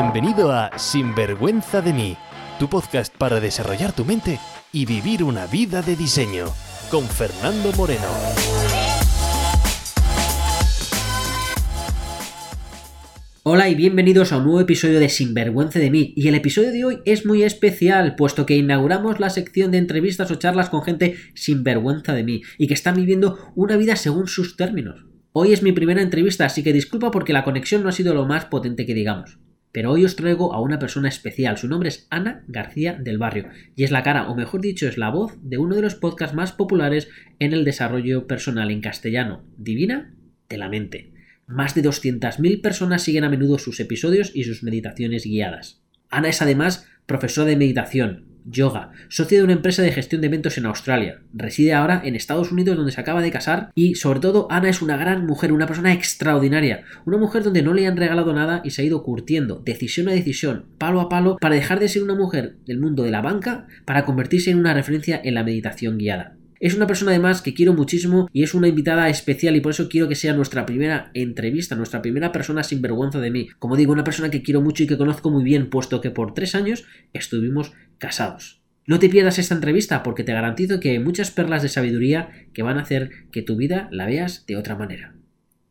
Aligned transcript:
Bienvenido 0.00 0.52
a 0.52 0.78
Sinvergüenza 0.78 1.82
de 1.82 1.92
mí, 1.92 2.16
tu 2.60 2.68
podcast 2.68 3.12
para 3.16 3.40
desarrollar 3.40 3.92
tu 3.92 4.04
mente 4.04 4.38
y 4.72 4.86
vivir 4.86 5.24
una 5.24 5.48
vida 5.48 5.82
de 5.82 5.96
diseño, 5.96 6.46
con 6.88 7.02
Fernando 7.04 7.72
Moreno. 7.72 8.06
Hola 13.42 13.68
y 13.68 13.74
bienvenidos 13.74 14.30
a 14.30 14.36
un 14.36 14.44
nuevo 14.44 14.60
episodio 14.60 15.00
de 15.00 15.08
Sinvergüenza 15.08 15.80
de 15.80 15.90
mí. 15.90 16.12
Y 16.14 16.28
el 16.28 16.36
episodio 16.36 16.70
de 16.70 16.84
hoy 16.84 16.98
es 17.04 17.26
muy 17.26 17.42
especial, 17.42 18.14
puesto 18.14 18.46
que 18.46 18.54
inauguramos 18.54 19.18
la 19.18 19.30
sección 19.30 19.72
de 19.72 19.78
entrevistas 19.78 20.30
o 20.30 20.36
charlas 20.36 20.70
con 20.70 20.84
gente 20.84 21.16
sinvergüenza 21.34 22.12
de 22.12 22.22
mí 22.22 22.42
y 22.56 22.68
que 22.68 22.74
están 22.74 22.94
viviendo 22.94 23.50
una 23.56 23.76
vida 23.76 23.96
según 23.96 24.28
sus 24.28 24.56
términos. 24.56 25.06
Hoy 25.32 25.52
es 25.52 25.64
mi 25.64 25.72
primera 25.72 26.02
entrevista, 26.02 26.46
así 26.46 26.62
que 26.62 26.72
disculpa 26.72 27.10
porque 27.10 27.32
la 27.32 27.42
conexión 27.42 27.82
no 27.82 27.88
ha 27.88 27.92
sido 27.92 28.14
lo 28.14 28.26
más 28.26 28.44
potente 28.44 28.86
que 28.86 28.94
digamos. 28.94 29.40
Pero 29.72 29.92
hoy 29.92 30.04
os 30.04 30.16
traigo 30.16 30.54
a 30.54 30.60
una 30.60 30.78
persona 30.78 31.08
especial. 31.08 31.58
Su 31.58 31.68
nombre 31.68 31.88
es 31.88 32.06
Ana 32.10 32.44
García 32.48 32.94
del 32.94 33.18
Barrio 33.18 33.48
y 33.76 33.84
es 33.84 33.90
la 33.90 34.02
cara, 34.02 34.28
o 34.28 34.34
mejor 34.34 34.60
dicho, 34.60 34.88
es 34.88 34.98
la 34.98 35.10
voz 35.10 35.36
de 35.42 35.58
uno 35.58 35.76
de 35.76 35.82
los 35.82 35.94
podcasts 35.94 36.34
más 36.34 36.52
populares 36.52 37.08
en 37.38 37.52
el 37.52 37.64
desarrollo 37.64 38.26
personal 38.26 38.70
en 38.70 38.80
castellano, 38.80 39.44
Divina 39.56 40.14
de 40.48 40.58
la 40.58 40.68
Mente. 40.68 41.12
Más 41.46 41.74
de 41.74 41.82
200.000 41.82 42.60
personas 42.60 43.02
siguen 43.02 43.24
a 43.24 43.30
menudo 43.30 43.58
sus 43.58 43.80
episodios 43.80 44.32
y 44.34 44.44
sus 44.44 44.62
meditaciones 44.62 45.24
guiadas. 45.24 45.82
Ana 46.10 46.28
es 46.28 46.42
además 46.42 46.86
profesora 47.06 47.48
de 47.48 47.56
meditación, 47.56 48.26
yoga, 48.50 48.92
socia 49.08 49.38
de 49.38 49.44
una 49.44 49.52
empresa 49.52 49.82
de 49.82 49.92
gestión 49.92 50.20
de 50.20 50.28
eventos 50.28 50.58
en 50.58 50.66
Australia. 50.66 51.20
Reside 51.32 51.74
ahora 51.74 52.00
en 52.04 52.14
Estados 52.14 52.52
Unidos 52.52 52.76
donde 52.76 52.92
se 52.92 53.00
acaba 53.00 53.22
de 53.22 53.30
casar 53.30 53.70
y 53.74 53.94
sobre 53.94 54.20
todo 54.20 54.46
Ana 54.50 54.68
es 54.68 54.82
una 54.82 54.96
gran 54.96 55.26
mujer, 55.26 55.52
una 55.52 55.66
persona 55.66 55.92
extraordinaria, 55.92 56.84
una 57.04 57.18
mujer 57.18 57.42
donde 57.42 57.62
no 57.62 57.74
le 57.74 57.86
han 57.86 57.96
regalado 57.96 58.32
nada 58.32 58.60
y 58.64 58.70
se 58.70 58.82
ha 58.82 58.84
ido 58.84 59.02
curtiendo, 59.02 59.62
decisión 59.64 60.08
a 60.08 60.12
decisión, 60.12 60.66
palo 60.78 61.00
a 61.00 61.08
palo, 61.08 61.36
para 61.40 61.54
dejar 61.54 61.80
de 61.80 61.88
ser 61.88 62.02
una 62.02 62.14
mujer 62.14 62.56
del 62.66 62.80
mundo 62.80 63.02
de 63.02 63.10
la 63.10 63.22
banca 63.22 63.66
para 63.84 64.04
convertirse 64.04 64.50
en 64.50 64.58
una 64.58 64.74
referencia 64.74 65.20
en 65.22 65.34
la 65.34 65.44
meditación 65.44 65.98
guiada. 65.98 66.38
Es 66.60 66.74
una 66.74 66.88
persona 66.88 67.12
además 67.12 67.40
que 67.40 67.54
quiero 67.54 67.72
muchísimo 67.72 68.28
y 68.32 68.42
es 68.42 68.52
una 68.52 68.66
invitada 68.66 69.08
especial 69.08 69.54
y 69.54 69.60
por 69.60 69.70
eso 69.70 69.88
quiero 69.88 70.08
que 70.08 70.16
sea 70.16 70.32
nuestra 70.32 70.66
primera 70.66 71.12
entrevista, 71.14 71.76
nuestra 71.76 72.02
primera 72.02 72.32
persona 72.32 72.64
sin 72.64 72.82
vergüenza 72.82 73.20
de 73.20 73.30
mí. 73.30 73.48
Como 73.60 73.76
digo, 73.76 73.92
una 73.92 74.02
persona 74.02 74.28
que 74.28 74.42
quiero 74.42 74.60
mucho 74.60 74.82
y 74.82 74.88
que 74.88 74.98
conozco 74.98 75.30
muy 75.30 75.44
bien, 75.44 75.70
puesto 75.70 76.00
que 76.00 76.10
por 76.10 76.34
tres 76.34 76.56
años 76.56 76.84
estuvimos 77.12 77.74
casados. 77.98 78.62
No 78.86 78.98
te 78.98 79.10
pierdas 79.10 79.38
esta 79.38 79.54
entrevista 79.54 80.02
porque 80.02 80.24
te 80.24 80.32
garantizo 80.32 80.80
que 80.80 80.92
hay 80.92 80.98
muchas 80.98 81.30
perlas 81.30 81.62
de 81.62 81.68
sabiduría 81.68 82.48
que 82.54 82.62
van 82.62 82.78
a 82.78 82.82
hacer 82.82 83.28
que 83.30 83.42
tu 83.42 83.56
vida 83.56 83.88
la 83.90 84.06
veas 84.06 84.46
de 84.46 84.56
otra 84.56 84.76
manera. 84.76 85.14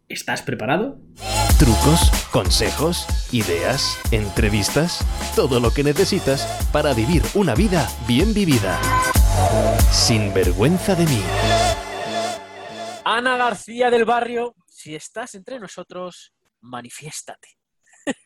¿Estás 0.09 0.41
preparado? 0.41 1.01
Trucos, 1.57 2.11
consejos, 2.31 3.07
ideas, 3.33 3.99
entrevistas, 4.11 5.05
todo 5.35 5.59
lo 5.59 5.71
que 5.71 5.83
necesitas 5.83 6.45
para 6.71 6.93
vivir 6.93 7.23
una 7.33 7.55
vida 7.55 7.89
bien 8.07 8.33
vivida. 8.33 8.79
Sin 9.91 10.33
vergüenza 10.33 10.95
de 10.95 11.05
mí. 11.05 11.21
Ana 13.03 13.35
García 13.35 13.89
del 13.89 14.05
Barrio, 14.05 14.55
si 14.67 14.93
estás 14.93 15.33
entre 15.33 15.59
nosotros, 15.59 16.33
manifiéstate. 16.61 17.49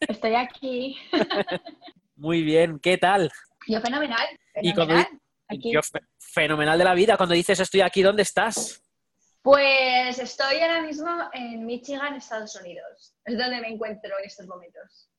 Estoy 0.02 0.36
aquí. 0.36 0.98
Muy 2.16 2.44
bien, 2.44 2.78
¿qué 2.80 2.98
tal? 2.98 3.32
Yo 3.68 3.82
fenomenal. 3.82 4.28
Y 4.62 4.74
cuando- 4.74 4.94
fenomenal. 4.96 5.22
Yo, 5.74 5.82
fe- 5.84 6.00
fenomenal 6.18 6.78
de 6.78 6.84
la 6.86 6.94
vida. 6.94 7.18
Cuando 7.18 7.36
dices 7.36 7.60
estoy 7.60 7.82
aquí, 7.82 8.02
¿dónde 8.02 8.22
estás? 8.24 8.82
Pues 9.42 10.18
estoy 10.20 10.60
ahora 10.60 10.82
mismo 10.82 11.10
en 11.34 11.66
Michigan, 11.66 12.14
Estados 12.16 12.56
Unidos. 12.56 13.14
Es 13.26 13.38
donde 13.38 13.60
me 13.60 13.68
encuentro 13.70 14.12
en 14.20 14.26
estos 14.26 14.48
momentos. 14.48 15.10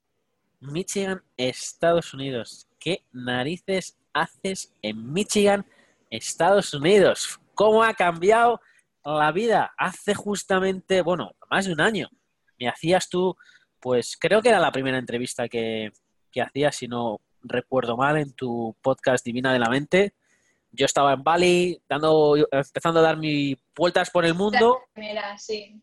Michigan, 0.60 1.22
Estados 1.36 2.14
Unidos. 2.14 2.68
¿Qué 2.78 3.04
narices 3.12 3.98
haces 4.14 4.72
en 4.80 5.12
Michigan, 5.12 5.66
Estados 6.08 6.72
Unidos? 6.72 7.38
¿Cómo 7.54 7.82
ha 7.82 7.92
cambiado 7.94 8.60
la 9.04 9.32
vida? 9.32 9.74
Hace 9.76 10.14
justamente, 10.14 11.02
bueno, 11.02 11.32
más 11.50 11.66
de 11.66 11.72
un 11.72 11.80
año. 11.80 12.08
Me 12.58 12.68
hacías 12.68 13.08
tú, 13.08 13.36
pues 13.80 14.16
creo 14.18 14.40
que 14.40 14.50
era 14.50 14.60
la 14.60 14.70
primera 14.72 14.98
entrevista 14.98 15.48
que, 15.48 15.92
que 16.30 16.40
hacías, 16.40 16.76
si 16.76 16.86
no 16.86 17.20
recuerdo 17.42 17.96
mal, 17.96 18.16
en 18.18 18.32
tu 18.32 18.76
podcast 18.82 19.24
Divina 19.24 19.52
de 19.52 19.58
la 19.58 19.68
Mente. 19.68 20.14
Yo 20.70 20.86
estaba 20.86 21.12
en 21.12 21.22
Bali, 21.22 21.82
dando, 21.88 22.36
empezando 22.50 23.00
a 23.00 23.02
dar 23.02 23.18
mis 23.18 23.58
vueltas 23.76 24.10
por 24.10 24.24
el 24.24 24.34
mundo 24.34 24.80
sí. 25.36 25.82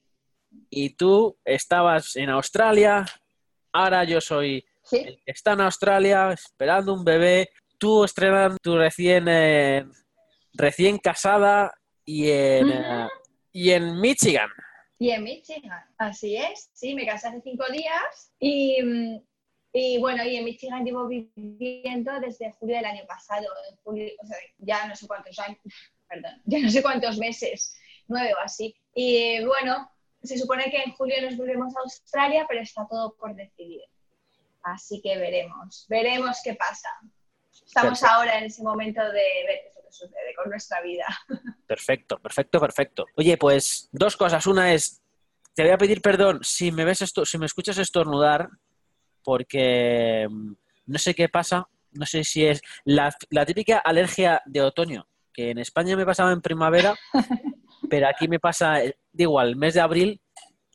y 0.70 0.90
tú 0.96 1.38
estabas 1.46 2.16
en 2.16 2.30
Australia. 2.30 3.06
Ahora 3.72 4.03
yo 4.03 4.20
soy 4.20 4.66
Sí, 4.90 5.06
está 5.25 5.53
en 5.53 5.62
Australia 5.62 6.31
esperando 6.31 6.94
un 6.94 7.03
bebé, 7.03 7.50
tú 7.78 8.03
estrenando 8.03 8.58
tu 8.62 8.76
recién 8.76 9.28
eh, 9.28 9.86
recién 10.53 10.97
casada 10.97 11.72
y 12.03 12.30
en, 12.31 12.72
eh, 12.72 13.08
y 13.52 13.70
en 13.70 14.00
Michigan. 14.02 14.50
y 14.97 15.12
en 15.12 15.24
Michigan. 15.24 15.84
Así 15.97 16.36
es. 16.38 16.72
Sí, 16.74 16.96
me 16.96 17.06
casé 17.06 17.28
hace 17.28 17.41
cinco 17.41 17.66
días 17.72 18.34
y, 18.40 18.81
mm, 18.81 19.22
y 19.72 20.00
bueno, 20.00 20.24
y 20.24 20.35
en 20.35 20.46
Michigan 20.46 20.84
llevo 20.84 21.07
viviendo 21.07 22.19
desde 22.19 22.52
julio 22.53 22.78
del 22.78 22.85
año 22.85 23.06
pasado. 23.07 23.46
En 23.69 23.78
julio, 23.78 24.12
o 24.22 24.25
sea, 24.25 24.38
ya 24.57 24.88
no 24.88 24.96
sé 24.96 25.07
cuántos 25.07 25.38
años, 25.40 25.59
perdón, 26.09 26.41
ya 26.46 26.59
no 26.59 26.69
sé 26.69 26.81
cuántos 26.81 27.18
meses, 27.18 27.75
nueve 28.08 28.34
o 28.34 28.40
así. 28.40 28.75
Y 28.96 29.44
bueno, 29.46 29.91
se 30.24 30.38
supone 30.38 30.72
que 30.72 30.81
en 30.81 30.91
julio 30.94 31.22
nos 31.22 31.38
volvemos 31.38 31.75
a 31.75 31.81
Australia, 31.81 32.46
pero 32.47 32.62
está 32.62 32.88
todo 32.90 33.16
por 33.16 33.35
decidir. 33.35 33.81
Así 34.63 35.02
que 35.02 35.18
veremos, 35.18 35.85
veremos 35.88 36.40
qué 36.44 36.56
pasa. 36.56 36.90
Estamos 37.66 38.00
Perfecto. 38.00 38.16
ahora 38.16 38.40
en 38.40 38.46
ese 38.46 38.63
momento 38.63 39.02
de 39.02 39.12
ver 39.12 39.59
qué 39.62 39.69
es 39.69 39.75
lo 39.75 39.84
que 39.84 39.91
sucede 39.91 40.35
con 40.35 40.50
nuestra 40.50 40.81
vida. 40.81 41.06
Perfecto, 41.68 42.18
perfecto, 42.18 42.59
perfecto. 42.59 43.06
Oye, 43.16 43.38
pues 43.38 43.90
dos 43.91 44.18
cosas. 44.18 44.47
Una 44.47 44.74
es, 44.74 45.03
te 45.53 45.62
voy 45.62 45.72
a 45.72 45.78
pedir 45.78 46.02
perdón 46.02 46.40
si 46.41 46.72
me 46.72 46.84
ves 46.84 47.03
esto, 47.03 47.25
si 47.25 47.38
me 47.38 47.46
escuchas 47.46 47.78
estornudar, 47.78 48.50
porque 49.29 50.28
mm, 50.28 50.53
no 50.88 50.97
sé 50.97 51.13
qué 51.13 51.29
pasa, 51.29 51.69
no 51.91 52.07
sé 52.07 52.23
si 52.23 52.47
es 52.47 52.63
la, 52.84 53.16
la 53.29 53.45
típica 53.45 53.78
alergia 53.78 54.41
de 54.47 54.63
otoño, 54.63 55.07
que 55.31 55.51
en 55.51 55.59
España 55.59 55.95
me 55.95 56.03
pasaba 56.03 56.31
en 56.31 56.41
primavera, 56.41 56.95
pero 57.91 58.07
aquí 58.07 58.28
me 58.28 58.40
pasa, 58.40 58.84
eh, 58.84 58.97
da 59.13 59.22
igual, 59.22 59.56
mes 59.56 59.75
de 59.75 59.81
abril, 59.81 60.19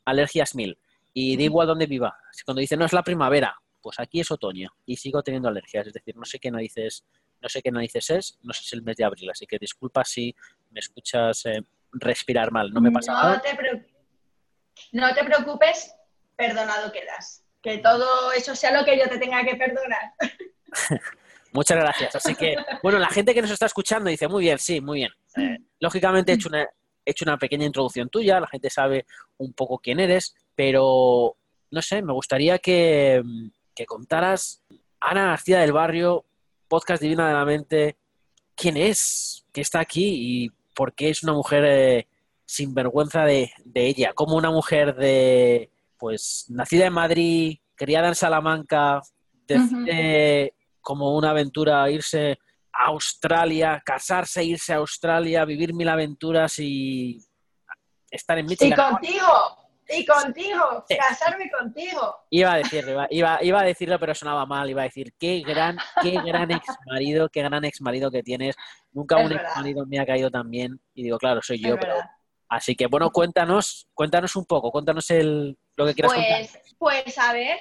alergias 0.05 0.55
mil. 0.55 0.79
Y 1.13 1.37
da 1.37 1.43
igual 1.43 1.67
donde 1.67 1.87
viva. 1.87 2.17
Cuando 2.45 2.61
dice 2.61 2.77
no 2.77 2.85
es 2.85 2.93
la 2.93 3.03
primavera, 3.03 3.57
pues 3.83 3.99
aquí 3.99 4.21
es 4.21 4.31
otoño 4.31 4.71
y 4.87 4.99
sigo 4.99 5.21
teniendo 5.25 5.49
alergias. 5.49 5.89
Es 5.89 5.93
decir, 5.93 6.15
no 6.15 6.25
sé 6.25 6.39
qué 6.39 6.53
narices, 6.53 7.05
no 7.41 7.49
sé 7.49 7.61
qué 7.61 7.73
narices 7.73 8.11
es, 8.11 8.39
no 8.43 8.53
sé 8.53 8.61
si 8.61 8.67
es 8.67 8.73
el 8.75 8.83
mes 8.83 8.97
de 8.97 9.05
abril, 9.05 9.31
así 9.31 9.47
que 9.47 9.59
disculpa 9.59 10.05
si 10.05 10.33
me 10.71 10.79
escuchas 10.79 11.45
eh, 11.47 11.61
respirar 11.91 12.53
mal. 12.53 12.73
No 12.73 12.81
me 12.81 12.93
pasa 12.93 13.11
no 13.11 13.19
nada. 13.21 13.43
Te 13.43 13.85
no 14.93 15.13
te 15.13 15.25
preocupes, 15.25 15.93
perdonado 16.37 16.93
quedas. 16.93 17.44
Que 17.65 17.79
todo 17.79 18.31
eso 18.33 18.55
sea 18.55 18.79
lo 18.79 18.85
que 18.85 18.99
yo 18.99 19.09
te 19.09 19.17
tenga 19.17 19.43
que 19.43 19.57
perdonar. 19.57 20.13
Muchas 21.53 21.79
gracias. 21.79 22.15
Así 22.15 22.35
que, 22.35 22.57
bueno, 22.83 22.99
la 22.99 23.09
gente 23.09 23.33
que 23.33 23.41
nos 23.41 23.51
está 23.51 23.65
escuchando 23.65 24.11
dice, 24.11 24.29
muy 24.29 24.43
bien, 24.43 24.59
sí, 24.59 24.83
muy 24.83 24.99
bien. 24.99 25.13
Eh, 25.37 25.59
lógicamente 25.81 26.33
he 26.33 26.35
hecho, 26.35 26.51
una, 26.51 26.63
he 26.63 26.69
hecho 27.11 27.25
una 27.25 27.39
pequeña 27.39 27.65
introducción 27.65 28.11
tuya, 28.11 28.39
la 28.39 28.49
gente 28.49 28.69
sabe 28.69 29.07
un 29.39 29.55
poco 29.55 29.79
quién 29.79 29.99
eres, 29.99 30.35
pero, 30.55 31.39
no 31.71 31.81
sé, 31.81 32.03
me 32.03 32.13
gustaría 32.13 32.59
que, 32.59 33.23
que 33.75 33.87
contaras, 33.87 34.63
Ana 35.01 35.29
García 35.29 35.61
del 35.61 35.73
Barrio, 35.73 36.27
Podcast 36.69 37.01
Divina 37.01 37.29
de 37.29 37.35
la 37.35 37.47
Mente, 37.47 37.97
quién 38.55 38.77
es, 38.77 39.47
qué 39.53 39.63
está 39.63 39.81
aquí 39.81 40.45
y 40.45 40.51
por 40.75 40.93
qué 40.93 41.09
es 41.09 41.23
una 41.23 41.33
mujer 41.33 41.65
eh, 41.65 42.09
sin 42.45 42.75
vergüenza 42.75 43.25
de, 43.25 43.53
de 43.65 43.87
ella, 43.87 44.13
como 44.13 44.37
una 44.37 44.51
mujer 44.51 44.97
de, 44.97 45.71
pues, 46.05 46.45
nacida 46.51 46.85
en 46.85 46.93
Madrid, 46.93 47.57
criada 47.75 48.09
en 48.09 48.15
Salamanca, 48.15 49.01
decide 49.47 50.53
como 50.83 51.17
una 51.17 51.31
aventura 51.31 51.91
irse 51.91 52.39
a 52.71 52.89
Australia, 52.89 53.83
casarse, 53.83 54.45
irse 54.45 54.75
a 54.75 54.77
Australia, 54.77 55.47
vivir 55.47 55.73
mil 55.73 55.89
aventuras 55.89 56.59
y 56.59 57.19
estar 58.11 58.39
en 58.39 58.45
Y 58.45 58.49
Michigan. 58.51 58.91
contigo, 58.91 59.27
y 59.89 60.05
contigo, 60.05 60.85
Sí. 60.87 60.95
casarme 60.99 61.51
contigo. 61.51 62.15
Iba 62.29 62.53
a 62.53 62.57
decirlo, 62.59 62.91
iba, 62.93 63.07
iba, 63.11 63.43
iba 63.43 63.61
a 63.61 63.65
decirlo, 63.65 63.99
pero 63.99 64.15
sonaba 64.15 64.45
mal. 64.45 64.69
Iba 64.69 64.83
a 64.83 64.85
decir, 64.85 65.15
qué 65.19 65.41
gran, 65.41 65.79
qué 66.03 66.21
gran 66.23 66.51
ex 66.51 66.67
marido, 66.87 67.31
qué 67.31 67.41
gran 67.43 67.65
ex 67.65 67.81
marido 67.81 68.11
que 68.11 68.23
tienes. 68.23 68.57
Nunca 68.93 69.17
Es 69.17 69.23
un 69.25 69.29
verdad. 69.31 69.47
ex 69.47 69.57
marido 69.57 69.87
me 69.87 69.99
ha 70.01 70.05
caído 70.05 70.31
tan 70.31 70.51
bien. 70.51 70.79
Y 70.93 71.05
digo, 71.05 71.17
claro, 71.17 71.41
soy 71.43 71.61
yo. 71.61 71.77
Es 71.77 71.81
pero- 71.81 71.95
verdad. 71.95 72.11
Así 72.47 72.77
que 72.77 72.89
bueno, 72.89 73.11
cuéntanos, 73.11 73.89
cuéntanos 73.95 74.37
un 74.37 74.45
poco, 74.45 74.71
cuéntanos 74.71 75.11
el, 75.11 75.57
lo 75.77 75.87
que 75.87 75.95
quieras. 75.95 76.13
Pues, 76.15 76.77
pues 76.79 77.19
a 77.19 77.33
ver, 77.33 77.59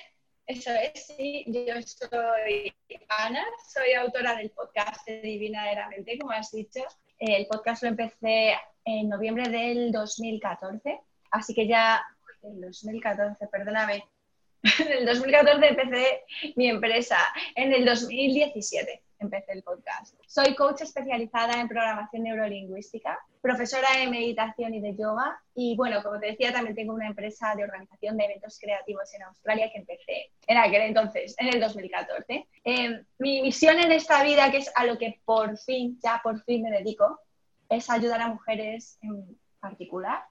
eso 0.48 0.72
es, 0.72 1.08
sí. 1.08 1.46
Yo 1.48 1.76
soy 1.82 2.74
Ana, 3.10 3.46
soy 3.74 3.94
autora 3.94 4.36
del 4.36 4.52
podcast 4.52 5.06
de 5.08 5.22
Divina 5.22 5.70
de 5.70 5.76
la 5.76 5.90
Mente, 5.90 6.18
como 6.20 6.32
has 6.32 6.52
dicho. 6.52 6.82
El 7.20 7.48
podcast 7.48 7.84
lo 7.84 7.90
empecé 7.90 8.56
en 8.86 9.10
noviembre 9.10 9.50
del 9.50 9.92
2014, 9.92 11.00
así 11.32 11.54
que 11.54 11.68
ya, 11.68 12.04
el 12.44 12.60
2014, 12.62 13.48
perdóname, 13.48 14.04
En 14.64 14.92
el 14.92 15.06
2014 15.06 15.68
empecé 15.68 16.24
mi 16.56 16.70
empresa. 16.70 17.18
En 17.56 17.74
el 17.74 17.86
2017 17.86 19.03
empecé 19.24 19.54
el 19.54 19.64
podcast. 19.64 20.16
Soy 20.28 20.56
coach 20.56 20.82
especializada 20.82 21.60
en 21.60 21.68
programación 21.68 22.24
neurolingüística, 22.24 23.20
profesora 23.42 23.88
de 23.98 24.08
meditación 24.08 24.74
y 24.74 24.82
de 24.82 24.96
yoga 24.96 25.42
y 25.56 25.76
bueno, 25.76 26.02
como 26.04 26.20
te 26.20 26.28
decía, 26.28 26.54
también 26.54 26.76
tengo 26.76 26.94
una 26.94 27.08
empresa 27.08 27.56
de 27.56 27.64
organización 27.64 28.18
de 28.18 28.26
eventos 28.26 28.60
creativos 28.60 29.14
en 29.14 29.24
Australia 29.24 29.70
que 29.72 29.80
empecé 29.80 30.32
en 30.48 30.58
aquel 30.58 30.84
entonces, 30.84 31.36
en 31.40 31.48
el 31.48 31.60
2014. 31.60 32.48
Eh, 32.64 33.04
mi 33.20 33.42
misión 33.42 33.80
en 33.80 33.92
esta 33.92 34.24
vida, 34.24 34.52
que 34.52 34.58
es 34.58 34.72
a 34.76 34.86
lo 34.86 34.98
que 34.98 35.20
por 35.26 35.58
fin, 35.58 36.00
ya 36.04 36.22
por 36.24 36.44
fin 36.44 36.64
me 36.64 36.72
dedico, 36.72 37.20
es 37.70 37.90
ayudar 37.90 38.22
a 38.22 38.28
mujeres 38.28 38.98
en 39.02 39.38
particular 39.60 40.24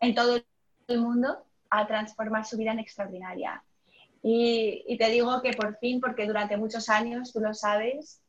en 0.00 0.14
todo 0.14 0.40
el 0.86 1.00
mundo 1.00 1.44
a 1.70 1.86
transformar 1.86 2.44
su 2.46 2.56
vida 2.56 2.72
en 2.72 2.78
extraordinaria. 2.78 3.62
Y, 4.22 4.96
te 4.98 5.10
digo 5.10 5.40
que 5.42 5.52
por 5.52 5.78
fin, 5.78 6.00
porque 6.00 6.26
durante 6.26 6.56
muchos 6.56 6.88
años, 6.88 7.32
tú 7.32 7.40
lo 7.40 7.54
sabes, 7.54 8.20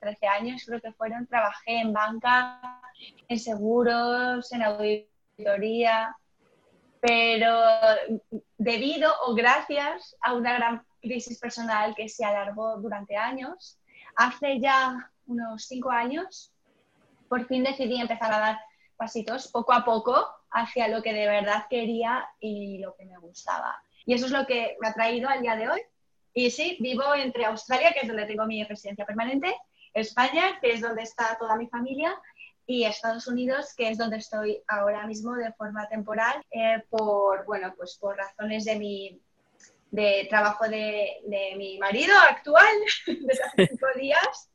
13 0.00 0.26
años 0.26 0.62
creo 0.66 0.80
que 0.80 0.92
fueron, 0.92 1.26
trabajé 1.26 1.80
en 1.80 1.92
banca, 1.92 2.80
en 3.28 3.38
seguros, 3.38 4.52
en 4.52 4.62
auditoría, 4.62 6.16
pero 7.00 7.60
debido 8.58 9.12
o 9.26 9.34
gracias 9.34 10.16
a 10.20 10.34
una 10.34 10.54
gran 10.54 10.86
crisis 11.00 11.38
personal 11.38 11.94
que 11.96 12.08
se 12.08 12.24
alargó 12.24 12.76
durante 12.76 13.16
años, 13.16 13.78
hace 14.16 14.60
ya 14.60 15.10
unos 15.26 15.64
cinco 15.66 15.90
años, 15.90 16.52
por 17.28 17.46
fin 17.46 17.64
decidí 17.64 18.00
empezar 18.00 18.32
a 18.32 18.38
dar 18.38 18.58
pasitos 18.96 19.48
poco 19.48 19.72
a 19.72 19.84
poco 19.84 20.26
hacia 20.50 20.86
lo 20.86 21.02
que 21.02 21.12
de 21.12 21.26
verdad 21.26 21.66
quería 21.68 22.24
y 22.38 22.78
lo 22.78 22.94
que 22.94 23.06
me 23.06 23.18
gustaba. 23.18 23.82
Y 24.04 24.14
eso 24.14 24.26
es 24.26 24.32
lo 24.32 24.46
que 24.46 24.76
me 24.80 24.88
ha 24.88 24.94
traído 24.94 25.28
al 25.28 25.42
día 25.42 25.56
de 25.56 25.68
hoy. 25.68 25.80
Y 26.34 26.50
sí, 26.50 26.78
vivo 26.80 27.14
entre 27.14 27.44
Australia, 27.44 27.92
que 27.92 28.00
es 28.00 28.08
donde 28.08 28.26
tengo 28.26 28.46
mi 28.46 28.64
residencia 28.64 29.04
permanente, 29.04 29.54
España, 29.92 30.58
que 30.60 30.72
es 30.72 30.80
donde 30.80 31.02
está 31.02 31.36
toda 31.38 31.56
mi 31.56 31.66
familia, 31.68 32.18
y 32.66 32.84
Estados 32.84 33.26
Unidos, 33.26 33.74
que 33.76 33.90
es 33.90 33.98
donde 33.98 34.18
estoy 34.18 34.62
ahora 34.68 35.06
mismo 35.06 35.34
de 35.34 35.52
forma 35.52 35.88
temporal, 35.88 36.42
eh, 36.50 36.82
por, 36.88 37.44
bueno, 37.44 37.74
pues 37.76 37.98
por 38.00 38.16
razones 38.16 38.64
de 38.64 38.76
mi 38.76 39.20
de 39.90 40.26
trabajo 40.30 40.66
de, 40.68 41.20
de 41.26 41.54
mi 41.56 41.78
marido 41.78 42.14
actual, 42.18 42.74
desde 43.06 43.44
hace 43.44 43.66
cinco 43.66 43.86
días. 43.94 44.50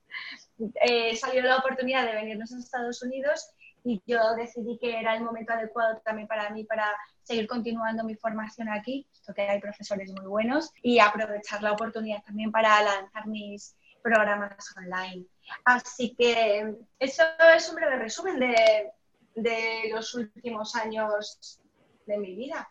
Eh, 0.82 1.16
salió 1.16 1.44
la 1.44 1.58
oportunidad 1.58 2.08
de 2.08 2.16
venirnos 2.16 2.52
a 2.52 2.58
Estados 2.58 3.04
Unidos 3.04 3.52
y 3.88 4.04
yo 4.06 4.20
decidí 4.36 4.78
que 4.78 5.00
era 5.00 5.16
el 5.16 5.24
momento 5.24 5.54
adecuado 5.54 6.02
también 6.04 6.28
para 6.28 6.50
mí 6.50 6.66
para 6.66 6.94
seguir 7.24 7.48
continuando 7.48 8.04
mi 8.04 8.16
formación 8.16 8.68
aquí, 8.68 9.08
puesto 9.10 9.34
que 9.34 9.44
hay 9.44 9.62
profesores 9.62 10.12
muy 10.12 10.26
buenos, 10.26 10.72
y 10.84 11.00
aprovechar 11.00 11.64
la 11.64 11.72
oportunidad 11.72 12.22
también 12.24 12.52
para 12.52 12.82
lanzar 12.84 13.28
mis 13.28 13.78
programas 14.04 14.76
online. 14.76 15.26
Así 15.64 16.14
que 16.16 16.76
eso 17.00 17.24
es 17.56 17.70
un 17.70 17.76
breve 17.76 17.96
resumen 17.96 18.38
de, 18.40 18.92
de 19.36 19.90
los 19.94 20.14
últimos 20.16 20.76
años 20.76 21.62
de 22.06 22.18
mi 22.18 22.36
vida. 22.36 22.70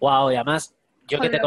Wow, 0.00 0.30
y 0.30 0.36
además, 0.36 0.74
yo 1.06 1.20
que 1.20 1.28
te, 1.28 1.38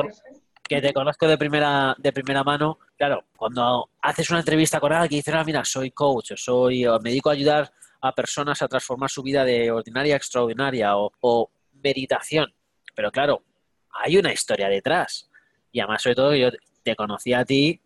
que 0.68 0.82
te 0.82 0.94
conozco 0.94 1.28
de 1.28 1.38
primera, 1.40 1.96
de 1.98 2.14
primera 2.14 2.44
mano, 2.44 2.78
claro, 2.96 3.24
cuando 3.36 3.90
haces 4.04 4.30
una 4.30 4.40
entrevista 4.40 4.80
con 4.80 4.94
alguien 4.94 5.18
y 5.18 5.22
dices, 5.22 5.34
ah, 5.34 5.44
mira, 5.44 5.66
soy 5.66 5.90
coach, 5.90 6.34
soy, 6.36 6.86
me 7.02 7.10
dedico 7.10 7.30
a 7.30 7.34
ayudar 7.34 7.72
a 8.02 8.14
personas 8.14 8.62
a 8.62 8.68
transformar 8.68 9.10
su 9.10 9.24
vida 9.24 9.44
de 9.44 9.72
ordinaria 9.72 10.16
a 10.16 10.18
extraordinaria 10.18 10.98
o, 10.98 11.52
meditación. 11.82 12.54
Pero 12.96 13.12
claro, 13.12 13.44
hay 13.92 14.18
una 14.18 14.34
historia 14.34 14.68
detrás. 14.68 15.30
Y 15.72 15.80
además, 15.80 16.02
sobre 16.02 16.16
todo, 16.16 16.36
yo 16.36 16.50
te 16.84 16.96
conocí 16.96 17.34
a 17.34 17.46
ti 17.46 17.82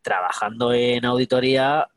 trabajando 0.00 0.72
en 0.72 1.04
auditoría, 1.04 1.88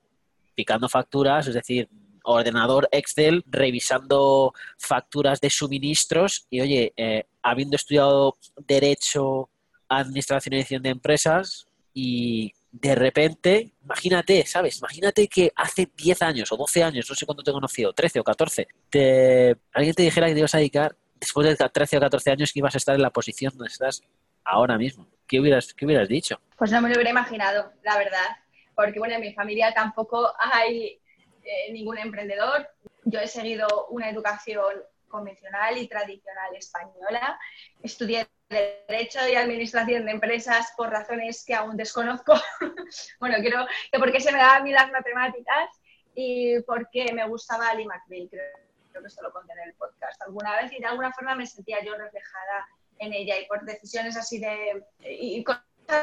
picando 0.53 0.89
facturas, 0.89 1.47
es 1.47 1.53
decir, 1.53 1.89
ordenador 2.23 2.87
Excel, 2.91 3.43
revisando 3.45 4.53
facturas 4.77 5.39
de 5.41 5.49
suministros 5.49 6.47
y, 6.49 6.61
oye, 6.61 6.93
eh, 6.97 7.25
habiendo 7.41 7.75
estudiado 7.75 8.37
Derecho, 8.57 9.49
Administración 9.87 10.53
y 10.53 10.57
Edición 10.57 10.83
de 10.83 10.89
Empresas 10.89 11.67
y 11.93 12.53
de 12.81 12.93
repente, 12.93 13.71
imagínate, 13.83 14.45
¿sabes? 14.45 14.79
Imagínate 14.79 15.27
que 15.29 15.51
hace 15.55 15.89
10 15.95 16.21
años 16.23 16.51
o 16.51 16.57
12 16.57 16.83
años, 16.83 17.05
no 17.09 17.15
sé 17.15 17.25
cuándo 17.25 17.41
te 17.41 17.51
he 17.51 17.53
conocido, 17.53 17.93
13 17.93 18.19
o 18.19 18.23
14, 18.23 18.67
te, 18.89 19.55
alguien 19.73 19.95
te 19.95 20.03
dijera 20.03 20.27
que 20.27 20.33
te 20.33 20.39
ibas 20.39 20.55
a 20.55 20.57
dedicar 20.57 20.95
después 21.17 21.47
de 21.47 21.55
13 21.55 21.97
o 21.97 21.99
14 22.01 22.31
años 22.31 22.51
que 22.51 22.59
ibas 22.59 22.75
a 22.75 22.77
estar 22.77 22.95
en 22.95 23.01
la 23.01 23.11
posición 23.11 23.53
donde 23.55 23.71
estás 23.71 24.01
ahora 24.43 24.77
mismo. 24.77 25.07
¿Qué 25.25 25.39
hubieras, 25.39 25.73
qué 25.73 25.85
hubieras 25.85 26.09
dicho? 26.09 26.39
Pues 26.57 26.69
no 26.71 26.81
me 26.81 26.89
lo 26.89 26.95
hubiera 26.95 27.11
imaginado, 27.11 27.71
la 27.83 27.97
verdad. 27.97 28.27
Porque, 28.75 28.99
bueno, 28.99 29.15
en 29.15 29.21
mi 29.21 29.33
familia 29.33 29.73
tampoco 29.73 30.33
hay 30.37 30.99
eh, 31.43 31.71
ningún 31.71 31.97
emprendedor. 31.97 32.67
Yo 33.05 33.21
he 33.21 33.27
seguido 33.27 33.87
una 33.89 34.09
educación 34.09 34.83
convencional 35.15 35.77
y 35.77 35.87
tradicional 35.87 36.55
española. 36.55 37.39
Estudié 37.81 38.27
Derecho 38.49 39.19
y 39.27 39.35
Administración 39.35 40.05
de 40.05 40.11
Empresas 40.11 40.73
por 40.75 40.89
razones 40.89 41.43
que 41.45 41.55
aún 41.55 41.77
desconozco. 41.77 42.33
bueno, 43.19 43.37
creo 43.39 43.65
que 43.91 43.99
porque 43.99 44.19
se 44.19 44.31
me 44.31 44.37
daban 44.37 44.61
a 44.61 44.63
mí 44.63 44.71
las 44.71 44.91
matemáticas 44.91 45.69
y 46.13 46.59
porque 46.63 47.11
me 47.13 47.27
gustaba 47.27 47.69
Ali 47.69 47.85
McBeal, 47.85 48.27
creo, 48.29 48.43
creo 48.91 49.01
que 49.01 49.07
esto 49.07 49.23
lo 49.23 49.31
conté 49.31 49.53
en 49.53 49.69
el 49.69 49.73
podcast 49.75 50.21
alguna 50.21 50.61
vez 50.61 50.71
y 50.73 50.79
de 50.79 50.85
alguna 50.85 51.11
forma 51.13 51.35
me 51.35 51.47
sentía 51.47 51.83
yo 51.83 51.95
reflejada 51.95 52.67
en 52.99 53.13
ella 53.13 53.39
y 53.39 53.45
por 53.47 53.63
decisiones 53.63 54.15
así 54.17 54.39
de... 54.39 54.83
y 54.99 55.43
con 55.43 55.57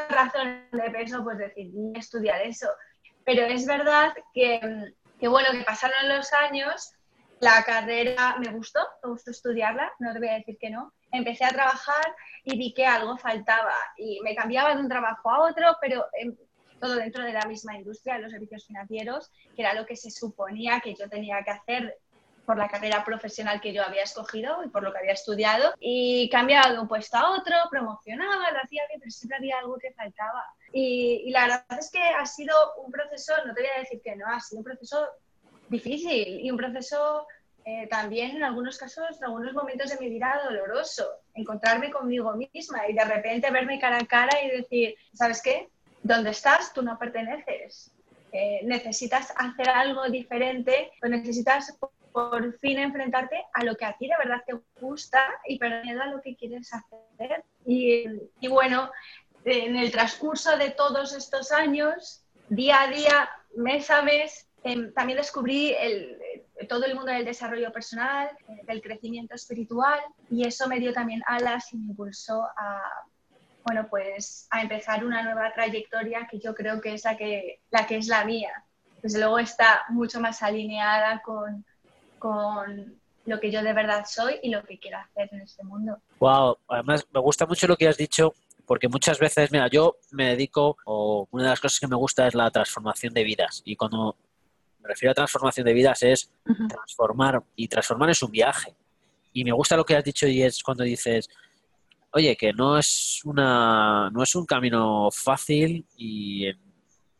razón 0.09 0.67
de 0.71 0.91
peso, 0.91 1.23
pues 1.23 1.37
decidí 1.37 1.93
estudiar 1.95 2.41
eso. 2.41 2.69
Pero 3.25 3.45
es 3.45 3.65
verdad 3.65 4.13
que, 4.33 4.93
que 5.19 5.27
bueno, 5.27 5.49
que 5.51 5.63
pasaron 5.63 6.09
los 6.09 6.33
años 6.33 6.93
la 7.39 7.63
carrera 7.63 8.37
me 8.39 8.51
gustó, 8.51 8.79
me 9.03 9.09
gustó 9.09 9.31
estudiarla, 9.31 9.91
no 9.99 10.13
te 10.13 10.19
voy 10.19 10.29
a 10.29 10.35
decir 10.35 10.57
que 10.57 10.69
no. 10.69 10.93
Empecé 11.11 11.45
a 11.45 11.49
trabajar 11.49 12.15
y 12.43 12.57
vi 12.57 12.73
que 12.73 12.85
algo 12.85 13.17
faltaba 13.17 13.73
y 13.97 14.19
me 14.21 14.35
cambiaba 14.35 14.75
de 14.75 14.81
un 14.81 14.89
trabajo 14.89 15.29
a 15.29 15.41
otro, 15.49 15.75
pero 15.81 16.05
todo 16.79 16.95
dentro 16.95 17.23
de 17.23 17.33
la 17.33 17.45
misma 17.45 17.75
industria, 17.75 18.17
los 18.17 18.31
servicios 18.31 18.65
financieros, 18.65 19.31
que 19.55 19.61
era 19.61 19.73
lo 19.73 19.85
que 19.85 19.95
se 19.95 20.11
suponía 20.11 20.81
que 20.81 20.95
yo 20.95 21.09
tenía 21.09 21.43
que 21.43 21.51
hacer 21.51 21.97
por 22.45 22.57
la 22.57 22.67
carrera 22.67 23.03
profesional 23.05 23.61
que 23.61 23.73
yo 23.73 23.83
había 23.83 24.03
escogido 24.03 24.63
y 24.65 24.69
por 24.69 24.83
lo 24.83 24.91
que 24.91 24.99
había 24.99 25.13
estudiado. 25.13 25.73
Y 25.79 26.29
cambiaba 26.29 26.71
de 26.71 26.79
un 26.79 26.87
puesto 26.87 27.17
a 27.17 27.31
otro, 27.31 27.55
promocionaba, 27.69 28.51
lo 28.51 28.59
hacía 28.61 28.83
bien, 28.89 28.99
pero 28.99 29.11
siempre 29.11 29.37
había 29.37 29.59
algo 29.59 29.77
que 29.77 29.93
faltaba. 29.93 30.43
Y, 30.71 31.23
y 31.25 31.31
la 31.31 31.41
verdad 31.41 31.79
es 31.79 31.89
que 31.89 32.01
ha 32.01 32.25
sido 32.25 32.55
un 32.83 32.91
proceso, 32.91 33.33
no 33.45 33.53
te 33.53 33.61
voy 33.61 33.69
a 33.75 33.79
decir 33.79 34.01
que 34.03 34.15
no, 34.15 34.25
ha 34.27 34.39
sido 34.39 34.59
un 34.59 34.65
proceso 34.65 35.07
difícil 35.73 36.39
y 36.39 36.49
un 36.49 36.57
proceso 36.57 37.27
eh, 37.65 37.87
también 37.87 38.35
en 38.37 38.43
algunos 38.43 38.77
casos, 38.77 39.17
en 39.17 39.23
algunos 39.25 39.53
momentos 39.53 39.89
de 39.89 39.97
mi 39.97 40.09
vida 40.09 40.41
doloroso, 40.45 41.05
encontrarme 41.33 41.91
conmigo 41.91 42.33
misma 42.35 42.87
y 42.89 42.93
de 42.93 43.05
repente 43.05 43.51
verme 43.51 43.79
cara 43.79 43.97
a 43.97 44.05
cara 44.05 44.43
y 44.43 44.49
decir, 44.49 44.95
¿sabes 45.13 45.41
qué? 45.41 45.69
¿Dónde 46.01 46.31
estás? 46.31 46.73
Tú 46.73 46.81
no 46.81 46.99
perteneces. 46.99 47.91
Eh, 48.33 48.61
necesitas 48.65 49.33
hacer 49.37 49.69
algo 49.69 50.09
diferente, 50.09 50.91
o 51.01 51.07
necesitas 51.07 51.77
por 52.11 52.59
fin 52.59 52.79
enfrentarte 52.79 53.45
a 53.53 53.63
lo 53.63 53.75
que 53.75 53.85
a 53.85 53.97
ti 53.97 54.07
de 54.07 54.17
verdad 54.17 54.43
te 54.45 54.55
gusta 54.81 55.23
y 55.47 55.57
perder 55.57 56.01
a 56.01 56.07
lo 56.07 56.21
que 56.21 56.35
quieres 56.35 56.71
hacer. 56.73 57.43
Y, 57.65 58.05
y 58.41 58.47
bueno, 58.47 58.91
en 59.45 59.75
el 59.77 59.91
transcurso 59.91 60.57
de 60.57 60.71
todos 60.71 61.13
estos 61.13 61.51
años, 61.51 62.25
día 62.49 62.81
a 62.81 62.87
día, 62.87 63.29
mes 63.55 63.89
a 63.89 64.01
mes, 64.01 64.47
Em, 64.63 64.93
también 64.93 65.17
descubrí 65.17 65.73
el, 65.77 66.17
todo 66.69 66.85
el 66.85 66.95
mundo 66.95 67.11
del 67.11 67.25
desarrollo 67.25 67.71
personal, 67.71 68.29
eh, 68.47 68.61
del 68.65 68.81
crecimiento 68.81 69.35
espiritual 69.35 69.99
y 70.29 70.47
eso 70.47 70.67
me 70.67 70.79
dio 70.79 70.93
también 70.93 71.21
alas 71.27 71.73
y 71.73 71.77
me 71.77 71.87
impulsó 71.87 72.43
a, 72.43 72.81
bueno, 73.65 73.87
pues 73.89 74.47
a 74.51 74.61
empezar 74.61 75.03
una 75.03 75.21
nueva 75.23 75.53
trayectoria 75.53 76.27
que 76.29 76.39
yo 76.39 76.55
creo 76.55 76.79
que 76.79 76.93
es 76.93 77.03
la 77.03 77.17
que, 77.17 77.59
la 77.71 77.85
que 77.85 77.97
es 77.97 78.07
la 78.07 78.23
mía. 78.23 78.63
Desde 79.01 79.19
luego 79.19 79.39
está 79.39 79.83
mucho 79.89 80.21
más 80.21 80.41
alineada 80.41 81.21
con, 81.21 81.65
con 82.17 82.95
lo 83.25 83.39
que 83.41 83.51
yo 83.51 83.61
de 83.61 83.73
verdad 83.73 84.05
soy 84.07 84.39
y 84.43 84.49
lo 84.49 84.63
que 84.63 84.79
quiero 84.79 84.99
hacer 84.99 85.27
en 85.33 85.41
este 85.41 85.63
mundo. 85.63 85.97
Wow, 86.19 86.57
además 86.69 87.05
me 87.13 87.19
gusta 87.19 87.45
mucho 87.45 87.67
lo 87.67 87.75
que 87.75 87.89
has 87.89 87.97
dicho 87.97 88.33
porque 88.65 88.87
muchas 88.87 89.19
veces, 89.19 89.51
mira, 89.51 89.67
yo 89.67 89.97
me 90.11 90.29
dedico, 90.29 90.77
o 90.85 91.27
una 91.31 91.43
de 91.43 91.49
las 91.49 91.59
cosas 91.59 91.81
que 91.81 91.87
me 91.87 91.97
gusta 91.97 92.27
es 92.27 92.33
la 92.33 92.49
transformación 92.49 93.13
de 93.13 93.25
vidas. 93.25 93.61
Y 93.65 93.75
cuando 93.75 94.15
me 94.83 94.89
refiero 94.89 95.11
a 95.11 95.15
transformación 95.15 95.65
de 95.65 95.73
vidas, 95.73 96.03
es 96.03 96.29
transformar, 96.69 97.41
y 97.55 97.67
transformar 97.67 98.09
es 98.09 98.21
un 98.21 98.31
viaje. 98.31 98.75
Y 99.31 99.43
me 99.43 99.51
gusta 99.51 99.77
lo 99.77 99.85
que 99.85 99.95
has 99.95 100.03
dicho 100.03 100.27
y 100.27 100.43
es 100.43 100.61
cuando 100.61 100.83
dices, 100.83 101.29
oye, 102.11 102.35
que 102.35 102.53
no 102.53 102.77
es 102.77 103.21
una, 103.23 104.09
no 104.11 104.21
es 104.21 104.35
un 104.35 104.45
camino 104.45 105.09
fácil 105.11 105.85
y, 105.97 106.47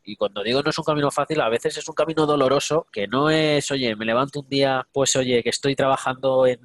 y 0.03 0.15
cuando 0.15 0.43
digo 0.43 0.61
no 0.61 0.69
es 0.69 0.77
un 0.77 0.85
camino 0.85 1.09
fácil, 1.09 1.41
a 1.41 1.49
veces 1.49 1.77
es 1.77 1.87
un 1.87 1.95
camino 1.95 2.25
doloroso, 2.25 2.85
que 2.91 3.07
no 3.07 3.29
es, 3.29 3.71
oye, 3.71 3.95
me 3.95 4.05
levanto 4.05 4.41
un 4.41 4.49
día, 4.49 4.87
pues 4.91 5.15
oye, 5.15 5.41
que 5.41 5.49
estoy 5.49 5.75
trabajando 5.75 6.45
en, 6.45 6.59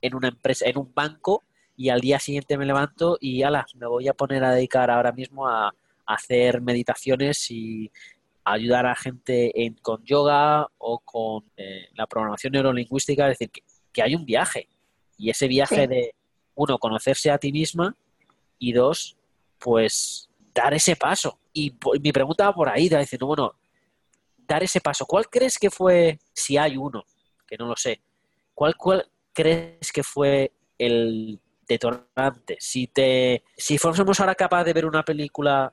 en 0.00 0.14
una 0.14 0.28
empresa, 0.28 0.66
en 0.66 0.78
un 0.78 0.92
banco 0.92 1.44
y 1.76 1.90
al 1.90 2.00
día 2.00 2.18
siguiente 2.18 2.58
me 2.58 2.66
levanto 2.66 3.18
y 3.20 3.42
ala, 3.42 3.66
me 3.74 3.86
voy 3.86 4.08
a 4.08 4.14
poner 4.14 4.42
a 4.42 4.52
dedicar 4.52 4.90
ahora 4.90 5.12
mismo 5.12 5.46
a, 5.46 5.72
hacer 6.08 6.62
meditaciones 6.62 7.50
y 7.50 7.92
ayudar 8.52 8.86
a 8.86 8.94
gente 8.94 9.52
con 9.82 10.04
yoga 10.04 10.66
o 10.78 11.00
con 11.00 11.44
eh, 11.56 11.88
la 11.94 12.06
programación 12.06 12.52
neurolingüística, 12.52 13.30
es 13.30 13.38
decir, 13.38 13.50
que, 13.92 14.02
hay 14.02 14.14
un 14.14 14.24
viaje 14.24 14.68
y 15.16 15.28
ese 15.28 15.48
viaje 15.48 15.88
de, 15.88 16.14
uno, 16.54 16.78
conocerse 16.78 17.30
a 17.30 17.38
ti 17.38 17.50
misma 17.50 17.96
y 18.58 18.72
dos, 18.72 19.16
pues 19.58 20.28
dar 20.54 20.72
ese 20.74 20.94
paso. 20.94 21.38
Y 21.52 21.74
mi 22.00 22.12
pregunta 22.12 22.46
va 22.46 22.54
por 22.54 22.68
ahí, 22.68 22.88
diciendo, 22.88 23.26
bueno, 23.26 23.54
dar 24.36 24.62
ese 24.62 24.80
paso. 24.80 25.04
¿Cuál 25.04 25.28
crees 25.28 25.58
que 25.58 25.70
fue, 25.70 26.18
si 26.32 26.56
hay 26.56 26.76
uno, 26.76 27.04
que 27.46 27.56
no 27.56 27.66
lo 27.66 27.76
sé, 27.76 28.00
cuál, 28.54 28.76
cuál 28.76 29.08
crees 29.32 29.92
que 29.92 30.02
fue 30.02 30.52
el 30.78 31.40
detonante? 31.66 32.56
Si 32.60 32.86
te, 32.86 33.42
si 33.56 33.78
fuésemos 33.78 34.20
ahora 34.20 34.34
capaz 34.34 34.64
de 34.64 34.72
ver 34.72 34.86
una 34.86 35.04
película, 35.04 35.72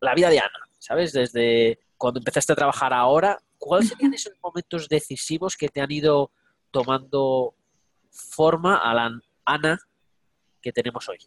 la 0.00 0.14
vida 0.14 0.30
de 0.30 0.38
Ana, 0.38 0.68
¿sabes? 0.78 1.12
Desde 1.12 1.78
cuando 1.98 2.20
empezaste 2.20 2.52
a 2.52 2.56
trabajar 2.56 2.94
ahora, 2.94 3.38
¿cuáles 3.58 3.88
serían 3.90 4.14
esos 4.14 4.32
momentos 4.42 4.88
decisivos 4.88 5.56
que 5.56 5.68
te 5.68 5.80
han 5.80 5.90
ido 5.90 6.32
tomando 6.70 7.54
forma 8.10 8.78
a 8.78 8.94
la 8.94 9.20
Ana 9.44 9.78
que 10.62 10.72
tenemos 10.72 11.08
hoy, 11.08 11.18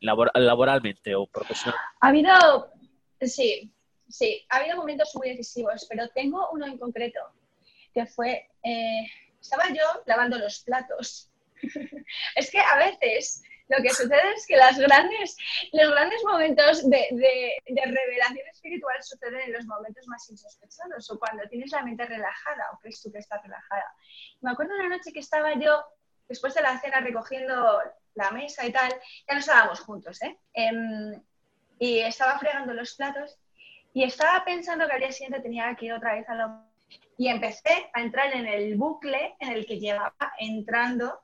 laboralmente 0.00 1.14
o 1.14 1.26
profesionalmente? 1.26 1.96
Ha 2.00 2.08
habido, 2.08 2.72
sí, 3.20 3.72
sí, 4.08 4.44
ha 4.48 4.58
habido 4.58 4.76
momentos 4.76 5.10
muy 5.14 5.30
decisivos, 5.30 5.86
pero 5.88 6.08
tengo 6.10 6.48
uno 6.52 6.66
en 6.66 6.78
concreto, 6.78 7.20
que 7.92 8.06
fue, 8.06 8.48
eh, 8.62 9.06
estaba 9.40 9.68
yo 9.68 10.02
lavando 10.06 10.38
los 10.38 10.60
platos. 10.60 11.30
es 12.36 12.50
que 12.50 12.58
a 12.58 12.76
veces 12.78 13.42
lo 13.70 13.82
que 13.82 13.90
sucede 13.90 14.32
es 14.34 14.46
que 14.46 14.56
las 14.56 14.78
grandes, 14.78 15.36
los 15.72 15.90
grandes 15.90 16.22
momentos 16.24 16.90
de, 16.90 17.06
de, 17.12 17.82
revelación 17.84 18.46
espiritual 18.52 19.00
suceden 19.00 19.42
en 19.42 19.52
los 19.52 19.64
momentos 19.64 20.06
más 20.08 20.28
insospechados 20.28 21.08
o 21.10 21.18
cuando 21.18 21.48
tienes 21.48 21.70
la 21.70 21.82
mente 21.82 22.04
relajada 22.04 22.64
o 22.72 22.78
crees 22.78 23.00
tú 23.00 23.12
que 23.12 23.18
estás 23.18 23.40
relajada. 23.42 23.94
Me 24.40 24.50
acuerdo 24.50 24.74
una 24.74 24.88
noche 24.88 25.12
que 25.12 25.20
estaba 25.20 25.54
yo, 25.54 25.84
después 26.28 26.52
de 26.54 26.62
la 26.62 26.80
cena, 26.80 27.00
recogiendo 27.00 27.80
la 28.14 28.30
mesa 28.32 28.66
y 28.66 28.72
tal, 28.72 28.90
ya 28.90 29.34
no 29.34 29.40
estábamos 29.40 29.80
juntos, 29.80 30.20
¿eh? 30.22 30.36
Em, 30.52 31.22
y 31.78 32.00
estaba 32.00 32.38
fregando 32.40 32.74
los 32.74 32.94
platos 32.96 33.38
y 33.94 34.02
estaba 34.02 34.44
pensando 34.44 34.86
que 34.86 34.94
al 34.94 35.00
día 35.00 35.12
siguiente 35.12 35.40
tenía 35.40 35.74
que 35.76 35.86
ir 35.86 35.92
otra 35.92 36.14
vez 36.14 36.28
a 36.28 36.34
lo... 36.34 36.64
Y 37.16 37.28
empecé 37.28 37.88
a 37.92 38.00
entrar 38.00 38.34
en 38.34 38.46
el 38.46 38.76
bucle 38.76 39.36
en 39.38 39.52
el 39.52 39.64
que 39.64 39.78
llevaba 39.78 40.32
entrando 40.40 41.20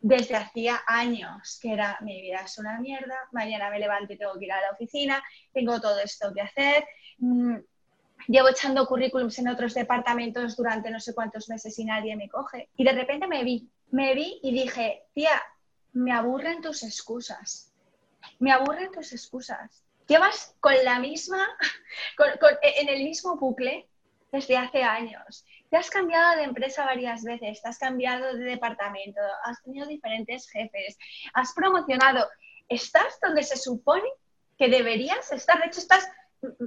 desde 0.00 0.36
hacía 0.36 0.82
años, 0.86 1.58
que 1.60 1.72
era 1.72 1.98
mi 2.00 2.20
vida 2.20 2.42
es 2.44 2.58
una 2.58 2.78
mierda, 2.80 3.16
mañana 3.32 3.70
me 3.70 3.78
levanto 3.78 4.12
y 4.12 4.18
tengo 4.18 4.38
que 4.38 4.44
ir 4.44 4.52
a 4.52 4.60
la 4.60 4.70
oficina, 4.72 5.22
tengo 5.52 5.80
todo 5.80 5.98
esto 6.00 6.32
que 6.34 6.42
hacer, 6.42 6.84
mm, 7.18 7.56
llevo 8.28 8.48
echando 8.48 8.86
currículums 8.86 9.38
en 9.38 9.48
otros 9.48 9.74
departamentos 9.74 10.56
durante 10.56 10.90
no 10.90 11.00
sé 11.00 11.14
cuántos 11.14 11.48
meses 11.48 11.78
y 11.78 11.84
nadie 11.84 12.16
me 12.16 12.28
coge. 12.28 12.68
Y 12.76 12.84
de 12.84 12.92
repente 12.92 13.26
me 13.26 13.44
vi, 13.44 13.68
me 13.90 14.14
vi 14.14 14.40
y 14.42 14.52
dije, 14.52 15.04
tía, 15.14 15.42
me 15.92 16.12
aburren 16.12 16.60
tus 16.60 16.82
excusas, 16.82 17.72
me 18.38 18.52
aburren 18.52 18.92
tus 18.92 19.12
excusas. 19.12 19.82
Llevas 20.06 20.54
con 20.60 20.74
la 20.84 21.00
misma, 21.00 21.46
en 22.62 22.88
el 22.88 23.02
mismo 23.02 23.36
bucle 23.36 23.88
desde 24.30 24.56
hace 24.56 24.82
años. 24.82 25.44
Te 25.70 25.76
has 25.76 25.90
cambiado 25.90 26.36
de 26.36 26.44
empresa 26.44 26.84
varias 26.84 27.24
veces, 27.24 27.60
te 27.60 27.68
has 27.68 27.78
cambiado 27.78 28.36
de 28.36 28.44
departamento, 28.44 29.20
has 29.44 29.62
tenido 29.62 29.86
diferentes 29.86 30.48
jefes, 30.50 30.96
has 31.34 31.52
promocionado. 31.54 32.28
Estás 32.68 33.18
donde 33.20 33.42
se 33.42 33.56
supone 33.56 34.08
que 34.58 34.68
deberías 34.68 35.30
estar. 35.32 35.60
De 35.60 35.66
hecho, 35.66 35.80
estás 35.80 36.08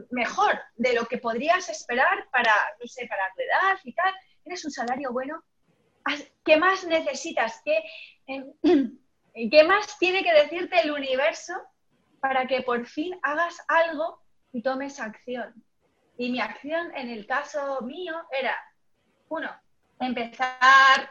mejor 0.10 0.60
de 0.76 0.94
lo 0.94 1.06
que 1.06 1.18
podrías 1.18 1.70
esperar 1.70 2.28
para, 2.32 2.54
no 2.80 2.88
sé, 2.88 3.08
para 3.08 3.32
tu 3.36 3.42
edad 3.42 3.80
y 3.84 3.94
tal. 3.94 4.14
Tienes 4.44 4.66
un 4.66 4.72
salario 4.72 5.12
bueno. 5.12 5.44
¿Qué 6.44 6.58
más 6.58 6.86
necesitas? 6.86 7.62
¿Qué, 7.64 7.84
em, 8.28 8.54
¿Qué 9.52 9.64
más 9.64 9.98
tiene 10.00 10.24
que 10.24 10.34
decirte 10.34 10.82
el 10.82 10.92
universo 10.92 11.54
para 12.20 12.48
que 12.48 12.62
por 12.62 12.86
fin 12.86 13.18
hagas 13.22 13.58
algo 13.68 14.22
y 14.52 14.62
tomes 14.62 15.00
acción? 15.00 15.64
Y 16.18 16.32
mi 16.32 16.42
acción 16.42 16.94
en 16.96 17.10
el 17.10 17.26
caso 17.26 17.82
mío 17.82 18.14
era, 18.38 18.58
uno, 19.30 19.50
empezar 20.00 21.10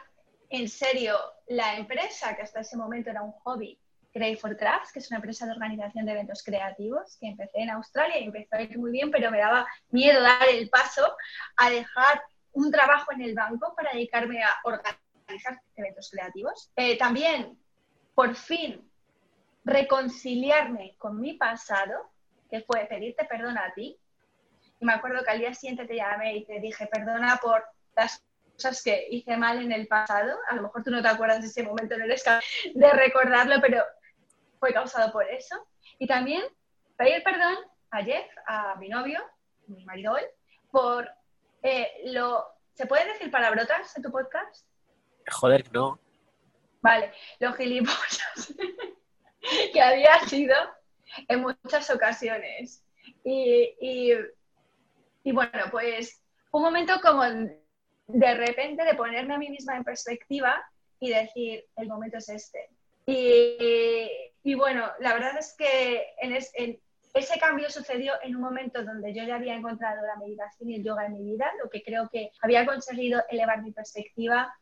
en 0.50 0.68
serio 0.68 1.16
la 1.48 1.76
empresa, 1.76 2.34
que 2.36 2.42
hasta 2.42 2.60
ese 2.60 2.76
momento 2.76 3.10
era 3.10 3.22
un 3.22 3.32
hobby, 3.32 3.78
Grey 4.12 4.36
for 4.36 4.56
Crafts, 4.56 4.92
que 4.92 4.98
es 4.98 5.10
una 5.10 5.18
empresa 5.18 5.46
de 5.46 5.52
organización 5.52 6.06
de 6.06 6.12
eventos 6.12 6.42
creativos, 6.42 7.16
que 7.20 7.28
empecé 7.28 7.60
en 7.60 7.70
Australia 7.70 8.18
y 8.18 8.24
empezó 8.24 8.56
a 8.56 8.62
ir 8.62 8.78
muy 8.78 8.90
bien, 8.90 9.10
pero 9.10 9.30
me 9.30 9.38
daba 9.38 9.66
miedo 9.90 10.20
dar 10.22 10.48
el 10.48 10.68
paso 10.70 11.16
a 11.56 11.70
dejar 11.70 12.22
un 12.52 12.70
trabajo 12.70 13.12
en 13.12 13.22
el 13.22 13.34
banco 13.34 13.74
para 13.76 13.92
dedicarme 13.92 14.42
a 14.42 14.54
organizar 14.64 15.60
eventos 15.76 16.10
creativos. 16.10 16.70
Eh, 16.74 16.96
también, 16.98 17.58
por 18.14 18.34
fin, 18.34 18.90
reconciliarme 19.64 20.96
con 20.98 21.20
mi 21.20 21.34
pasado, 21.34 22.10
que 22.50 22.62
fue 22.62 22.86
pedirte 22.86 23.26
perdón 23.26 23.58
a 23.58 23.72
ti, 23.74 23.96
y 24.80 24.84
me 24.84 24.94
acuerdo 24.94 25.22
que 25.22 25.30
al 25.30 25.38
día 25.38 25.54
siguiente 25.54 25.86
te 25.86 25.96
llamé 25.96 26.36
y 26.36 26.44
te 26.44 26.60
dije, 26.60 26.86
perdona 26.86 27.36
por 27.36 27.64
las 27.98 28.24
cosas 28.54 28.82
que 28.82 29.06
hice 29.10 29.36
mal 29.36 29.60
en 29.62 29.72
el 29.72 29.86
pasado. 29.86 30.38
A 30.48 30.54
lo 30.56 30.62
mejor 30.62 30.82
tú 30.82 30.90
no 30.90 31.02
te 31.02 31.08
acuerdas 31.08 31.40
de 31.40 31.48
ese 31.48 31.62
momento, 31.62 31.96
no 31.96 32.04
eres 32.04 32.22
capaz 32.22 32.44
de 32.74 32.90
recordarlo, 32.92 33.56
pero 33.60 33.82
fue 34.58 34.72
causado 34.72 35.12
por 35.12 35.28
eso. 35.28 35.56
Y 35.98 36.06
también 36.06 36.42
pedir 36.96 37.22
perdón 37.22 37.56
a 37.90 38.02
Jeff, 38.02 38.26
a 38.46 38.76
mi 38.76 38.88
novio, 38.88 39.20
mi 39.66 39.84
marido 39.84 40.12
hoy, 40.14 40.22
por 40.70 41.08
eh, 41.62 41.90
lo... 42.06 42.46
¿Se 42.74 42.86
puede 42.86 43.06
decir 43.06 43.30
palabrotas 43.30 43.96
en 43.96 44.02
tu 44.04 44.10
podcast? 44.12 44.64
Joder, 45.30 45.70
no. 45.72 45.98
Vale, 46.80 47.12
los 47.40 47.56
gilipollas 47.56 48.54
que 49.72 49.82
había 49.82 50.20
sido 50.20 50.54
en 51.26 51.40
muchas 51.40 51.90
ocasiones. 51.90 52.84
y 53.24 54.14
y 55.28 55.32
bueno, 55.32 55.64
pues 55.70 56.22
un 56.52 56.62
momento 56.62 56.94
como 57.02 57.22
de 58.08 58.34
repente 58.34 58.84
de 58.84 58.94
ponerme 58.94 59.34
a 59.34 59.38
mí 59.38 59.50
misma 59.50 59.76
en 59.76 59.84
perspectiva 59.84 60.64
y 60.98 61.10
decir, 61.10 61.64
el 61.76 61.88
momento 61.88 62.18
es 62.18 62.28
este. 62.28 62.70
Y, 63.06 64.54
bueno, 64.54 64.86
la 65.00 65.14
verdad 65.14 65.38
es 65.38 65.54
que 65.56 66.14
ese 67.14 67.38
cambio 67.38 67.70
sucedió 67.70 68.14
en 68.22 68.34
un 68.36 68.42
momento 68.42 68.82
donde 68.82 69.14
yo 69.14 69.24
ya 69.24 69.36
había 69.36 69.54
encontrado 69.54 70.06
la 70.06 70.16
meditación 70.16 70.70
y 70.70 70.76
el 70.76 70.84
yoga 70.84 71.06
en 71.06 71.14
mi 71.14 71.32
vida, 71.32 71.50
lo 71.62 71.70
que 71.70 71.82
creo 71.82 72.08
que 72.08 72.32
había 72.42 72.66
conseguido 72.66 73.22
elevar 73.30 73.62
mi 73.62 73.72
perspectiva 73.72 74.54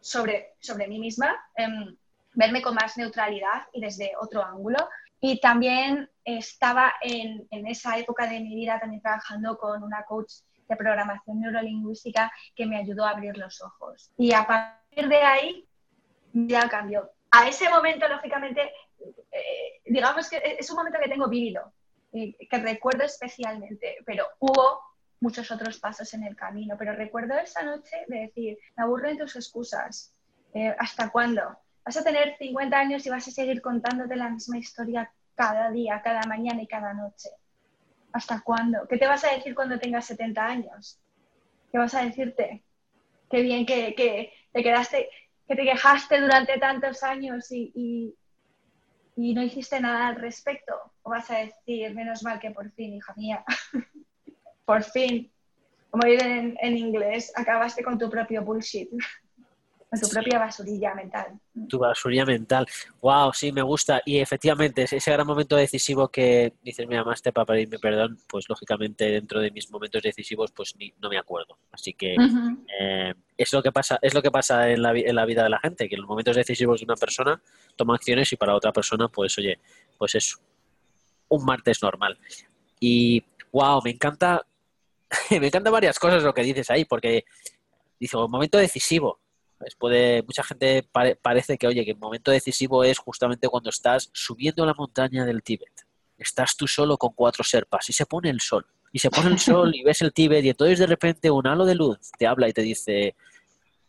sobre, 0.00 0.54
sobre 0.60 0.88
mí 0.88 0.98
misma, 0.98 1.36
em, 1.54 1.96
verme 2.34 2.62
con 2.62 2.74
más 2.74 2.96
neutralidad 2.96 3.66
y 3.72 3.80
desde 3.80 4.12
otro 4.20 4.42
ángulo. 4.44 4.88
Y 5.20 5.40
también 5.40 6.10
estaba 6.24 6.94
en, 7.00 7.46
en, 7.50 7.66
esa 7.66 7.98
época 7.98 8.26
de 8.26 8.40
mi 8.40 8.54
vida 8.54 8.78
también 8.78 9.00
trabajando 9.00 9.56
con 9.56 9.82
una 9.82 10.04
coach 10.04 10.32
de 10.68 10.76
programación 10.76 11.40
neurolingüística 11.40 12.32
que 12.54 12.66
me 12.66 12.76
ayudó 12.76 13.04
a 13.04 13.10
abrir 13.10 13.36
los 13.36 13.62
ojos. 13.62 14.10
Y 14.16 14.32
a 14.32 14.46
partir 14.46 15.08
de 15.08 15.22
ahí 15.22 15.68
ya 16.32 16.68
cambió. 16.68 17.10
A 17.30 17.48
ese 17.48 17.68
momento, 17.68 18.08
lógicamente, 18.08 18.72
eh, 19.32 19.80
digamos 19.84 20.28
que 20.28 20.56
es 20.58 20.70
un 20.70 20.76
momento 20.76 20.98
que 21.02 21.08
tengo 21.08 21.28
vivido, 21.28 21.72
que 22.12 22.58
recuerdo 22.58 23.04
especialmente, 23.04 23.98
pero 24.06 24.26
hubo 24.38 24.80
muchos 25.20 25.50
otros 25.50 25.78
pasos 25.78 26.12
en 26.14 26.24
el 26.24 26.36
camino. 26.36 26.76
Pero 26.78 26.94
recuerdo 26.94 27.36
esa 27.38 27.62
noche 27.62 28.04
de 28.08 28.20
decir, 28.20 28.58
me 28.76 28.84
aburren 28.84 29.18
tus 29.18 29.36
excusas, 29.36 30.14
eh, 30.54 30.74
¿hasta 30.78 31.10
cuándo? 31.10 31.42
Vas 31.84 31.96
a 31.96 32.04
tener 32.04 32.36
50 32.38 32.76
años 32.76 33.06
y 33.06 33.10
vas 33.10 33.28
a 33.28 33.30
seguir 33.30 33.60
contándote 33.62 34.16
la 34.16 34.30
misma 34.30 34.58
historia 34.58 35.12
cada 35.34 35.70
día, 35.70 36.00
cada 36.02 36.22
mañana 36.22 36.62
y 36.62 36.66
cada 36.66 36.94
noche. 36.94 37.28
¿Hasta 38.12 38.40
cuándo? 38.42 38.86
¿Qué 38.88 38.98
te 38.98 39.06
vas 39.06 39.24
a 39.24 39.32
decir 39.34 39.54
cuando 39.54 39.78
tengas 39.78 40.06
70 40.06 40.44
años? 40.44 41.00
¿Qué 41.70 41.78
vas 41.78 41.94
a 41.94 42.04
decirte? 42.04 42.64
Qué 43.30 43.42
bien 43.42 43.66
que, 43.66 44.32
te 44.52 44.62
quedaste, 44.62 45.08
que 45.46 45.56
te 45.56 45.64
quejaste 45.64 46.20
durante 46.20 46.58
tantos 46.58 47.02
años 47.02 47.50
y, 47.50 48.14
y, 49.16 49.34
no 49.34 49.42
hiciste 49.42 49.80
nada 49.80 50.08
al 50.08 50.16
respecto. 50.16 50.74
¿O 51.02 51.10
vas 51.10 51.30
a 51.30 51.38
decir, 51.38 51.94
menos 51.94 52.22
mal 52.22 52.38
que 52.38 52.50
por 52.50 52.70
fin, 52.72 52.94
hija 52.94 53.14
mía, 53.16 53.44
por 54.64 54.82
fin, 54.82 55.30
como 55.90 56.06
dicen 56.06 56.30
en, 56.30 56.56
en 56.60 56.76
inglés, 56.76 57.32
acabaste 57.36 57.82
con 57.82 57.98
tu 57.98 58.08
propio 58.08 58.42
bullshit? 58.42 58.90
tu 59.90 60.08
propia 60.08 60.38
basurilla 60.38 60.94
mental. 60.94 61.38
Tu 61.68 61.78
basurilla 61.78 62.24
mental. 62.24 62.66
Wow, 63.00 63.32
sí, 63.32 63.52
me 63.52 63.62
gusta. 63.62 64.02
Y 64.04 64.18
efectivamente, 64.18 64.82
ese 64.82 65.10
gran 65.12 65.26
momento 65.26 65.56
decisivo 65.56 66.08
que 66.08 66.54
dices, 66.62 66.86
mira, 66.88 67.04
más 67.04 67.22
te 67.22 67.32
para 67.32 67.46
pedirme 67.46 67.78
perdón, 67.78 68.18
pues 68.28 68.48
lógicamente 68.48 69.04
dentro 69.10 69.40
de 69.40 69.50
mis 69.50 69.70
momentos 69.70 70.02
decisivos, 70.02 70.50
pues 70.52 70.74
ni, 70.76 70.92
no 71.00 71.08
me 71.08 71.18
acuerdo. 71.18 71.58
Así 71.70 71.94
que 71.94 72.16
eh, 72.80 73.14
es 73.36 73.52
lo 73.52 73.62
que 73.62 73.70
pasa, 73.70 73.98
es 74.02 74.12
lo 74.12 74.22
que 74.22 74.30
pasa 74.30 74.68
en 74.70 74.82
la, 74.82 74.90
en 74.90 75.14
la 75.14 75.24
vida 75.24 75.44
de 75.44 75.50
la 75.50 75.60
gente, 75.60 75.88
que 75.88 75.94
en 75.94 76.00
los 76.00 76.08
momentos 76.08 76.34
decisivos 76.34 76.80
de 76.80 76.84
una 76.84 76.96
persona 76.96 77.40
toma 77.76 77.94
acciones 77.94 78.32
y 78.32 78.36
para 78.36 78.54
otra 78.54 78.72
persona, 78.72 79.08
pues 79.08 79.38
oye, 79.38 79.60
pues 79.96 80.16
es 80.16 80.36
un 81.28 81.44
martes 81.44 81.80
normal. 81.82 82.18
Y 82.80 83.24
wow, 83.52 83.80
me 83.84 83.90
encanta, 83.90 84.44
me 85.30 85.46
encantan 85.46 85.72
varias 85.72 85.98
cosas 85.98 86.24
lo 86.24 86.34
que 86.34 86.42
dices 86.42 86.70
ahí, 86.70 86.84
porque 86.84 87.24
dice, 88.00 88.16
un 88.16 88.30
momento 88.30 88.58
decisivo 88.58 89.20
puede, 89.78 90.22
mucha 90.22 90.42
gente 90.42 90.88
parece 91.22 91.58
que, 91.58 91.66
oye, 91.66 91.84
que 91.84 91.92
el 91.92 91.98
momento 91.98 92.30
decisivo 92.30 92.84
es 92.84 92.98
justamente 92.98 93.48
cuando 93.48 93.70
estás 93.70 94.10
subiendo 94.12 94.64
la 94.66 94.74
montaña 94.74 95.24
del 95.24 95.42
Tíbet. 95.42 95.86
Estás 96.18 96.56
tú 96.56 96.66
solo 96.66 96.96
con 96.96 97.12
cuatro 97.14 97.44
serpas 97.44 97.88
y 97.90 97.92
se 97.92 98.06
pone 98.06 98.30
el 98.30 98.40
sol. 98.40 98.66
Y 98.92 98.98
se 98.98 99.10
pone 99.10 99.30
el 99.30 99.38
sol 99.38 99.74
y 99.74 99.82
ves 99.82 100.00
el 100.02 100.12
Tíbet 100.12 100.44
y 100.44 100.50
entonces 100.50 100.78
de 100.78 100.86
repente 100.86 101.30
un 101.30 101.46
halo 101.46 101.64
de 101.64 101.74
luz 101.74 101.98
te 102.18 102.26
habla 102.26 102.48
y 102.48 102.52
te 102.52 102.62
dice 102.62 103.14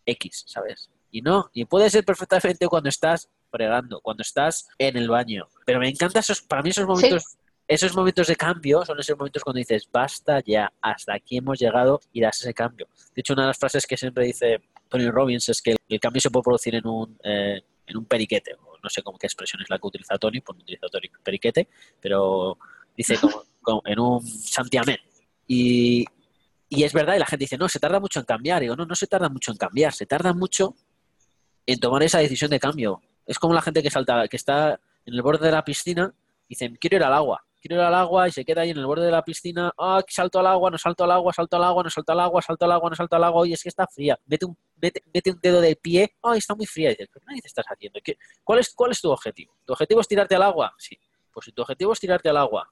X, 0.05 0.43
¿sabes? 0.47 0.89
Y 1.11 1.21
no, 1.21 1.49
y 1.53 1.65
puede 1.65 1.89
ser 1.89 2.03
perfectamente 2.03 2.67
cuando 2.67 2.89
estás 2.89 3.29
fregando, 3.49 4.01
cuando 4.01 4.21
estás 4.21 4.67
en 4.77 4.97
el 4.97 5.09
baño. 5.09 5.47
Pero 5.65 5.79
me 5.79 5.89
encanta 5.89 6.19
esos, 6.19 6.41
para 6.41 6.61
mí 6.61 6.69
esos 6.69 6.85
momentos, 6.85 7.37
esos 7.67 7.95
momentos 7.95 8.27
de 8.27 8.35
cambio 8.35 8.85
son 8.85 8.99
esos 8.99 9.17
momentos 9.17 9.43
cuando 9.43 9.59
dices, 9.59 9.87
basta 9.91 10.41
ya, 10.45 10.71
hasta 10.81 11.13
aquí 11.13 11.37
hemos 11.37 11.59
llegado 11.59 12.01
y 12.11 12.21
das 12.21 12.41
ese 12.41 12.53
cambio. 12.53 12.87
De 13.15 13.21
hecho, 13.21 13.33
una 13.33 13.43
de 13.43 13.47
las 13.47 13.57
frases 13.57 13.85
que 13.85 13.97
siempre 13.97 14.25
dice 14.25 14.61
Tony 14.89 15.09
Robbins 15.09 15.49
es 15.49 15.61
que 15.61 15.75
el 15.87 15.99
cambio 15.99 16.21
se 16.21 16.29
puede 16.29 16.43
producir 16.43 16.75
en 16.75 16.87
un, 16.87 17.17
eh, 17.23 17.61
en 17.85 17.97
un 17.97 18.05
periquete, 18.05 18.53
o 18.53 18.77
no 18.81 18.89
sé 18.89 19.01
cómo 19.01 19.17
qué 19.17 19.27
expresión 19.27 19.61
es 19.61 19.69
la 19.69 19.79
que 19.79 19.87
utiliza 19.87 20.17
Tony, 20.17 20.41
pues 20.41 20.57
no 20.57 20.63
utiliza 20.63 20.87
Tony 20.87 21.09
periquete, 21.23 21.67
pero 22.01 22.57
dice 22.95 23.17
como, 23.61 23.81
en 23.85 23.99
un 23.99 24.25
santiamén. 24.25 24.99
Y, 25.47 26.05
y, 26.69 26.83
es 26.83 26.93
verdad, 26.93 27.15
y 27.15 27.19
la 27.19 27.25
gente 27.25 27.43
dice, 27.43 27.57
no, 27.57 27.69
se 27.69 27.79
tarda 27.79 27.99
mucho 27.99 28.19
en 28.19 28.25
cambiar. 28.25 28.61
Y 28.61 28.65
digo, 28.65 28.75
no, 28.75 28.85
no 28.85 28.95
se 28.95 29.07
tarda 29.07 29.29
mucho 29.29 29.51
en 29.51 29.57
cambiar, 29.57 29.93
se 29.93 30.05
tarda 30.05 30.33
mucho 30.33 30.75
en 31.65 31.79
tomar 31.79 32.03
esa 32.03 32.19
decisión 32.19 32.51
de 32.51 32.59
cambio. 32.59 33.01
Es 33.25 33.39
como 33.39 33.53
la 33.53 33.61
gente 33.61 33.81
que 33.81 33.89
salta, 33.89 34.27
que 34.27 34.37
está 34.37 34.79
en 35.05 35.13
el 35.13 35.21
borde 35.21 35.45
de 35.45 35.51
la 35.53 35.63
piscina 35.63 36.13
y 36.47 36.55
dice, 36.55 36.73
quiero 36.79 36.97
ir 36.97 37.03
al 37.03 37.13
agua 37.13 37.46
quiero 37.59 37.75
ir 37.75 37.81
al 37.81 37.95
agua 37.95 38.27
y 38.27 38.31
se 38.31 38.45
queda 38.45 38.61
ahí 38.61 38.69
en 38.69 38.77
el 38.77 38.85
borde 38.85 39.05
de 39.05 39.11
la 39.11 39.23
piscina, 39.23 39.71
ah, 39.77 40.01
salto 40.07 40.39
al 40.39 40.47
agua, 40.47 40.71
no 40.71 40.77
salto 40.77 41.03
al 41.03 41.11
agua, 41.11 41.33
salto 41.33 41.55
al 41.57 41.63
agua, 41.63 41.83
no 41.83 41.89
salto 41.89 42.11
al 42.11 42.19
agua, 42.19 42.41
salto 42.41 42.65
al 42.65 42.71
agua, 42.71 42.89
no 42.89 42.95
salto 42.95 43.15
al 43.15 43.23
agua, 43.23 43.47
y 43.47 43.53
es 43.53 43.63
que 43.63 43.69
está 43.69 43.87
fría, 43.87 44.17
mete 44.25 44.45
un, 44.45 44.57
mete, 44.81 45.31
un 45.31 45.39
dedo 45.41 45.61
del 45.61 45.75
pie, 45.77 46.15
ay, 46.23 46.39
está 46.39 46.55
muy 46.55 46.65
fría, 46.65 46.89
y 46.89 46.91
dices, 46.93 47.09
¿qué 47.11 47.19
te 47.41 47.47
estás 47.47 47.65
haciendo? 47.67 47.99
cuál, 48.43 48.59
es, 48.59 48.73
¿Cuál 48.73 48.91
es 48.91 49.01
tu 49.01 49.11
objetivo? 49.11 49.55
¿Tu 49.65 49.73
objetivo 49.73 50.01
es 50.01 50.07
tirarte 50.07 50.35
al 50.35 50.43
agua? 50.43 50.73
Sí, 50.77 50.97
pues 51.31 51.45
si 51.45 51.51
tu 51.51 51.61
objetivo 51.61 51.93
es 51.93 51.99
tirarte 51.99 52.29
al 52.29 52.37
agua, 52.37 52.71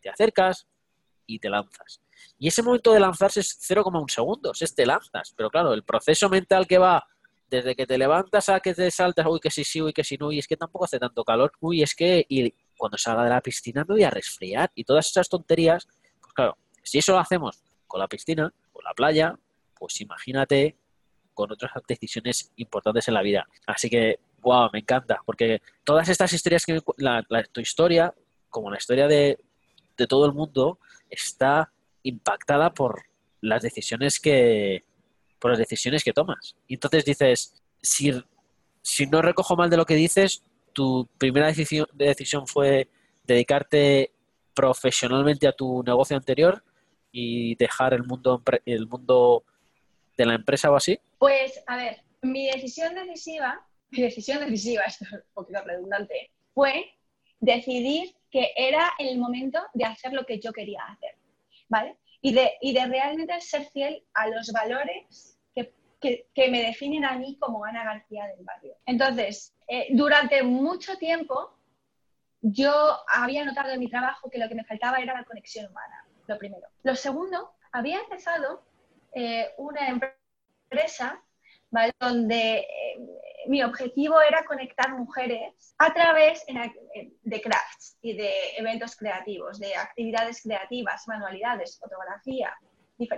te 0.00 0.10
acercas 0.10 0.66
y 1.26 1.38
te 1.38 1.48
lanzas. 1.48 2.00
Y 2.38 2.48
ese 2.48 2.62
momento 2.62 2.92
de 2.92 3.00
lanzarse 3.00 3.40
es 3.40 3.58
0,1 3.60 4.08
segundos, 4.08 4.62
es 4.62 4.74
te 4.74 4.86
lanzas, 4.86 5.32
pero 5.36 5.50
claro, 5.50 5.72
el 5.72 5.84
proceso 5.84 6.28
mental 6.28 6.66
que 6.66 6.78
va 6.78 7.06
desde 7.48 7.76
que 7.76 7.86
te 7.86 7.98
levantas 7.98 8.48
a 8.48 8.60
que 8.60 8.74
te 8.74 8.90
saltas, 8.90 9.26
uy, 9.26 9.38
que 9.40 9.50
sí, 9.50 9.64
sí, 9.64 9.80
uy, 9.80 9.92
que 9.92 10.02
sí, 10.02 10.16
no, 10.18 10.32
y 10.32 10.38
es 10.38 10.46
que 10.46 10.56
tampoco 10.56 10.86
hace 10.86 10.98
tanto 10.98 11.24
calor, 11.24 11.52
uy, 11.60 11.82
es 11.82 11.94
que, 11.94 12.24
y 12.28 12.52
cuando 12.84 12.98
salga 12.98 13.24
de 13.24 13.30
la 13.30 13.40
piscina 13.40 13.82
me 13.88 13.94
voy 13.94 14.02
a 14.02 14.10
resfriar, 14.10 14.70
y 14.74 14.84
todas 14.84 15.06
esas 15.06 15.26
tonterías, 15.26 15.88
pues 16.20 16.34
claro, 16.34 16.58
si 16.82 16.98
eso 16.98 17.12
lo 17.12 17.18
hacemos 17.18 17.62
con 17.86 17.98
la 17.98 18.06
piscina, 18.06 18.52
con 18.70 18.84
la 18.84 18.92
playa, 18.92 19.38
pues 19.74 20.02
imagínate 20.02 20.76
con 21.32 21.50
otras 21.50 21.72
decisiones 21.88 22.52
importantes 22.56 23.08
en 23.08 23.14
la 23.14 23.22
vida. 23.22 23.48
Así 23.66 23.88
que, 23.88 24.18
wow, 24.42 24.68
me 24.70 24.80
encanta, 24.80 25.22
porque 25.24 25.62
todas 25.82 26.10
estas 26.10 26.30
historias 26.34 26.66
que 26.66 26.78
la, 26.98 27.24
tu 27.50 27.62
historia, 27.62 28.12
como 28.50 28.70
la 28.70 28.76
historia 28.76 29.08
de, 29.08 29.38
de 29.96 30.06
todo 30.06 30.26
el 30.26 30.34
mundo, 30.34 30.78
está 31.08 31.72
impactada 32.02 32.74
por 32.74 33.04
las 33.40 33.62
decisiones 33.62 34.20
que, 34.20 34.84
por 35.38 35.52
las 35.52 35.58
decisiones 35.58 36.04
que 36.04 36.12
tomas. 36.12 36.54
Y 36.68 36.74
entonces 36.74 37.06
dices, 37.06 37.62
si, 37.80 38.12
si 38.82 39.06
no 39.06 39.22
recojo 39.22 39.56
mal 39.56 39.70
de 39.70 39.78
lo 39.78 39.86
que 39.86 39.94
dices, 39.94 40.44
tu 40.74 41.08
primera 41.16 41.46
decisión, 41.46 41.86
decisión 41.94 42.46
fue 42.46 42.88
dedicarte 43.24 44.12
profesionalmente 44.54 45.48
a 45.48 45.52
tu 45.52 45.82
negocio 45.82 46.16
anterior 46.16 46.62
y 47.10 47.54
dejar 47.56 47.94
el 47.94 48.04
mundo, 48.04 48.42
el 48.66 48.86
mundo 48.86 49.44
de 50.16 50.26
la 50.26 50.34
empresa 50.34 50.70
o 50.70 50.76
así? 50.76 50.98
Pues, 51.18 51.62
a 51.66 51.76
ver, 51.76 52.02
mi 52.22 52.46
decisión 52.46 52.94
decisiva, 52.94 53.66
mi 53.90 54.02
decisión 54.02 54.40
decisiva, 54.40 54.82
esto 54.86 55.04
es 55.04 55.12
un 55.12 55.20
poquito 55.32 55.62
redundante, 55.64 56.30
fue 56.52 56.92
decidir 57.40 58.14
que 58.30 58.50
era 58.56 58.92
el 58.98 59.18
momento 59.18 59.60
de 59.74 59.84
hacer 59.84 60.12
lo 60.12 60.24
que 60.24 60.40
yo 60.40 60.52
quería 60.52 60.82
hacer, 60.86 61.16
¿vale? 61.68 61.96
Y 62.20 62.32
de, 62.32 62.52
y 62.60 62.72
de 62.72 62.86
realmente 62.86 63.40
ser 63.40 63.66
fiel 63.66 64.02
a 64.14 64.28
los 64.28 64.50
valores 64.50 65.33
que, 66.34 66.50
me 66.50 66.62
definen 66.62 67.04
a 67.04 67.16
mí 67.16 67.36
como 67.40 67.64
Ana 67.64 67.84
García 67.84 68.26
del 68.26 68.44
barrio. 68.44 68.76
Entonces, 68.86 69.54
eh, 69.68 69.88
durante 69.90 70.42
mucho 70.42 70.96
tiempo 70.98 71.56
yo 72.42 72.98
había 73.08 73.44
notado 73.44 73.70
en 73.70 73.80
mi 73.80 73.88
trabajo 73.88 74.28
que 74.28 74.38
lo 74.38 74.48
que 74.48 74.54
me 74.54 74.64
faltaba 74.64 74.98
era 74.98 75.14
la 75.14 75.24
conexión 75.24 75.66
humana, 75.70 76.06
lo 76.26 76.38
primero. 76.38 76.66
Lo 76.82 76.94
segundo, 76.94 77.54
había 77.72 78.00
empezado 78.00 78.62
eh, 79.14 79.48
una 79.56 79.88
empresa 79.88 81.22
donde 81.98 82.58
eh, 82.58 82.66
mi 83.46 83.62
objetivo 83.62 84.20
era 84.20 84.44
conectar 84.44 84.92
mujeres 84.92 85.74
a 85.78 85.92
través 85.92 86.44
de 87.22 87.40
crafts 87.40 87.98
y 88.00 88.14
de 88.16 88.56
eventos 88.58 88.94
creativos, 88.94 89.58
de 89.58 89.74
actividades 89.74 90.42
creativas, 90.42 91.08
manualidades, 91.08 91.78
fotografía, 91.80 92.56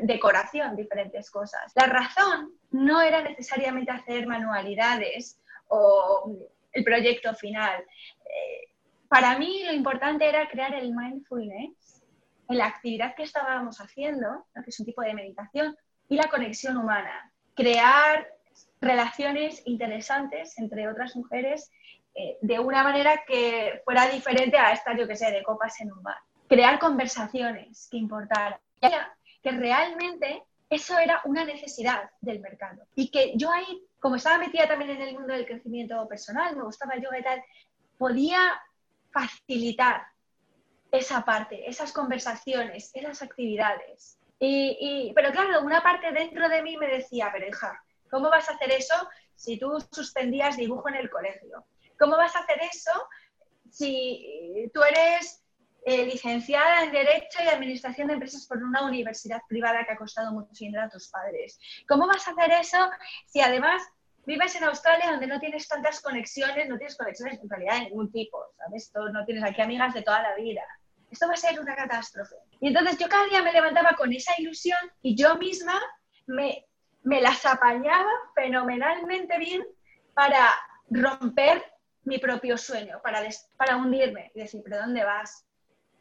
decoración, 0.03 0.77
diferentes 0.77 1.31
cosas. 1.31 1.73
La 1.75 1.87
razón 1.87 2.53
no 2.71 3.01
era 3.01 3.23
necesariamente 3.23 3.91
hacer 3.91 4.27
manualidades 4.27 5.41
o 5.69 6.37
el 6.73 6.85
proyecto 6.85 7.35
final. 7.35 7.81
Eh, 8.25 8.69
para 9.09 9.39
mí 9.39 9.63
lo 9.65 9.73
importante 9.73 10.29
era 10.29 10.49
crear 10.49 10.75
el 10.75 10.95
mindfulness 10.95 12.03
en 12.49 12.59
la 12.59 12.67
actividad 12.67 13.15
que 13.15 13.25
estábamos 13.25 13.81
haciendo, 13.81 14.47
que 14.55 14.71
es 14.71 14.81
un 14.81 14.87
tipo 14.87 15.03
de 15.03 15.15
meditación, 15.15 15.77
y 16.09 16.17
la 16.17 16.29
conexión 16.29 16.77
humana. 16.77 17.33
Crear 17.55 18.29
relaciones 18.81 19.63
interesantes 19.67 20.59
entre 20.59 20.89
otras 20.89 21.17
mujeres 21.17 21.71
eh, 22.15 22.39
de 22.41 22.59
una 22.59 22.83
manera 22.83 23.25
que 23.27 23.83
fuera 23.85 24.09
diferente 24.09 24.57
a 24.57 24.73
esta, 24.73 24.97
yo 24.97 25.07
que 25.07 25.17
sé, 25.17 25.31
de 25.31 25.43
copas 25.43 25.81
en 25.81 25.93
un 25.93 26.03
bar. 26.03 26.19
Crear 26.49 26.79
conversaciones 26.79 27.89
que 27.91 27.97
importaran 27.97 28.59
que 29.43 29.51
realmente 29.53 30.43
eso 30.69 30.99
era 30.99 31.21
una 31.25 31.45
necesidad 31.45 32.11
del 32.21 32.41
mercado. 32.41 32.87
Y 32.95 33.11
que 33.11 33.33
yo 33.37 33.51
ahí, 33.51 33.85
como 34.01 34.17
estaba 34.17 34.39
metida 34.39 34.67
también 34.67 34.91
en 34.91 35.03
el 35.03 35.15
mundo 35.15 35.33
del 35.33 35.47
crecimiento 35.47 36.07
personal, 36.09 36.57
me 36.57 36.65
gustaba 36.65 36.97
yoga 36.97 37.19
y 37.19 37.23
tal, 37.23 37.43
podía 37.99 38.61
facilitar 39.13 40.03
esa 40.91 41.25
parte, 41.25 41.69
esas 41.69 41.93
conversaciones, 41.93 42.91
esas 42.95 43.23
actividades. 43.23 44.19
Y, 44.39 45.13
pero 45.15 45.33
claro, 45.33 45.63
una 45.63 45.83
parte 45.83 46.13
dentro 46.13 46.49
de 46.49 46.63
mí 46.63 46.77
me 46.77 46.89
decía, 46.89 47.31
pero 47.33 47.49
hija, 47.49 47.83
¿cómo 48.11 48.29
vas 48.29 48.49
a 48.49 48.53
hacer 48.53 48.71
eso 48.71 48.95
si 49.35 49.59
tú 49.59 49.79
suspendías 49.91 50.57
dibujo 50.57 50.89
en 50.89 50.97
el 50.97 51.11
colegio? 51.11 51.65
¿Cómo 51.99 52.17
vas 52.17 52.37
a 52.37 52.41
hacer 52.41 52.59
eso 52.71 52.93
si 53.71 54.71
tú 54.75 54.83
eres 54.83 55.43
eh, 55.89 56.05
licenciada 56.05 56.83
en 56.83 56.91
Derecho 56.91 57.39
y 57.45 57.47
Administración 57.47 58.09
de 58.09 58.15
Empresas 58.15 58.45
por 58.49 58.61
una 58.61 58.85
universidad 58.85 59.41
privada 59.49 59.85
que 59.85 59.93
ha 59.93 59.97
costado 59.97 60.33
mucho 60.33 60.51
dinero 60.59 60.83
a 60.83 60.89
tus 60.89 61.07
padres. 61.09 61.61
¿Cómo 61.89 62.09
vas 62.09 62.27
a 62.27 62.33
hacer 62.33 62.51
eso 62.61 62.91
si 63.27 63.41
además 63.41 63.85
vives 64.25 64.57
en 64.57 64.65
Australia 64.65 65.13
donde 65.13 65.29
no 65.29 65.39
tienes 65.39 65.69
tantas 65.69 66.01
conexiones, 66.01 66.69
no 66.69 66.77
tienes 66.77 66.97
conexiones 66.97 67.39
en 67.41 67.49
realidad 67.49 67.75
de 67.75 67.81
ningún 67.83 68.11
tipo, 68.11 68.37
¿sabes? 68.59 68.91
no 69.13 69.25
tienes 69.25 69.45
aquí 69.45 69.63
amigas 69.63 69.95
de 69.95 70.03
toda 70.03 70.23
la 70.23 70.35
vida. 70.35 70.63
Esto 71.09 71.29
va 71.29 71.35
a 71.35 71.37
ser 71.37 71.61
una 71.61 71.77
catástrofe. 71.77 72.35
Y 72.61 72.67
entonces 72.67 72.99
yo 72.99 73.09
cada 73.09 73.27
día 73.27 73.43
me 73.43 73.53
levantaba 73.53 73.93
con 73.97 74.13
esa 74.13 74.33
ilusión 74.39 74.81
y 75.03 75.15
yo 75.15 75.37
misma 75.37 75.81
me, 76.27 76.67
me 77.05 77.21
las 77.21 77.47
apañaba 77.47 78.11
fenomenalmente 78.35 79.39
bien 79.39 79.65
para 80.15 80.53
romper 80.91 81.63
mi 82.03 82.19
propio 82.19 82.59
sueño, 82.59 83.01
para, 83.05 83.23
para 83.57 83.77
hundirme 83.77 84.33
y 84.35 84.41
decir, 84.41 84.63
¿pero 84.65 84.79
dónde 84.79 85.05
vas? 85.05 85.46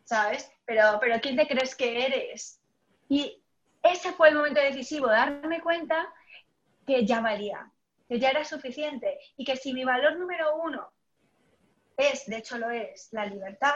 ¿Sabes? 0.06 0.50
Pero, 0.66 0.98
pero 1.02 1.20
¿quién 1.22 1.36
te 1.36 1.48
crees 1.48 1.76
que 1.76 2.06
eres? 2.06 2.62
Y 3.10 3.44
ese 3.84 4.14
fue 4.14 4.30
el 4.30 4.36
momento 4.36 4.62
decisivo, 4.62 5.08
darme 5.08 5.62
cuenta 5.62 6.08
que 6.88 7.06
ya 7.06 7.20
valía, 7.20 7.72
que 8.08 8.20
ya 8.20 8.30
era 8.30 8.46
suficiente 8.46 9.20
y 9.36 9.44
que 9.44 9.58
si 9.58 9.74
mi 9.74 9.84
valor 9.84 10.18
número 10.18 10.56
uno 10.56 10.92
es, 11.98 12.26
de 12.26 12.38
hecho 12.38 12.58
lo 12.58 12.70
es, 12.70 13.10
la 13.12 13.26
libertad, 13.26 13.74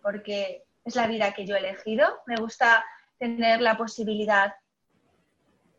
porque 0.00 0.64
es 0.84 0.96
la 0.96 1.06
vida 1.06 1.32
que 1.34 1.46
yo 1.46 1.56
he 1.56 1.58
elegido, 1.58 2.22
me 2.26 2.36
gusta 2.36 2.84
tener 3.18 3.60
la 3.60 3.76
posibilidad 3.76 4.54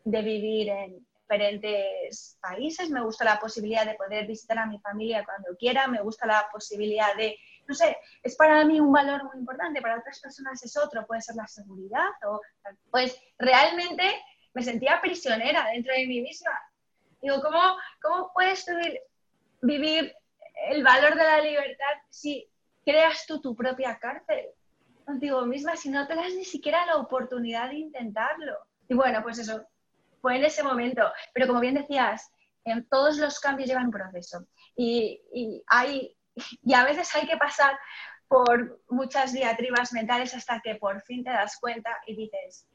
de 0.04 0.22
vivir 0.22 0.68
en, 0.68 1.06
diferentes 1.24 2.38
países, 2.40 2.90
me 2.90 3.02
gusta 3.02 3.24
la 3.24 3.40
posibilidad 3.40 3.86
de 3.86 3.94
poder 3.94 4.26
visitar 4.26 4.58
a 4.58 4.66
mi 4.66 4.78
familia 4.78 5.24
cuando 5.24 5.56
quiera, 5.56 5.86
me 5.86 6.02
gusta 6.02 6.26
la 6.26 6.46
posibilidad 6.52 7.14
de, 7.16 7.38
no 7.66 7.74
sé, 7.74 7.96
es 8.22 8.36
para 8.36 8.64
mí 8.64 8.80
un 8.80 8.92
valor 8.92 9.24
muy 9.24 9.38
importante, 9.38 9.80
para 9.80 9.98
otras 9.98 10.20
personas 10.20 10.62
es 10.62 10.76
otro, 10.76 11.06
puede 11.06 11.22
ser 11.22 11.36
la 11.36 11.46
seguridad 11.46 12.10
o 12.26 12.40
pues 12.90 13.18
realmente 13.38 14.04
me 14.52 14.62
sentía 14.62 15.00
prisionera 15.00 15.68
dentro 15.70 15.92
de 15.92 16.06
mí 16.06 16.20
misma. 16.20 16.52
Digo, 17.20 17.40
¿cómo, 17.42 17.60
cómo 18.02 18.30
puedes 18.32 18.66
vivir, 18.66 19.00
vivir 19.62 20.14
el 20.68 20.84
valor 20.84 21.14
de 21.14 21.24
la 21.24 21.40
libertad 21.40 21.94
si 22.10 22.48
creas 22.84 23.26
tú 23.26 23.40
tu 23.40 23.56
propia 23.56 23.98
cárcel? 23.98 24.46
Contigo 25.04 25.44
misma, 25.44 25.76
si 25.76 25.90
no 25.90 26.06
te 26.06 26.14
das 26.14 26.32
ni 26.34 26.44
siquiera 26.44 26.86
la 26.86 26.96
oportunidad 26.96 27.70
de 27.70 27.76
intentarlo. 27.76 28.58
Y 28.88 28.94
bueno, 28.94 29.22
pues 29.22 29.38
eso, 29.38 29.66
fue 30.24 30.36
en 30.36 30.44
ese 30.46 30.62
momento. 30.62 31.02
Pero 31.34 31.46
como 31.46 31.60
bien 31.60 31.74
decías, 31.74 32.32
en 32.64 32.88
todos 32.88 33.18
los 33.18 33.38
cambios 33.40 33.68
llevan 33.68 33.86
un 33.86 33.90
proceso. 33.90 34.46
Y, 34.74 35.20
y, 35.34 35.62
hay, 35.66 36.16
y 36.62 36.74
a 36.74 36.84
veces 36.84 37.14
hay 37.14 37.26
que 37.26 37.36
pasar 37.36 37.78
por 38.28 38.80
muchas 38.88 39.32
diatribas 39.32 39.92
mentales 39.92 40.34
hasta 40.34 40.60
que 40.60 40.76
por 40.76 41.00
fin 41.02 41.22
te 41.22 41.30
das 41.30 41.58
cuenta 41.60 41.90
y 42.06 42.16
dices, 42.16 42.66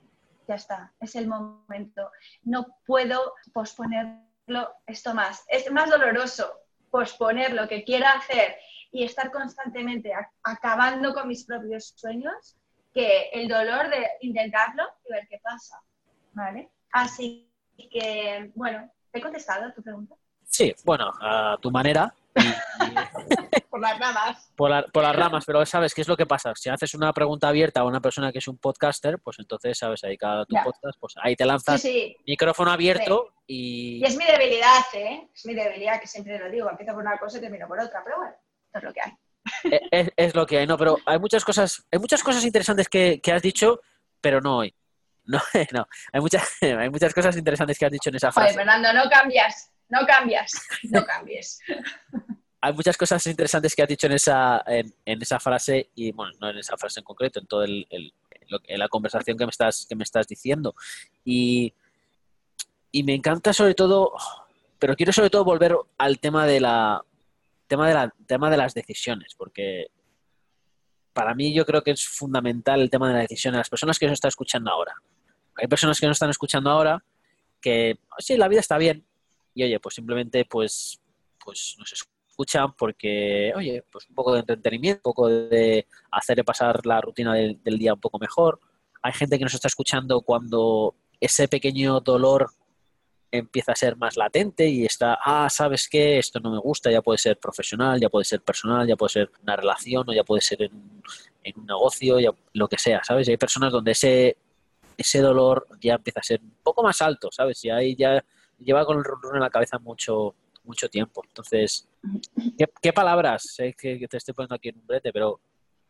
ya 0.47 0.55
está, 0.55 0.93
es 0.99 1.15
el 1.15 1.27
momento. 1.27 2.09
No 2.43 2.65
puedo 2.85 3.33
posponerlo 3.53 4.73
esto 4.87 5.13
más. 5.13 5.43
Es 5.47 5.71
más 5.71 5.89
doloroso 5.89 6.51
posponer 6.89 7.53
lo 7.53 7.67
que 7.67 7.83
quiera 7.83 8.11
hacer 8.11 8.55
y 8.91 9.03
estar 9.03 9.31
constantemente 9.31 10.11
acabando 10.43 11.13
con 11.13 11.27
mis 11.27 11.45
propios 11.45 11.93
sueños 11.95 12.57
que 12.93 13.29
el 13.33 13.47
dolor 13.47 13.89
de 13.89 14.07
intentarlo 14.21 14.83
y 15.07 15.13
ver 15.13 15.27
qué 15.29 15.39
pasa. 15.43 15.79
¿Vale? 16.33 16.69
Así 16.91 17.51
que, 17.91 18.51
bueno, 18.55 18.89
¿te 19.11 19.19
he 19.19 19.21
contestado 19.21 19.65
a 19.65 19.73
tu 19.73 19.83
pregunta? 19.83 20.15
Sí, 20.43 20.73
bueno, 20.83 21.11
a 21.21 21.57
tu 21.61 21.69
manera. 21.69 22.13
por 23.69 23.79
las 23.79 23.99
ramas. 23.99 24.51
Por, 24.55 24.69
las 24.71 25.15
ramas, 25.15 25.45
pero 25.45 25.65
sabes 25.65 25.93
qué 25.93 26.01
es 26.01 26.07
lo 26.07 26.17
que 26.17 26.25
pasa. 26.25 26.53
Si 26.55 26.69
haces 26.69 26.93
una 26.95 27.13
pregunta 27.13 27.47
abierta 27.47 27.81
a 27.81 27.85
una 27.85 28.01
persona 28.01 28.31
que 28.31 28.39
es 28.39 28.47
un 28.47 28.57
podcaster, 28.57 29.19
pues 29.19 29.37
entonces, 29.39 29.77
sabes, 29.77 30.03
ahí 30.03 30.17
cada 30.17 30.45
tu 30.45 30.55
podcast, 30.63 30.99
pues 30.99 31.15
ahí 31.21 31.35
te 31.35 31.45
lanzas 31.45 31.83
micrófono 32.25 32.71
abierto 32.71 33.33
y... 33.47 33.99
Y 33.99 34.05
es 34.05 34.17
mi 34.17 34.25
debilidad, 34.25 34.83
¿eh? 34.93 35.29
Es 35.33 35.45
mi 35.45 35.53
debilidad, 35.53 35.99
que 36.01 36.07
siempre 36.07 36.39
lo 36.39 36.49
digo. 36.49 36.69
Empiezo 36.69 36.93
por 36.93 37.01
una 37.01 37.17
cosa 37.17 37.37
y 37.37 37.41
termino 37.41 37.67
por 37.67 37.79
otra, 37.79 38.01
pero 38.03 38.17
bueno, 38.17 38.35
esto 38.65 38.77
es 38.79 38.83
lo 38.83 38.93
que 38.93 39.01
hay. 39.01 39.11
E, 39.91 40.11
es, 40.15 40.35
lo 40.35 40.45
que 40.45 40.59
hay, 40.59 40.67
no, 40.67 40.77
pero 40.77 40.97
hay 41.05 41.19
muchas 41.19 41.45
cosas, 41.45 41.85
hay 41.91 41.99
muchas 41.99 42.23
cosas 42.23 42.43
interesantes 42.45 42.89
que, 42.89 43.19
que 43.21 43.31
has 43.31 43.41
dicho, 43.41 43.81
pero 44.21 44.41
no 44.41 44.57
hoy. 44.57 44.75
No, 45.25 45.39
no. 45.71 45.87
Hay 46.11 46.21
muchas, 46.21 46.49
hay 46.61 46.89
muchas 46.89 47.13
cosas 47.13 47.37
interesantes 47.37 47.77
que 47.77 47.85
has 47.85 47.91
dicho 47.91 48.09
en 48.09 48.15
esa 48.15 48.31
frase. 48.31 48.55
Fernando, 48.55 48.91
no 48.93 49.07
cambias, 49.09 49.71
no 49.89 50.05
cambias, 50.05 50.51
no 50.83 51.05
cambies. 51.05 51.59
Hay 52.61 52.73
muchas 52.73 52.97
cosas 52.97 53.25
interesantes 53.27 53.75
que 53.75 53.81
has 53.81 53.87
dicho 53.87 54.07
en 54.07 54.13
esa, 54.13 54.63
en, 54.65 54.93
esa 55.05 55.39
frase 55.39 55.89
y, 55.95 56.11
bueno, 56.11 56.33
no 56.41 56.49
en 56.49 56.57
esa 56.57 56.77
frase 56.77 56.99
en 56.99 57.05
concreto, 57.05 57.39
en 57.39 57.47
toda 57.47 57.65
el, 57.65 58.13
la 58.67 58.87
conversación 58.89 59.37
que 59.37 59.45
me 59.45 59.51
estás, 59.51 59.85
que 59.87 59.95
me 59.95 60.03
estás 60.03 60.27
diciendo. 60.27 60.75
Y, 61.23 61.73
y 62.91 63.03
me 63.03 63.13
encanta 63.13 63.53
sobre 63.53 63.75
todo, 63.75 64.13
pero 64.77 64.95
quiero 64.95 65.13
sobre 65.13 65.29
todo 65.29 65.45
volver 65.45 65.75
al 65.97 66.19
tema 66.19 66.45
de 66.45 66.59
la 66.59 67.03
tema 67.67 67.87
de 67.87 67.93
la 67.93 68.13
tema 68.25 68.49
de 68.49 68.57
las 68.57 68.73
decisiones, 68.73 69.35
porque 69.35 69.87
para 71.13 71.35
mí 71.35 71.53
yo 71.53 71.65
creo 71.65 71.83
que 71.83 71.91
es 71.91 72.05
fundamental 72.07 72.81
el 72.81 72.89
tema 72.89 73.07
de 73.07 73.13
la 73.13 73.21
decisión 73.21 73.53
de 73.53 73.59
las 73.59 73.69
personas 73.69 73.99
que 73.99 74.07
nos 74.07 74.13
están 74.13 74.29
escuchando 74.29 74.71
ahora. 74.71 74.95
Hay 75.55 75.67
personas 75.67 75.99
que 75.99 76.07
nos 76.07 76.15
están 76.15 76.29
escuchando 76.29 76.69
ahora 76.69 77.03
que, 77.61 77.99
sí, 78.19 78.37
la 78.37 78.47
vida 78.47 78.61
está 78.61 78.77
bien 78.77 79.05
y, 79.53 79.63
oye, 79.63 79.79
pues 79.79 79.95
simplemente 79.95 80.45
pues, 80.45 80.99
pues 81.43 81.75
nos 81.77 81.91
escuchan 82.39 82.73
porque, 82.77 83.51
oye, 83.55 83.83
pues 83.91 84.07
un 84.07 84.15
poco 84.15 84.33
de 84.33 84.39
entretenimiento, 84.39 85.01
un 85.09 85.13
poco 85.13 85.27
de 85.27 85.85
hacerle 86.11 86.45
pasar 86.45 86.85
la 86.85 87.01
rutina 87.01 87.33
del, 87.33 87.77
día 87.77 87.93
un 87.93 87.99
poco 87.99 88.17
mejor. 88.17 88.59
Hay 89.01 89.11
gente 89.11 89.37
que 89.37 89.43
nos 89.43 89.53
está 89.53 89.67
escuchando 89.67 90.21
cuando 90.21 90.95
ese 91.19 91.49
pequeño 91.49 91.99
dolor 91.99 92.49
empieza 93.31 93.73
a 93.73 93.75
ser 93.75 93.97
más 93.97 94.15
latente 94.15 94.67
y 94.67 94.85
está, 94.85 95.19
ah, 95.23 95.49
¿sabes 95.49 95.89
qué? 95.89 96.17
Esto 96.17 96.39
no 96.39 96.51
me 96.51 96.59
gusta, 96.59 96.89
ya 96.89 97.01
puede 97.01 97.17
ser 97.17 97.37
profesional, 97.37 97.99
ya 97.99 98.09
puede 98.09 98.25
ser 98.25 98.41
personal, 98.41 98.87
ya 98.87 98.95
puede 98.95 99.11
ser 99.11 99.29
una 99.43 99.55
relación 99.57 100.09
o 100.09 100.13
ya 100.13 100.23
puede 100.23 100.41
ser 100.41 100.63
en, 100.63 100.71
un 101.55 101.65
negocio, 101.65 102.19
ya, 102.19 102.29
lo 102.53 102.67
que 102.67 102.77
sea, 102.77 103.03
¿sabes? 103.03 103.27
Y 103.27 103.31
hay 103.31 103.37
personas 103.37 103.71
donde 103.71 103.91
ese, 103.91 104.37
ese 104.97 105.19
dolor 105.19 105.67
ya 105.81 105.95
empieza 105.95 106.21
a 106.21 106.23
ser 106.23 106.41
un 106.41 106.55
poco 106.63 106.83
más 106.83 107.01
alto, 107.01 107.29
¿sabes? 107.31 107.63
Y 107.65 107.69
ahí 107.69 107.95
ya 107.95 108.23
lleva 108.59 108.85
con 108.85 108.97
el 108.97 109.03
run 109.03 109.35
en 109.35 109.41
la 109.41 109.49
cabeza 109.49 109.77
mucho, 109.77 110.35
mucho 110.63 110.87
tiempo. 110.89 111.21
Entonces, 111.27 111.88
¿qué, 112.81 112.93
palabras? 112.93 113.43
Sé 113.55 113.73
que, 113.73 114.07
te 114.07 114.17
estoy 114.17 114.33
poniendo 114.33 114.55
aquí 114.55 114.69
en 114.69 114.77
un 114.77 114.87
brete, 114.87 115.11
pero 115.11 115.39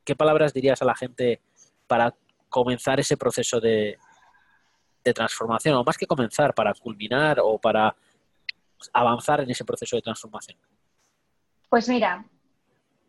¿qué 0.03 0.15
palabras 0.15 0.53
dirías 0.53 0.81
a 0.81 0.85
la 0.85 0.95
gente 0.95 1.41
para 1.87 2.15
comenzar 2.49 2.99
ese 2.99 3.17
proceso 3.17 3.59
de, 3.59 3.97
de 5.03 5.13
transformación, 5.13 5.75
o 5.75 5.83
más 5.83 5.97
que 5.97 6.07
comenzar, 6.07 6.53
para 6.53 6.73
culminar 6.73 7.39
o 7.41 7.59
para 7.59 7.95
avanzar 8.93 9.41
en 9.41 9.49
ese 9.49 9.65
proceso 9.65 9.95
de 9.95 10.01
transformación? 10.01 10.57
Pues 11.69 11.87
mira, 11.87 12.25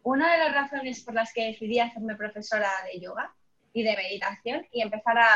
una 0.02 0.32
de 0.32 0.38
las 0.38 0.54
razones 0.54 1.02
por 1.02 1.14
las 1.14 1.32
que 1.32 1.46
decidí 1.46 1.78
hacerme 1.78 2.16
profesora 2.16 2.70
de 2.92 3.00
yoga 3.00 3.34
y 3.72 3.82
de 3.82 3.96
meditación 3.96 4.66
y 4.72 4.82
empezar 4.82 5.18
a 5.18 5.28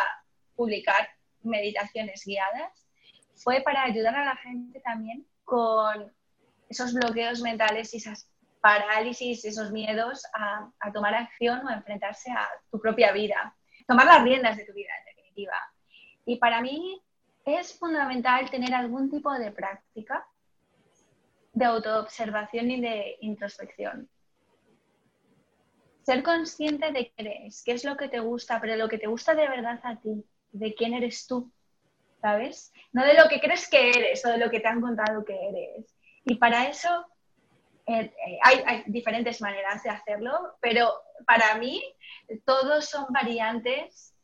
publicar 0.56 1.08
meditaciones 1.42 2.22
guiadas 2.24 2.86
fue 3.34 3.60
para 3.60 3.84
ayudar 3.84 4.14
a 4.16 4.24
la 4.24 4.36
gente 4.36 4.80
también 4.80 5.26
con 5.44 6.12
esos 6.74 6.92
bloqueos 6.92 7.40
mentales 7.40 7.94
y 7.94 7.96
esas 7.96 8.28
parálisis, 8.60 9.44
esos 9.44 9.70
miedos 9.72 10.22
a, 10.34 10.70
tomar 10.92 11.14
acción 11.14 11.64
o 11.64 11.68
a 11.68 11.74
enfrentarse 11.74 12.30
a 12.30 12.48
tu 12.70 12.80
propia 12.80 13.12
vida. 13.12 13.56
Tomar 13.86 14.06
las 14.06 14.22
riendas 14.22 14.56
de 14.56 14.64
tu 14.64 14.72
vida, 14.72 14.90
en 14.98 15.16
definitiva 15.16 15.56
y 16.26 16.36
para 16.36 16.60
mí 16.60 17.00
es 17.44 17.78
fundamental 17.78 18.50
tener 18.50 18.74
algún 18.74 19.10
tipo 19.10 19.32
de 19.32 19.50
práctica 19.50 20.26
de 21.52 21.64
autoobservación 21.64 22.70
y 22.70 22.80
de 22.80 23.16
introspección. 23.20 24.08
Ser 26.02 26.22
consciente 26.22 26.90
de 26.92 27.08
qué 27.08 27.12
eres, 27.16 27.62
qué 27.64 27.72
es 27.72 27.84
lo 27.84 27.96
que 27.96 28.08
te 28.08 28.20
gusta, 28.20 28.60
pero 28.60 28.76
lo 28.76 28.88
que 28.88 28.98
te 28.98 29.06
gusta 29.06 29.34
de 29.34 29.48
verdad 29.48 29.80
a 29.84 29.96
ti, 30.00 30.24
de 30.52 30.74
quién 30.74 30.94
eres 30.94 31.26
tú, 31.26 31.50
¿sabes? 32.20 32.72
No 32.92 33.04
de 33.04 33.14
lo 33.14 33.28
que 33.28 33.40
crees 33.40 33.68
que 33.68 33.90
eres 33.90 34.24
o 34.26 34.30
de 34.30 34.38
lo 34.38 34.50
que 34.50 34.60
te 34.60 34.68
han 34.68 34.80
contado 34.80 35.24
que 35.24 35.48
eres. 35.48 35.93
Y 36.24 36.36
para 36.36 36.68
eso 36.68 37.06
eh, 37.86 38.12
eh, 38.26 38.38
hay, 38.42 38.82
diferentes 38.86 39.40
maneras 39.40 39.82
de 39.82 39.90
hacerlo, 39.90 40.56
pero 40.60 40.92
para 41.26 41.56
mí 41.56 41.82
todos 42.44 42.86
son 42.86 43.06
variantes 43.10 44.14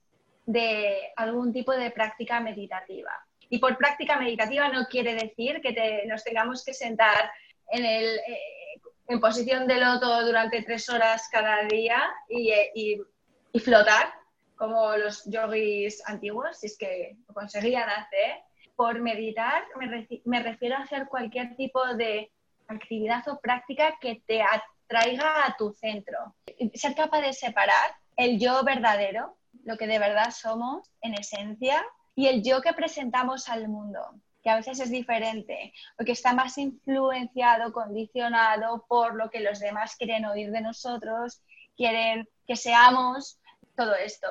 de 0.46 1.12
algún 1.16 1.52
tipo 1.52 1.72
de 1.72 1.90
práctica 1.90 2.40
meditativa. 2.40 3.12
Y 3.50 3.58
por 3.58 3.76
práctica 3.76 4.16
meditativa 4.16 4.68
no 4.68 4.86
quiere 4.86 5.14
decir 5.14 5.60
que 5.60 6.04
nos 6.06 6.24
tengamos 6.24 6.64
que 6.64 6.72
sentar 6.72 7.30
en, 7.70 7.84
el, 7.84 8.18
eh, 8.18 8.80
en 9.08 9.20
posición 9.20 9.66
de 9.66 9.78
loto 9.78 10.24
durante 10.24 10.62
tres 10.62 10.88
horas 10.88 11.28
cada 11.30 11.64
día 11.64 12.10
y, 12.28 12.52
y, 12.74 13.60
flotar 13.60 14.12
como 14.56 14.96
los 14.96 15.24
yogis 15.24 16.02
antiguos, 16.06 16.60
si 16.60 16.66
es 16.66 16.78
que 16.78 17.16
lo 17.26 17.34
conseguían 17.34 17.88
hacer. 17.90 18.42
Por 18.80 18.98
meditar 19.02 19.64
me, 19.76 20.08
me 20.24 20.42
refiero 20.42 20.74
a 20.74 20.84
hacer 20.84 21.06
cualquier 21.06 21.54
tipo 21.54 21.84
de 21.96 22.32
actividad 22.66 23.28
o 23.28 23.38
práctica 23.38 23.98
que 24.00 24.22
te 24.26 24.40
atraiga 24.40 25.44
a 25.44 25.54
tu 25.58 25.70
centro. 25.74 26.34
Ser 26.72 26.94
capaz 26.94 27.20
de 27.20 27.34
separar 27.34 27.94
el 28.16 28.40
yo 28.40 28.64
verdadero 28.64 29.36
lo 29.66 29.76
que 29.76 29.86
de 29.86 29.98
verdad 29.98 30.30
somos 30.30 30.90
en 31.02 31.12
esencia 31.12 31.84
y 32.14 32.28
el 32.28 32.42
yo 32.42 32.62
que 32.62 32.72
presentamos 32.72 33.50
al 33.50 33.68
mundo, 33.68 34.00
que 34.42 34.48
a 34.48 34.56
veces 34.56 34.80
es 34.80 34.90
diferente, 34.90 35.74
porque 35.98 36.12
está 36.12 36.32
más 36.32 36.56
influenciado, 36.56 37.74
condicionado 37.74 38.86
por 38.88 39.14
lo 39.14 39.28
que 39.28 39.40
los 39.40 39.60
demás 39.60 39.94
quieren 39.94 40.24
oír 40.24 40.52
de 40.52 40.62
nosotros, 40.62 41.42
quieren 41.76 42.26
que 42.46 42.56
seamos 42.56 43.38
todo 43.76 43.94
esto. 43.94 44.28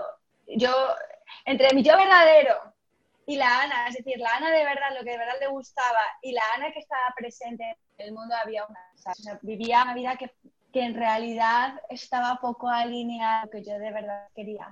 Yo, 0.47 0.71
entre 1.45 1.71
mi 1.75 1.83
yo 1.83 1.95
verdadero 1.95 2.79
y 3.30 3.36
la 3.36 3.62
Ana, 3.62 3.88
es 3.88 3.98
decir, 3.98 4.18
la 4.18 4.38
Ana 4.38 4.50
de 4.50 4.63
verdad, 4.63 4.89
lo 4.98 5.04
que 5.04 5.12
de 5.12 5.20
verdad 5.20 5.36
le 5.39 5.50
gustaba, 5.50 6.00
y 6.24 6.32
la 6.32 6.42
Ana 6.56 6.72
que 6.72 6.80
estaba 6.80 7.13
presente 7.15 7.78
en 8.00 8.08
el 8.08 8.12
mundo, 8.12 8.34
había 8.44 8.65
una. 8.65 8.80
Vivía 9.44 9.84
una 9.84 9.94
vida 9.94 10.15
que, 10.15 10.32
que 10.74 10.82
en 10.82 10.96
realidad 10.96 11.80
estaba 11.92 12.39
poco 12.42 12.68
alineada 12.68 13.42
a 13.42 13.46
lo 13.46 13.52
que 13.52 13.63
yo 13.63 13.74
de 13.74 13.92
verdad 13.92 14.30
quería. 14.34 14.68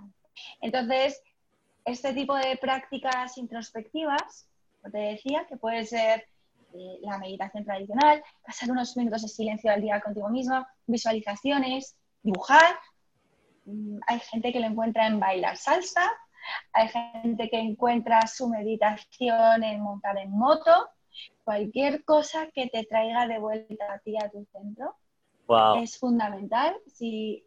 Entonces, 0.59 1.21
este 1.85 2.13
tipo 2.13 2.35
de 2.35 2.57
prácticas 2.57 3.37
introspectivas, 3.37 4.49
como 4.81 4.91
te 4.91 4.97
decía, 5.01 5.45
que 5.47 5.57
puede 5.57 5.85
ser 5.85 6.25
eh, 6.73 6.97
la 7.01 7.19
meditación 7.19 7.63
tradicional, 7.63 8.23
pasar 8.43 8.71
unos 8.71 8.97
minutos 8.97 9.21
de 9.21 9.27
silencio 9.27 9.71
al 9.71 9.83
día 9.83 10.01
contigo 10.01 10.29
mismo, 10.29 10.65
visualizaciones, 10.87 11.95
dibujar. 12.23 12.75
Mm, 13.65 13.99
hay 14.07 14.19
gente 14.19 14.51
que 14.51 14.59
lo 14.59 14.65
encuentra 14.65 15.05
en 15.05 15.19
bailar 15.19 15.57
salsa, 15.57 16.11
hay 16.73 16.87
gente 16.89 17.49
que 17.49 17.59
encuentra 17.59 18.25
su 18.27 18.49
meditación 18.49 19.63
en 19.63 19.81
montar 19.81 20.17
en 20.17 20.31
moto, 20.31 20.89
cualquier 21.43 22.03
cosa 22.03 22.47
que 22.53 22.67
te 22.67 22.83
traiga 22.83 23.27
de 23.27 23.39
vuelta 23.39 23.93
a 23.93 23.99
ti 23.99 24.15
a 24.17 24.29
tu 24.29 24.45
centro 24.51 24.95
es 25.81 25.97
fundamental 25.97 26.75
si 26.87 27.45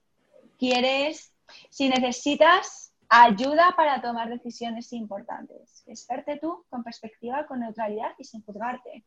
quieres, 0.59 1.33
si 1.69 1.89
necesitas 1.89 2.95
ayuda 3.09 3.75
para 3.77 4.01
tomar 4.01 4.29
decisiones 4.31 4.93
importantes. 4.93 5.83
Es 5.87 6.07
tú 6.41 6.65
con 6.69 6.83
perspectiva, 6.85 7.47
con 7.47 7.61
neutralidad 7.61 8.13
y 8.19 8.25
sin 8.25 8.43
juzgarte. 8.43 9.05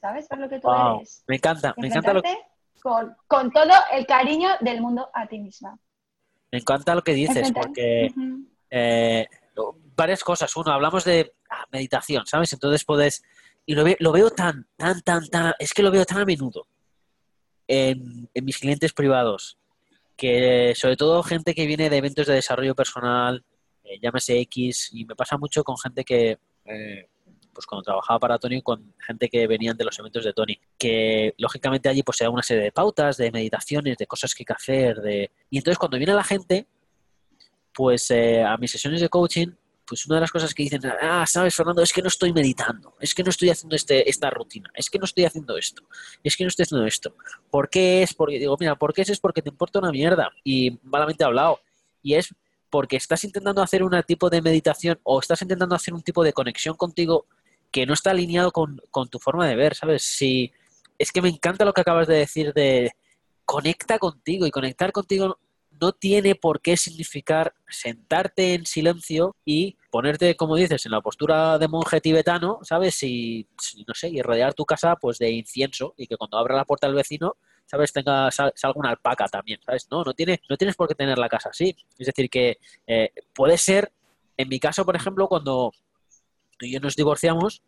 ¿Sabes? 0.00 0.26
Por 0.28 0.38
lo 0.38 0.48
que 0.48 0.60
tú 0.60 0.68
eres. 0.70 1.24
Me 1.26 1.36
encanta, 1.36 1.74
me 1.76 1.88
encanta 1.88 2.14
lo 2.14 2.22
que... 2.22 2.36
Con, 2.82 3.16
con, 3.26 3.50
todo 3.50 3.72
el 3.92 4.06
cariño 4.06 4.50
del 4.60 4.80
mundo 4.80 5.08
a 5.12 5.26
ti 5.26 5.38
misma. 5.38 5.78
Me 6.52 6.58
encanta 6.58 6.94
lo 6.94 7.02
que 7.02 7.14
dices, 7.14 7.50
porque 7.52 8.12
eh, 8.70 9.26
varias 9.94 10.22
cosas. 10.22 10.54
Uno, 10.56 10.72
hablamos 10.72 11.04
de 11.04 11.32
meditación, 11.72 12.26
¿sabes? 12.26 12.52
Entonces 12.52 12.84
puedes... 12.84 13.22
Y 13.64 13.74
lo, 13.74 13.84
lo 13.98 14.12
veo 14.12 14.30
tan, 14.30 14.68
tan, 14.76 15.00
tan, 15.02 15.26
tan... 15.28 15.54
Es 15.58 15.72
que 15.72 15.82
lo 15.82 15.90
veo 15.90 16.04
tan 16.04 16.18
a 16.18 16.24
menudo 16.24 16.66
en, 17.68 18.28
mis 18.42 18.58
clientes 18.58 18.92
privados, 18.92 19.58
que 20.16 20.72
sobre 20.76 20.96
todo 20.96 21.22
gente 21.22 21.54
que 21.54 21.66
viene 21.66 21.90
de 21.90 21.96
eventos 21.96 22.26
de 22.26 22.34
desarrollo 22.34 22.74
personal, 22.74 23.44
eh, 23.84 23.98
llámese 24.00 24.38
X, 24.40 24.90
y 24.92 25.04
me 25.04 25.16
pasa 25.16 25.36
mucho 25.36 25.64
con 25.64 25.76
gente 25.76 26.04
que, 26.04 26.38
eh, 26.64 27.08
pues 27.52 27.66
cuando 27.66 27.82
trabajaba 27.82 28.18
para 28.18 28.38
Tony, 28.38 28.62
con 28.62 28.94
gente 28.98 29.28
que 29.28 29.46
venían 29.46 29.76
de 29.76 29.84
los 29.84 29.98
eventos 29.98 30.24
de 30.24 30.32
Tony, 30.32 30.58
que 30.78 31.34
lógicamente 31.38 31.88
allí 31.88 32.02
pues 32.02 32.18
se 32.18 32.28
una 32.28 32.42
serie 32.42 32.64
de 32.64 32.72
pautas, 32.72 33.16
de 33.16 33.30
meditaciones, 33.30 33.96
de 33.96 34.06
cosas 34.06 34.34
que 34.34 34.42
hay 34.42 34.46
que 34.46 34.52
hacer, 34.52 35.30
y 35.50 35.58
entonces 35.58 35.78
cuando 35.78 35.96
viene 35.96 36.14
la 36.14 36.24
gente, 36.24 36.66
pues 37.76 38.10
eh, 38.10 38.42
a 38.42 38.56
mis 38.56 38.70
sesiones 38.70 39.02
de 39.02 39.10
coaching, 39.10 39.48
pues 39.86 40.06
una 40.06 40.16
de 40.16 40.22
las 40.22 40.30
cosas 40.30 40.54
que 40.54 40.62
dicen, 40.62 40.80
ah, 41.02 41.26
sabes, 41.26 41.54
Fernando, 41.54 41.82
es 41.82 41.92
que 41.92 42.00
no 42.00 42.08
estoy 42.08 42.32
meditando, 42.32 42.94
es 42.98 43.14
que 43.14 43.22
no 43.22 43.28
estoy 43.28 43.50
haciendo 43.50 43.76
este, 43.76 44.08
esta 44.08 44.30
rutina, 44.30 44.70
es 44.74 44.88
que 44.88 44.98
no 44.98 45.04
estoy 45.04 45.26
haciendo 45.26 45.58
esto, 45.58 45.82
es 46.24 46.36
que 46.36 46.44
no 46.44 46.48
estoy 46.48 46.62
haciendo 46.62 46.86
esto. 46.86 47.14
¿Por 47.50 47.68
qué 47.68 48.02
es? 48.02 48.14
Porque 48.14 48.38
digo, 48.38 48.56
mira, 48.58 48.76
¿por 48.76 48.94
qué 48.94 49.02
es? 49.02 49.10
Es 49.10 49.20
porque 49.20 49.42
te 49.42 49.50
importa 49.50 49.78
una 49.78 49.92
mierda 49.92 50.30
y 50.42 50.78
malamente 50.84 51.22
hablado. 51.22 51.60
Y 52.02 52.14
es 52.14 52.34
porque 52.70 52.96
estás 52.96 53.22
intentando 53.24 53.62
hacer 53.62 53.82
un 53.82 53.92
tipo 54.06 54.30
de 54.30 54.40
meditación 54.40 54.98
o 55.02 55.20
estás 55.20 55.42
intentando 55.42 55.74
hacer 55.74 55.92
un 55.92 56.02
tipo 56.02 56.24
de 56.24 56.32
conexión 56.32 56.76
contigo 56.76 57.26
que 57.70 57.84
no 57.84 57.92
está 57.92 58.10
alineado 58.10 58.52
con, 58.52 58.80
con 58.90 59.08
tu 59.08 59.18
forma 59.18 59.46
de 59.46 59.54
ver, 59.54 59.74
¿sabes? 59.74 60.02
Si 60.02 60.50
es 60.98 61.12
que 61.12 61.20
me 61.20 61.28
encanta 61.28 61.66
lo 61.66 61.74
que 61.74 61.82
acabas 61.82 62.08
de 62.08 62.16
decir 62.16 62.54
de 62.54 62.92
conecta 63.44 63.98
contigo 63.98 64.46
y 64.46 64.50
conectar 64.50 64.92
contigo 64.92 65.38
no 65.80 65.92
tiene 65.92 66.34
por 66.34 66.60
qué 66.60 66.76
significar 66.76 67.54
sentarte 67.68 68.54
en 68.54 68.66
silencio 68.66 69.36
y 69.44 69.76
ponerte, 69.90 70.36
como 70.36 70.56
dices, 70.56 70.84
en 70.86 70.92
la 70.92 71.00
postura 71.00 71.58
de 71.58 71.68
monje 71.68 72.00
tibetano, 72.00 72.60
¿sabes? 72.62 73.02
Y, 73.02 73.46
no 73.86 73.94
sé, 73.94 74.08
y 74.08 74.22
rodear 74.22 74.54
tu 74.54 74.64
casa 74.64 74.96
pues 74.96 75.18
de 75.18 75.30
incienso 75.30 75.94
y 75.96 76.06
que 76.06 76.16
cuando 76.16 76.38
abra 76.38 76.56
la 76.56 76.64
puerta 76.64 76.86
el 76.86 76.94
vecino, 76.94 77.36
¿sabes? 77.66 77.92
Tenga, 77.92 78.30
salga 78.30 78.72
una 78.74 78.90
alpaca 78.90 79.26
también, 79.26 79.60
¿sabes? 79.64 79.86
No, 79.90 80.02
no, 80.04 80.14
tiene, 80.14 80.40
no 80.48 80.56
tienes 80.56 80.76
por 80.76 80.88
qué 80.88 80.94
tener 80.94 81.18
la 81.18 81.28
casa 81.28 81.50
así. 81.50 81.76
Es 81.98 82.06
decir, 82.06 82.30
que 82.30 82.58
eh, 82.86 83.10
puede 83.34 83.58
ser, 83.58 83.92
en 84.36 84.48
mi 84.48 84.58
caso, 84.60 84.84
por 84.84 84.96
ejemplo, 84.96 85.28
cuando 85.28 85.72
tú 86.58 86.66
y 86.66 86.72
yo 86.72 86.80
nos 86.80 86.96
divorciamos, 86.96 87.62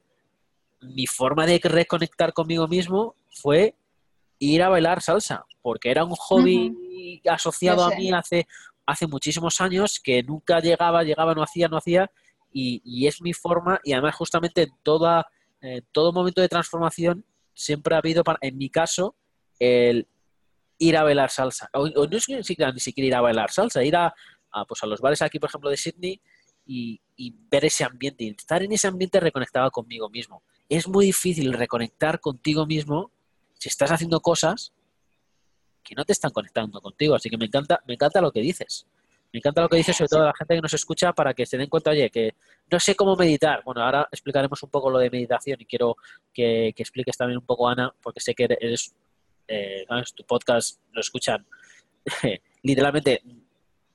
mi 0.81 1.07
forma 1.07 1.47
de 1.47 1.61
reconectar 1.62 2.33
conmigo 2.33 2.68
mismo 2.68 3.16
fue 3.31 3.75
ir 4.38 4.62
a 4.62 4.68
bailar 4.68 5.03
salsa, 5.03 5.44
porque 5.62 5.90
era 5.90 6.05
un 6.05 6.14
hobby 6.14 6.73
asociado 7.29 7.85
a 7.85 7.91
mí 7.91 8.11
hace, 8.13 8.47
hace 8.87 9.07
muchísimos 9.07 9.61
años 9.61 10.01
que 10.03 10.23
nunca 10.23 10.61
llegaba, 10.61 11.03
llegaba, 11.03 11.35
no 11.35 11.43
hacía, 11.43 11.69
no 11.69 11.77
hacía, 11.77 12.11
y, 12.53 13.07
es 13.07 13.21
mi 13.21 13.33
forma, 13.33 13.81
y 13.85 13.93
además 13.93 14.15
justamente 14.17 14.63
en, 14.63 14.71
toda, 14.83 15.27
todo 15.93 16.13
momento 16.13 16.41
de 16.41 16.49
transformación 16.49 17.25
siempre 17.55 17.95
ha 17.95 17.99
habido, 17.99 18.23
en 18.41 18.57
mi 18.57 18.71
caso, 18.71 19.17
el 19.59 20.09
ir 20.79 20.97
a 20.97 21.03
bailar 21.03 21.31
salsa. 21.31 21.69
O, 21.75 21.89
no 21.89 22.17
es 22.17 22.29
ni 22.29 22.43
siquiera, 22.43 22.73
ni 22.73 22.81
siquiera 22.81 23.07
ir 23.09 23.15
a 23.15 23.21
bailar 23.21 23.51
salsa, 23.51 23.85
ir 23.85 23.97
a, 23.97 24.15
pues 24.67 24.83
a 24.83 24.87
los 24.87 25.01
bares 25.01 25.23
aquí, 25.23 25.39
por 25.39 25.51
ejemplo, 25.51 25.71
de 25.71 25.77
Sydney 25.77 26.21
y, 26.65 27.01
y, 27.17 27.35
ver 27.51 27.65
ese 27.65 27.85
ambiente. 27.85 28.25
Y 28.25 28.31
estar 28.31 28.63
en 28.63 28.73
ese 28.73 28.89
ambiente 28.89 29.21
reconectado 29.21 29.71
conmigo 29.71 30.09
mismo. 30.09 30.43
Es 30.69 30.89
muy 30.89 31.07
difícil 31.07 31.53
reconectar 31.53 32.21
contigo 32.21 32.67
mismo 32.67 33.11
si 33.55 33.69
estás 33.69 33.91
haciendo 33.91 34.21
cosas 34.21 34.73
que 35.88 35.94
no 35.94 36.05
te 36.05 36.12
están 36.12 36.31
conectando 36.31 36.81
contigo. 36.81 37.14
Así 37.14 37.31
que 37.31 37.38
me 37.38 37.46
encanta, 37.46 37.83
me 37.87 37.94
encanta 37.94 38.20
lo 38.20 38.31
que 38.31 38.40
dices. 38.40 38.87
Me 39.33 39.38
encanta 39.38 39.61
lo 39.61 39.68
que 39.68 39.77
dices, 39.77 39.96
sobre 39.96 40.09
todo 40.09 40.22
a 40.22 40.27
la 40.27 40.35
gente 40.35 40.55
que 40.55 40.61
nos 40.61 40.72
escucha, 40.72 41.12
para 41.12 41.35
que 41.35 41.44
se 41.44 41.59
den 41.59 41.68
cuenta, 41.68 41.90
oye, 41.90 42.11
que 42.11 42.35
no 42.70 42.81
sé 42.81 42.94
cómo 42.94 43.14
meditar. 43.16 43.62
Bueno, 43.64 43.83
ahora 43.83 44.09
explicaremos 44.11 44.62
un 44.62 44.70
poco 44.70 44.90
lo 44.90 44.98
de 44.98 45.11
meditación 45.11 45.59
y 45.61 45.66
quiero 45.66 45.96
que, 46.33 46.68
expliques 46.68 47.16
también 47.16 47.38
un 47.38 47.46
poco, 47.46 47.68
Ana, 47.68 47.94
porque 48.03 48.20
sé 48.20 48.35
que 48.35 48.44
eres, 48.44 48.94
eh, 49.46 49.85
tu 50.14 50.24
podcast 50.24 50.81
lo 50.92 51.01
escuchan 51.01 51.46
literalmente 52.62 53.22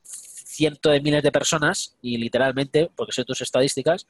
cientos 0.03 0.91
de 0.91 1.01
miles 1.01 1.23
de 1.23 1.31
personas 1.31 1.97
y 2.01 2.17
literalmente, 2.17 2.91
porque 2.95 3.11
sé 3.11 3.23
tus 3.23 3.41
estadísticas, 3.41 4.07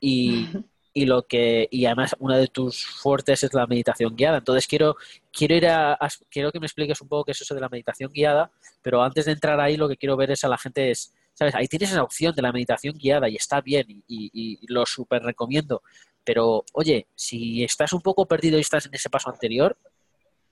y, 0.00 0.48
y 0.96 1.06
lo 1.06 1.26
que 1.26 1.68
y 1.72 1.86
además 1.86 2.14
una 2.20 2.38
de 2.38 2.46
tus 2.46 2.86
fuertes 2.86 3.42
es 3.42 3.52
la 3.52 3.66
meditación 3.66 4.14
guiada. 4.14 4.38
Entonces 4.38 4.66
quiero 4.68 4.96
quiero 5.32 5.56
ir 5.56 5.66
a, 5.66 5.98
quiero 6.30 6.52
que 6.52 6.60
me 6.60 6.66
expliques 6.66 7.00
un 7.02 7.08
poco 7.08 7.24
qué 7.24 7.32
es 7.32 7.42
eso 7.42 7.54
de 7.54 7.60
la 7.60 7.68
meditación 7.68 8.12
guiada 8.12 8.52
pero 8.80 9.02
antes 9.02 9.24
de 9.24 9.32
entrar 9.32 9.60
ahí 9.60 9.76
lo 9.76 9.88
que 9.88 9.96
quiero 9.96 10.16
ver 10.16 10.30
es 10.30 10.44
a 10.44 10.48
la 10.48 10.56
gente 10.56 10.92
es 10.92 11.12
sabes 11.34 11.54
ahí 11.56 11.66
tienes 11.66 11.90
esa 11.90 12.04
opción 12.04 12.32
de 12.34 12.42
la 12.42 12.52
meditación 12.52 12.96
guiada 12.96 13.28
y 13.28 13.34
está 13.34 13.60
bien 13.60 14.04
y, 14.06 14.60
lo 14.68 14.86
súper 14.86 15.22
recomiendo. 15.22 15.82
Pero 16.22 16.64
oye 16.72 17.08
si 17.16 17.64
estás 17.64 17.92
un 17.92 18.00
poco 18.00 18.26
perdido 18.26 18.56
y 18.56 18.60
estás 18.60 18.86
en 18.86 18.94
ese 18.94 19.10
paso 19.10 19.28
anterior 19.30 19.76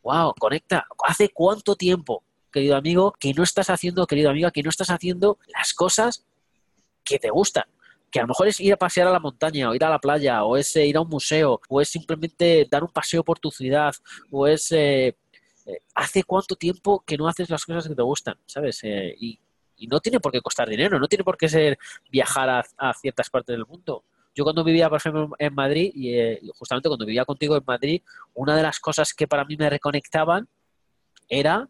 wow 0.03 0.35
conecta. 0.35 0.89
Hace 1.07 1.29
cuánto 1.29 1.77
tiempo 1.77 2.25
querido 2.51 2.75
amigo 2.75 3.13
que 3.13 3.33
no 3.33 3.45
estás 3.45 3.71
haciendo 3.71 4.09
querido 4.09 4.31
amiga 4.31 4.51
que 4.51 4.65
no 4.65 4.71
estás 4.71 4.91
haciendo 4.91 5.39
las 5.57 5.73
cosas 5.73 6.27
que 7.05 7.21
te 7.21 7.31
gustan 7.31 7.65
que 8.13 8.21
a 8.21 8.23
lo 8.23 8.29
mejor 8.29 8.47
es 8.47 8.61
ir 8.61 8.75
a 8.75 8.77
pasear 8.77 9.09
a 9.09 9.11
la 9.11 9.19
montaña, 9.19 9.71
o 9.71 9.75
ir 9.75 9.83
a 9.83 9.89
la 9.89 9.99
playa, 9.99 10.45
o 10.45 10.59
es 10.59 10.77
eh, 10.77 10.87
ir 10.87 10.99
a 10.99 11.01
un 11.01 11.09
museo, 11.09 11.61
o 11.69 11.81
es 11.81 11.89
simplemente 11.89 12.69
dar 12.71 12.85
un 12.85 12.91
paseo 12.91 13.25
por 13.25 13.41
tu 13.41 13.51
ciudad, 13.51 13.95
o 14.31 14.47
es... 14.47 14.71
Eh, 14.71 15.17
eh, 15.65 15.79
¿Hace 15.95 16.25
cuánto 16.25 16.57
tiempo 16.57 17.05
que 17.07 17.17
no 17.17 17.29
haces 17.29 17.49
las 17.49 17.65
cosas 17.65 17.89
que 17.89 17.95
te 17.95 18.03
gustan? 18.03 18.37
¿Sabes? 18.47 18.83
y, 18.85 19.41
no 19.89 19.99
tiene 19.99 20.21
por 20.21 20.31
qué 20.31 20.41
costar 20.41 20.69
dinero, 20.69 21.01
no 21.01 21.09
tiene 21.09 21.25
por 21.25 21.37
qué 21.37 21.49
ser 21.49 21.77
viajar 22.09 22.65
a, 22.79 22.95
ciertas 22.95 23.29
partes 23.31 23.57
del 23.57 23.67
mundo. 23.67 24.05
Yo 24.33 24.45
cuando 24.45 24.63
vivía, 24.63 24.89
por 24.89 24.99
ejemplo, 24.99 25.31
en 25.37 25.55
Madrid, 25.55 25.91
y 25.93 26.49
justamente 26.55 26.89
cuando 26.89 27.05
vivía 27.05 27.25
contigo 27.25 27.57
en 27.57 27.65
Madrid, 27.67 28.01
una 28.35 28.55
de 28.55 28.63
las 28.63 28.79
cosas 28.79 29.13
que 29.13 29.27
para 29.27 29.45
mí 29.45 29.57
me 29.57 29.69
reconectaban 29.69 30.49
era 31.29 31.69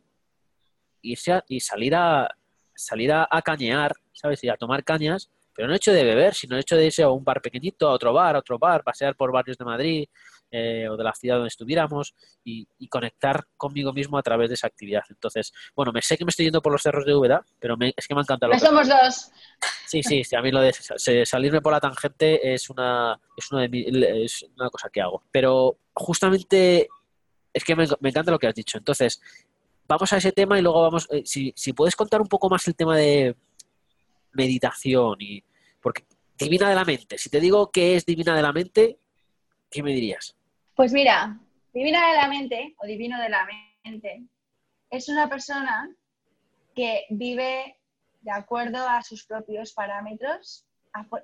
irse 1.01 1.41
y 1.49 1.61
salir 1.61 1.95
a 1.95 2.29
salir 2.75 3.13
a, 3.13 3.27
a, 3.31 3.41
cañear, 3.41 3.95
¿sabes? 4.13 4.45
Y 4.45 4.51
a 4.51 4.57
tomar 4.57 4.85
cañas 4.85 5.31
pero 5.55 5.69
no 5.69 5.75
hecho 5.75 5.93
de 5.93 6.05
beber, 6.05 6.35
sino 6.35 6.57
hecho 6.57 6.77
de 6.77 6.87
irse 6.87 7.03
a 7.03 7.11
un 7.11 7.25
bar 7.25 7.41
pequeñito, 7.41 7.89
a 7.89 7.93
otro 7.93 8.13
bar, 8.13 8.37
a 8.37 8.39
otro 8.41 8.59
bar, 8.59 8.83
pasear 8.83 9.15
por 9.17 9.33
barrios 9.33 9.59
de 9.59 9.65
Madrid 9.65 10.09
eh, 10.51 10.87
o 10.89 10.97
de 10.99 11.05
la 11.05 11.15
ciudad 11.15 11.37
donde 11.37 11.49
estuviéramos 11.49 12.15
y, 12.45 12.67
conectar 12.89 13.47
conmigo 13.57 13.93
mismo 13.93 14.19
a 14.19 14.23
través 14.23 14.51
de 14.51 14.55
esa 14.55 14.67
actividad. 14.67 15.03
Entonces, 15.09 15.51
bueno, 15.75 15.93
me 15.93 16.03
sé 16.03 16.19
que 16.19 16.27
me 16.27 16.29
estoy 16.29 16.45
yendo 16.45 16.61
por 16.61 16.73
los 16.73 16.83
cerros 16.83 17.07
de 17.07 17.15
Úbeda, 17.15 17.43
pero 17.59 17.77
es 17.81 18.07
que 18.07 18.15
me 18.15 18.21
encanta 18.21 18.47
lo 18.47 18.53
que 18.53 18.59
somos 18.59 18.87
dos. 18.87 19.31
Sí, 19.87 20.03
sí, 20.03 20.25
sí, 20.25 20.37
a 20.37 20.43
mí 20.43 20.51
lo 20.51 20.61
de 20.61 20.73
salirme 21.25 21.63
por 21.63 21.73
la 21.73 21.81
tangente 21.81 22.53
es 22.53 22.69
una, 22.69 23.19
es 23.35 23.51
una, 23.51 23.63
de 23.63 24.25
es 24.25 24.45
una 24.57 24.69
cosa 24.69 24.91
que 24.91 25.01
hago. 25.01 25.23
Pero 25.31 25.79
justamente 25.95 26.89
es 27.53 27.65
que 27.65 27.75
me, 27.75 27.85
encanta 27.85 28.31
lo 28.31 28.39
que 28.39 28.47
has 28.47 28.55
dicho. 28.55 28.77
Entonces, 28.77 29.23
vamos 29.89 30.13
a 30.13 30.19
ese 30.19 30.33
tema 30.33 30.59
y 30.59 30.63
luego 30.63 30.83
vamos, 30.83 31.09
eh, 31.11 31.23
si, 31.25 31.53
si 31.57 31.73
puedes 31.73 31.97
contar 31.97 32.21
un 32.21 32.29
poco 32.29 32.51
más 32.51 32.67
el 32.69 32.75
tema 32.75 32.97
de 32.97 33.37
meditación 34.33 35.17
y 35.21 35.45
porque 35.81 36.05
divina 36.39 36.69
de 36.69 36.75
la 36.75 36.85
mente. 36.85 37.19
Si 37.19 37.31
te 37.31 37.41
digo 37.41 37.71
que 37.71 37.97
es 37.97 38.05
divina 38.07 38.35
de 38.35 38.43
la 38.43 38.53
mente, 38.53 38.99
¿qué 39.71 39.83
me 39.83 39.93
dirías? 39.93 40.37
Pues 40.75 40.93
mira, 40.93 41.39
divina 41.73 42.11
de 42.11 42.17
la 42.17 42.29
mente 42.29 42.75
o 42.79 42.87
divino 42.87 43.21
de 43.21 43.29
la 43.29 43.47
mente 43.85 44.23
es 44.91 45.09
una 45.09 45.29
persona 45.29 45.95
que 46.75 47.07
vive 47.11 47.79
de 48.21 48.31
acuerdo 48.31 48.89
a 48.89 49.03
sus 49.03 49.25
propios 49.25 49.73
parámetros, 49.73 50.67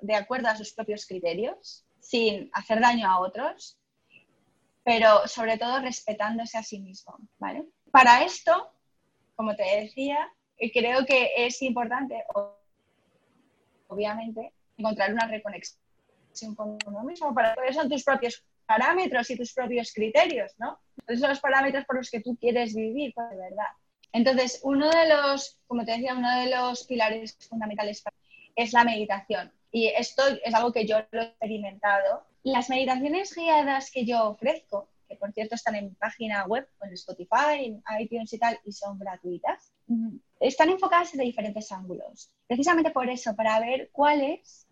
de 0.01 0.15
acuerdo 0.15 0.49
a 0.49 0.55
sus 0.55 0.73
propios 0.73 1.05
criterios, 1.05 1.85
sin 1.99 2.49
hacer 2.53 2.79
daño 2.79 3.09
a 3.09 3.19
otros, 3.19 3.77
pero 4.83 5.27
sobre 5.27 5.57
todo 5.57 5.79
respetándose 5.79 6.57
a 6.57 6.63
sí 6.63 6.79
mismo, 6.79 7.17
¿vale? 7.37 7.65
Para 7.91 8.23
esto, 8.23 8.71
como 9.35 9.55
te 9.55 9.63
decía, 9.81 10.31
creo 10.73 11.05
que 11.05 11.31
es 11.37 11.61
importante 11.61 12.23
obviamente, 13.89 14.53
encontrar 14.77 15.13
una 15.13 15.27
reconexión 15.27 15.79
con 16.55 16.77
uno 16.85 17.03
mismo. 17.03 17.33
Para 17.33 17.53
eso 17.67 17.81
son 17.81 17.89
tus 17.89 18.03
propios 18.03 18.43
parámetros 18.65 19.29
y 19.29 19.35
tus 19.35 19.53
propios 19.53 19.91
criterios, 19.93 20.53
¿no? 20.57 20.79
Esos 21.07 21.21
son 21.21 21.29
los 21.29 21.39
parámetros 21.39 21.85
por 21.85 21.97
los 21.97 22.09
que 22.09 22.21
tú 22.21 22.37
quieres 22.37 22.75
vivir, 22.75 23.13
pues, 23.13 23.29
de 23.31 23.37
verdad. 23.37 23.67
Entonces, 24.11 24.61
uno 24.63 24.89
de 24.89 25.07
los, 25.07 25.59
como 25.67 25.85
te 25.85 25.91
decía, 25.91 26.13
uno 26.13 26.39
de 26.39 26.49
los 26.49 26.85
pilares 26.85 27.37
fundamentales 27.49 28.03
es 28.55 28.73
la 28.73 28.83
meditación. 28.83 29.51
Y 29.71 29.87
esto 29.87 30.23
es 30.43 30.53
algo 30.53 30.71
que 30.71 30.85
yo 30.85 30.99
lo 31.11 31.21
he 31.21 31.25
experimentado. 31.25 32.23
Las 32.43 32.69
meditaciones 32.69 33.35
guiadas 33.35 33.91
que 33.91 34.05
yo 34.05 34.29
ofrezco, 34.29 34.87
que 35.09 35.15
por 35.15 35.33
cierto 35.33 35.55
están 35.55 35.75
en 35.75 35.85
mi 35.85 35.95
página 35.95 36.45
web, 36.45 36.67
en 36.83 36.93
Spotify, 36.93 37.65
en 37.65 37.83
iTunes 37.99 38.31
y 38.31 38.37
tal, 38.37 38.59
y 38.63 38.71
son 38.71 38.99
gratuitas, 38.99 39.73
están 40.39 40.69
enfocadas 40.69 41.11
desde 41.11 41.25
diferentes 41.25 41.71
ángulos. 41.71 42.31
Precisamente 42.47 42.91
por 42.91 43.09
eso, 43.09 43.35
para 43.35 43.59
ver 43.59 43.89
cuáles, 43.91 44.67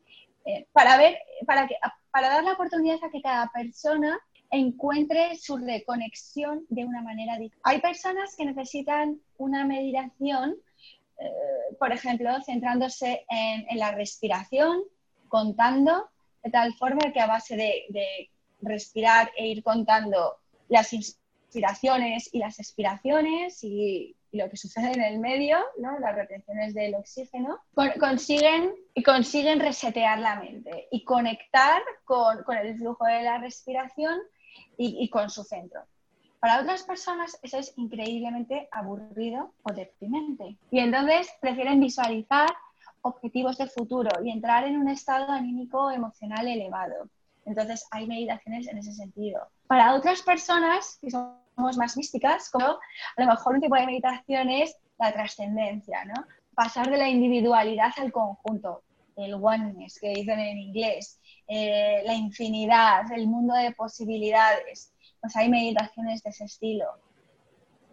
eh, 0.45 0.67
para 0.71 0.95
ver, 0.97 1.17
para, 1.45 1.67
que, 1.67 1.76
para 2.12 2.30
dar 2.30 2.43
la 2.43 2.54
oportunidad 2.54 3.04
a 3.04 3.10
que 3.10 3.21
cada 3.21 3.52
persona 3.52 4.17
encuentre 4.50 5.36
su 5.36 5.58
reconexión 5.58 6.65
de 6.69 6.86
una 6.86 7.02
manera 7.02 7.34
diferente. 7.34 7.60
Hay 7.63 7.82
personas 7.82 8.36
que 8.36 8.45
necesitan 8.45 9.19
una 9.38 9.65
meditación, 9.65 10.56
eh, 11.19 11.76
por 11.80 11.91
ejemplo, 11.91 12.30
centrándose 12.45 13.26
en, 13.30 13.78
la 13.78 13.91
respiración, 13.91 14.84
contando, 15.28 16.10
de 16.43 16.52
tal 16.52 16.73
forma 16.76 17.12
que 17.12 17.19
a 17.19 17.28
base 17.28 17.58
de, 17.58 18.30
respirar 18.62 19.32
e 19.38 19.48
ir 19.48 19.63
contando 19.63 20.38
las 20.70 20.93
inspiraciones 20.93 22.30
y 22.34 22.39
las 22.39 22.60
expiraciones 22.60 23.63
y, 23.63 24.13
lo 24.34 24.50
que 24.50 24.58
sucede 24.58 24.91
en 24.91 25.02
el 25.02 25.20
medio, 25.20 25.58
las 25.78 26.15
retenciones 26.15 26.74
del 26.74 26.96
oxígeno, 26.96 27.60
consiguen, 28.00 28.76
consiguen 29.04 29.60
resetear 29.60 30.20
la 30.20 30.36
mente 30.36 30.88
y 30.91 31.04
conectar 31.06 31.82
con, 32.04 32.43
el 32.62 32.78
flujo 32.78 33.06
de 33.06 33.24
la 33.24 33.39
respiración 33.39 34.20
y, 34.78 35.10
con 35.10 35.30
su 35.30 35.43
centro. 35.43 35.82
Para 36.39 36.62
otras 36.62 36.84
personas 36.84 37.39
eso 37.41 37.58
es 37.58 37.74
increíblemente 37.78 38.67
aburrido 38.72 39.54
o 39.63 39.74
deprimente. 39.74 40.58
Y 40.70 40.80
entonces 40.80 41.34
prefieren 41.41 41.80
visualizar 41.80 42.50
objetivos 43.02 43.58
de 43.58 43.67
futuro 43.67 44.12
y 44.24 44.30
entrar 44.30 44.65
en 44.65 44.78
un 44.78 44.89
estado 44.89 45.32
anímico 45.32 45.89
emocional 45.89 46.48
elevado. 46.48 47.10
Entonces 47.48 47.88
hay 47.92 48.06
meditaciones 48.08 48.68
en 48.68 48.78
ese 48.78 48.94
sentido. 48.94 49.48
Para 49.68 49.96
otras 49.96 50.22
personas 50.22 51.00
que 51.02 51.10
somos 51.10 51.78
más 51.78 51.96
místicas, 51.96 52.50
como 52.50 52.66
a 52.68 52.80
lo 53.18 53.26
mejor 53.26 53.56
un 53.56 53.62
tipo 53.62 53.76
de 53.76 53.86
meditación 53.86 54.50
es 54.50 54.76
la 55.00 55.14
trascendencia, 55.14 56.04
¿no? 56.06 56.26
Pasar 56.54 56.90
de 56.90 56.98
la 56.98 57.08
individualidad 57.08 57.94
al 57.98 58.12
conjunto, 58.12 58.84
el 59.16 59.36
oneness 59.36 59.98
que 60.00 60.10
dicen 60.10 60.40
en 60.40 60.58
inglés, 60.58 61.22
eh, 61.48 62.04
la 62.06 62.14
infinidad, 62.14 63.10
el 63.14 63.28
mundo 63.28 63.54
de 63.56 63.72
posibilidades. 63.72 64.94
Pues 65.22 65.36
hay 65.38 65.50
meditaciones 65.50 66.22
de 66.24 66.32
ese 66.32 66.44
estilo. 66.44 66.86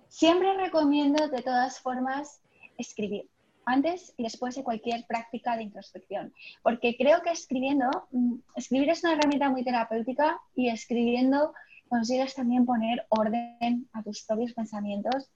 Siempre 0.09 0.53
recomiendo 0.57 1.29
de 1.29 1.43
todas 1.43 1.81
formas 1.81 2.41
escribir 2.77 3.31
antes 3.67 4.15
y 4.17 4.23
después 4.23 4.55
de 4.55 4.65
cualquier 4.65 5.05
práctica 5.07 5.57
de 5.57 5.65
introspección, 5.65 6.33
porque 6.63 6.97
creo 6.97 7.23
que 7.23 7.31
escribiendo, 7.31 7.89
mm, 8.11 8.37
escribir 8.57 8.91
es 8.91 9.03
una 9.05 9.15
herramienta 9.15 9.51
muy 9.51 9.65
terapéutica 9.65 10.39
y 10.55 10.69
escribiendo 10.69 11.53
consigues 11.89 12.35
también 12.35 12.67
poner 12.67 13.07
orden 13.09 13.89
a 13.93 14.03
tus 14.03 14.23
propios 14.25 14.53
pensamientos, 14.53 15.31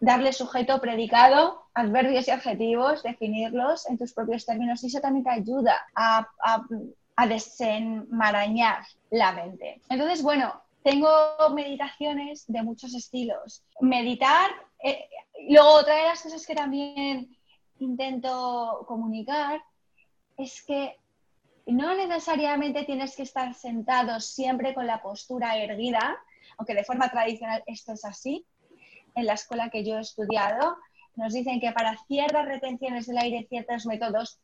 darle 0.00 0.32
sujeto, 0.32 0.80
predicado, 0.80 1.62
adverbios 1.72 2.28
y 2.28 2.30
adjetivos, 2.30 3.02
definirlos 3.02 3.88
en 3.88 3.96
tus 3.96 4.12
propios 4.12 4.44
términos 4.44 4.82
y 4.82 4.88
eso 4.88 5.00
también 5.00 5.24
te 5.24 5.30
ayuda 5.30 5.86
a 5.94 7.26
desenmarañar 7.26 8.84
la 9.10 9.32
mente. 9.32 9.80
Entonces, 9.88 10.22
bueno, 10.22 10.64
tengo 10.84 11.08
meditaciones 11.54 12.44
de 12.46 12.62
muchos 12.62 12.94
estilos. 12.94 13.64
Meditar, 13.80 14.50
eh, 14.82 15.08
luego 15.48 15.76
otra 15.76 15.96
de 15.96 16.02
las 16.02 16.22
cosas 16.22 16.46
que 16.46 16.54
también 16.54 17.34
intento 17.84 18.84
comunicar 18.86 19.62
es 20.36 20.62
que 20.62 20.98
no 21.66 21.94
necesariamente 21.94 22.84
tienes 22.84 23.16
que 23.16 23.22
estar 23.22 23.54
sentado 23.54 24.20
siempre 24.20 24.74
con 24.74 24.86
la 24.86 25.00
postura 25.00 25.56
erguida, 25.56 26.16
aunque 26.58 26.74
de 26.74 26.84
forma 26.84 27.08
tradicional 27.08 27.62
esto 27.66 27.92
es 27.92 28.04
así. 28.04 28.46
En 29.14 29.26
la 29.26 29.34
escuela 29.34 29.70
que 29.70 29.84
yo 29.84 29.96
he 29.96 30.00
estudiado 30.00 30.76
nos 31.16 31.32
dicen 31.32 31.60
que 31.60 31.72
para 31.72 31.96
ciertas 32.06 32.44
retenciones 32.46 33.06
del 33.06 33.18
aire, 33.18 33.46
ciertos 33.48 33.86
métodos, 33.86 34.40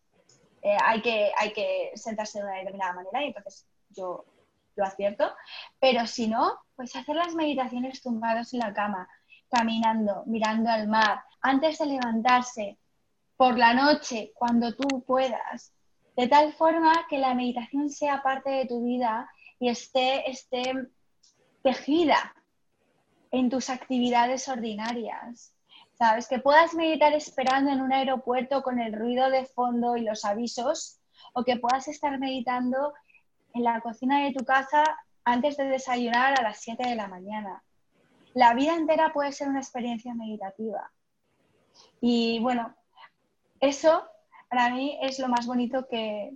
eh, 0.63 0.77
hay, 0.85 1.03
que, 1.03 1.33
hay 1.37 1.53
que 1.53 1.91
sentarse 1.95 2.39
de 2.39 2.45
una 2.45 2.57
determinada 2.57 2.93
manera 2.93 3.25
y 3.25 3.29
entonces 3.29 3.67
yo 3.91 4.25
lo 4.77 4.85
acierto. 4.85 5.33
Pero 5.81 6.07
si 6.07 6.29
no, 6.29 6.59
pues 6.77 6.95
hacer 6.95 7.17
las 7.17 7.35
meditaciones 7.35 8.01
tumbados 8.01 8.55
en 8.55 8.61
la 8.61 8.73
cama, 8.73 9.09
caminando, 9.51 10.23
mirando 10.27 10.71
al 10.71 10.87
mar, 10.87 11.23
antes 11.41 11.79
de 11.79 11.87
levantarse, 11.87 12.79
por 13.41 13.57
la 13.57 13.73
noche, 13.73 14.33
cuando 14.35 14.75
tú 14.75 15.03
puedas, 15.07 15.73
de 16.15 16.29
tal 16.29 16.53
forma 16.53 16.93
que 17.09 17.17
la 17.17 17.33
meditación 17.33 17.89
sea 17.89 18.23
parte 18.23 18.51
de 18.51 18.67
tu 18.67 18.85
vida 18.85 19.31
y 19.59 19.71
esté, 19.71 20.31
esté 20.31 20.75
tejida 21.63 22.35
en 23.31 23.49
tus 23.49 23.71
actividades 23.71 24.47
ordinarias. 24.47 25.55
¿sabes? 25.95 26.29
Que 26.29 26.39
puedas 26.39 26.75
meditar 26.75 27.15
esperando 27.15 27.71
en 27.71 27.81
un 27.81 27.95
aeropuerto 27.95 28.63
con 28.63 28.79
el 28.79 28.93
ruido 28.93 29.31
de 29.31 29.47
fondo 29.47 29.97
y 29.97 30.03
los 30.03 30.27
avisos, 30.27 31.01
o 31.33 31.43
que 31.43 31.57
puedas 31.57 31.89
estar 31.89 32.19
meditando 32.19 32.93
en 33.55 33.65
la 33.65 33.81
cocina 33.81 34.23
de 34.23 34.35
tu 34.35 34.45
casa 34.45 34.85
antes 35.25 35.57
de 35.57 35.65
desayunar 35.65 36.39
a 36.39 36.43
las 36.43 36.61
7 36.61 36.87
de 36.87 36.95
la 36.95 37.09
mañana. 37.09 37.63
La 38.35 38.53
vida 38.53 38.75
entera 38.75 39.15
puede 39.15 39.33
ser 39.33 39.49
una 39.49 39.61
experiencia 39.61 40.13
meditativa. 40.13 40.91
Y 42.03 42.39
bueno, 42.41 42.75
eso 43.61 44.05
para 44.49 44.71
mí 44.71 44.99
es 45.03 45.19
lo 45.19 45.29
más 45.29 45.47
bonito 45.47 45.87
que, 45.89 46.33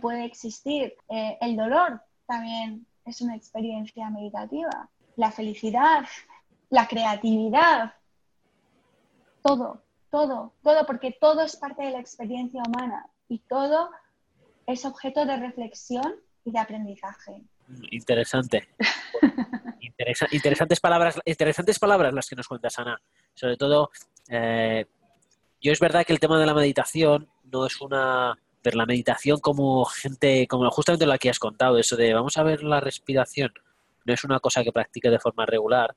puede 0.00 0.24
existir. 0.24 0.96
Eh, 1.08 1.38
el 1.40 1.56
dolor 1.56 2.00
también 2.26 2.84
es 3.04 3.20
una 3.20 3.36
experiencia 3.36 4.10
meditativa. 4.10 4.88
La 5.14 5.30
felicidad, 5.30 6.04
la 6.70 6.88
creatividad, 6.88 7.94
todo, 9.42 9.82
todo, 10.10 10.52
todo, 10.64 10.86
porque 10.86 11.16
todo 11.20 11.42
es 11.42 11.54
parte 11.54 11.84
de 11.84 11.92
la 11.92 12.00
experiencia 12.00 12.60
humana 12.66 13.06
y 13.28 13.38
todo 13.38 13.90
es 14.66 14.84
objeto 14.84 15.24
de 15.26 15.36
reflexión 15.36 16.16
y 16.44 16.50
de 16.50 16.58
aprendizaje. 16.58 17.42
Interesante. 17.92 18.68
interesantes, 20.32 20.80
palabras, 20.80 21.20
interesantes 21.24 21.78
palabras 21.78 22.12
las 22.12 22.28
que 22.28 22.36
nos 22.36 22.48
cuentas, 22.48 22.78
Ana. 22.78 23.00
Sobre 23.34 23.56
todo, 23.56 23.90
eh, 24.28 24.86
yo 25.64 25.72
es 25.72 25.80
verdad 25.80 26.04
que 26.04 26.12
el 26.12 26.20
tema 26.20 26.38
de 26.38 26.46
la 26.46 26.54
meditación 26.54 27.28
no 27.50 27.66
es 27.66 27.80
una... 27.80 28.38
Pero 28.60 28.76
la 28.76 28.86
meditación 28.86 29.40
como 29.40 29.84
gente, 29.84 30.46
como 30.46 30.70
justamente 30.70 31.06
lo 31.06 31.18
que 31.18 31.30
has 31.30 31.38
contado, 31.38 31.78
eso 31.78 31.96
de 31.96 32.14
vamos 32.14 32.36
a 32.36 32.42
ver 32.42 32.62
la 32.62 32.80
respiración, 32.80 33.52
no 34.04 34.14
es 34.14 34.24
una 34.24 34.40
cosa 34.40 34.62
que 34.62 34.72
practique 34.72 35.10
de 35.10 35.18
forma 35.18 35.44
regular, 35.44 35.94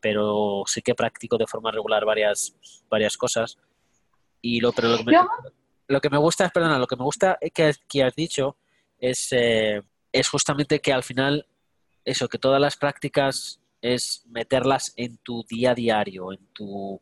pero 0.00 0.62
sí 0.66 0.82
que 0.82 0.94
practico 0.94 1.36
de 1.36 1.46
forma 1.46 1.70
regular 1.70 2.04
varias, 2.04 2.54
varias 2.88 3.16
cosas. 3.16 3.58
Y 4.40 4.60
lo, 4.60 4.72
pero 4.72 4.88
lo 4.88 4.98
que, 4.98 5.04
me, 5.04 5.18
lo 5.88 6.00
que 6.00 6.10
me 6.10 6.18
gusta, 6.18 6.48
perdona, 6.48 6.78
lo 6.78 6.86
que 6.86 6.96
me 6.96 7.04
gusta 7.04 7.38
que, 7.54 7.74
que 7.88 8.04
has 8.04 8.14
dicho 8.14 8.56
es, 8.98 9.28
eh, 9.32 9.82
es 10.12 10.28
justamente 10.28 10.80
que 10.80 10.92
al 10.92 11.02
final, 11.02 11.46
eso, 12.04 12.28
que 12.28 12.38
todas 12.38 12.60
las 12.60 12.76
prácticas 12.76 13.60
es 13.82 14.24
meterlas 14.26 14.92
en 14.96 15.18
tu 15.18 15.44
día 15.48 15.72
a 15.72 15.74
diario, 15.74 16.32
en 16.32 16.46
tu, 16.52 17.00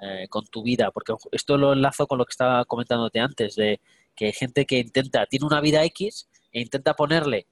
eh, 0.00 0.26
con 0.28 0.46
tu 0.46 0.62
vida, 0.62 0.90
porque 0.90 1.14
esto 1.32 1.56
lo 1.56 1.72
enlazo 1.72 2.06
con 2.06 2.18
lo 2.18 2.24
que 2.24 2.32
estaba 2.32 2.64
comentándote 2.64 3.20
antes, 3.20 3.54
de 3.56 3.80
que 4.14 4.26
hay 4.26 4.32
gente 4.32 4.66
que 4.66 4.78
intenta, 4.78 5.26
tiene 5.26 5.46
una 5.46 5.60
vida 5.60 5.84
X 5.84 6.28
e 6.52 6.60
intenta 6.60 6.94
ponerle 6.94 7.46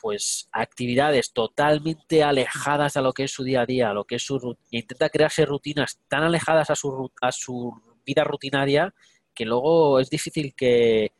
pues 0.00 0.48
actividades 0.52 1.32
totalmente 1.32 2.22
alejadas 2.22 2.96
a 2.96 3.02
lo 3.02 3.12
que 3.12 3.24
es 3.24 3.30
su 3.30 3.44
día 3.44 3.62
a 3.62 3.66
día, 3.66 3.90
a 3.90 3.94
lo 3.94 4.04
que 4.04 4.16
es 4.16 4.22
su 4.22 4.56
intenta 4.70 5.10
crearse 5.10 5.44
rutinas 5.44 6.00
tan 6.08 6.22
alejadas 6.22 6.70
a 6.70 6.74
su, 6.74 7.10
a 7.20 7.30
su 7.32 7.72
vida 8.04 8.24
rutinaria 8.24 8.94
que 9.34 9.44
luego 9.44 10.00
es 10.00 10.10
difícil 10.10 10.54
que, 10.54 11.12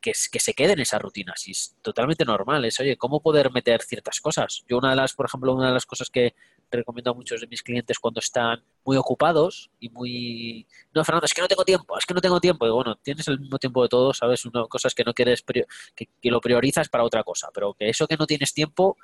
que 0.00 0.14
se, 0.14 0.54
queden 0.54 0.72
en 0.72 0.80
esas 0.80 1.00
rutinas 1.00 1.46
y 1.48 1.52
es 1.52 1.76
totalmente 1.82 2.24
normal. 2.24 2.64
Es, 2.64 2.78
oye, 2.80 2.96
¿cómo 2.96 3.20
poder 3.20 3.50
meter 3.52 3.82
ciertas 3.82 4.20
cosas? 4.20 4.64
Yo 4.68 4.78
una 4.78 4.90
de 4.90 4.96
las, 4.96 5.14
por 5.14 5.26
ejemplo, 5.26 5.54
una 5.54 5.68
de 5.68 5.74
las 5.74 5.86
cosas 5.86 6.10
que 6.10 6.34
recomiendo 6.70 7.10
a 7.10 7.14
muchos 7.14 7.40
de 7.40 7.46
mis 7.46 7.62
clientes 7.62 7.98
cuando 7.98 8.20
están 8.20 8.62
muy 8.84 8.96
ocupados 8.96 9.70
y 9.80 9.88
muy... 9.90 10.66
No, 10.94 11.04
Fernando, 11.04 11.26
es 11.26 11.34
que 11.34 11.42
no 11.42 11.48
tengo 11.48 11.64
tiempo, 11.64 11.98
es 11.98 12.06
que 12.06 12.14
no 12.14 12.20
tengo 12.20 12.40
tiempo. 12.40 12.66
Y 12.66 12.70
bueno, 12.70 12.96
tienes 12.96 13.26
el 13.28 13.40
mismo 13.40 13.58
tiempo 13.58 13.82
de 13.82 13.88
todos, 13.88 14.18
¿sabes? 14.18 14.44
Una 14.44 14.66
cosas 14.66 14.94
que 14.94 15.04
no 15.04 15.14
quieres, 15.14 15.42
que, 15.42 16.08
que 16.20 16.30
lo 16.30 16.40
priorizas 16.40 16.88
para 16.88 17.04
otra 17.04 17.22
cosa, 17.24 17.48
pero 17.52 17.74
que 17.74 17.88
eso 17.88 18.06
que 18.06 18.16
no 18.16 18.26
tienes 18.26 18.52
tiempo 18.52 18.96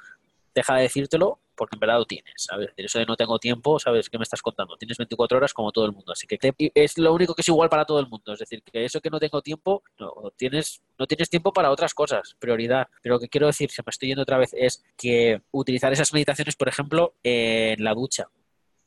deja 0.55 0.77
de 0.77 0.83
decírtelo 0.83 1.40
porque 1.57 1.77
en 1.77 1.81
verdad 1.81 1.99
lo 1.99 2.05
tienes, 2.05 2.35
¿sabes? 2.37 2.71
Eso 2.77 2.99
de 2.99 3.07
no 3.07 3.17
tengo 3.17 3.38
tiempo, 3.38 3.79
¿sabes? 3.79 4.09
¿Qué 4.11 4.19
me 4.19 4.25
estás 4.25 4.42
contando? 4.42 4.77
Tienes 4.77 4.98
24 4.98 5.38
horas 5.38 5.55
como 5.55 5.73
todo 5.73 5.87
el 5.87 5.92
mundo, 5.92 6.13
así 6.13 6.27
que 6.27 6.38
es 6.75 6.98
lo 6.98 7.13
único 7.15 7.35
que 7.35 7.42
es 7.42 7.48
igual 7.48 7.69
para 7.69 7.85
todo 7.85 8.00
el 8.00 8.09
mundo, 8.09 8.33
es 8.33 8.38
decir, 8.38 8.63
que 8.63 8.85
eso 8.85 9.00
que 9.00 9.11
no 9.11 9.19
tengo 9.21 9.42
tiempo, 9.42 9.83
no 9.98 10.33
tienes, 10.37 10.83
no 10.98 11.07
tienes 11.07 11.31
tiempo 11.31 11.52
para 11.52 11.71
otras 11.71 11.94
cosas, 11.94 12.37
prioridad. 12.38 12.88
Pero 13.02 13.17
lo 13.17 13.21
que 13.21 13.29
quiero 13.29 13.46
decir, 13.46 13.71
se 13.71 13.83
me 13.85 13.90
estoy 13.90 14.09
yendo 14.09 14.23
otra 14.23 14.38
vez, 14.38 14.50
es 14.55 14.85
que 14.96 15.42
utilizar 15.50 15.92
esas 15.92 16.13
meditaciones, 16.13 16.57
por 16.57 16.69
ejemplo, 16.69 17.15
en 17.23 17.83
la 17.83 17.94
ducha. 17.94 18.29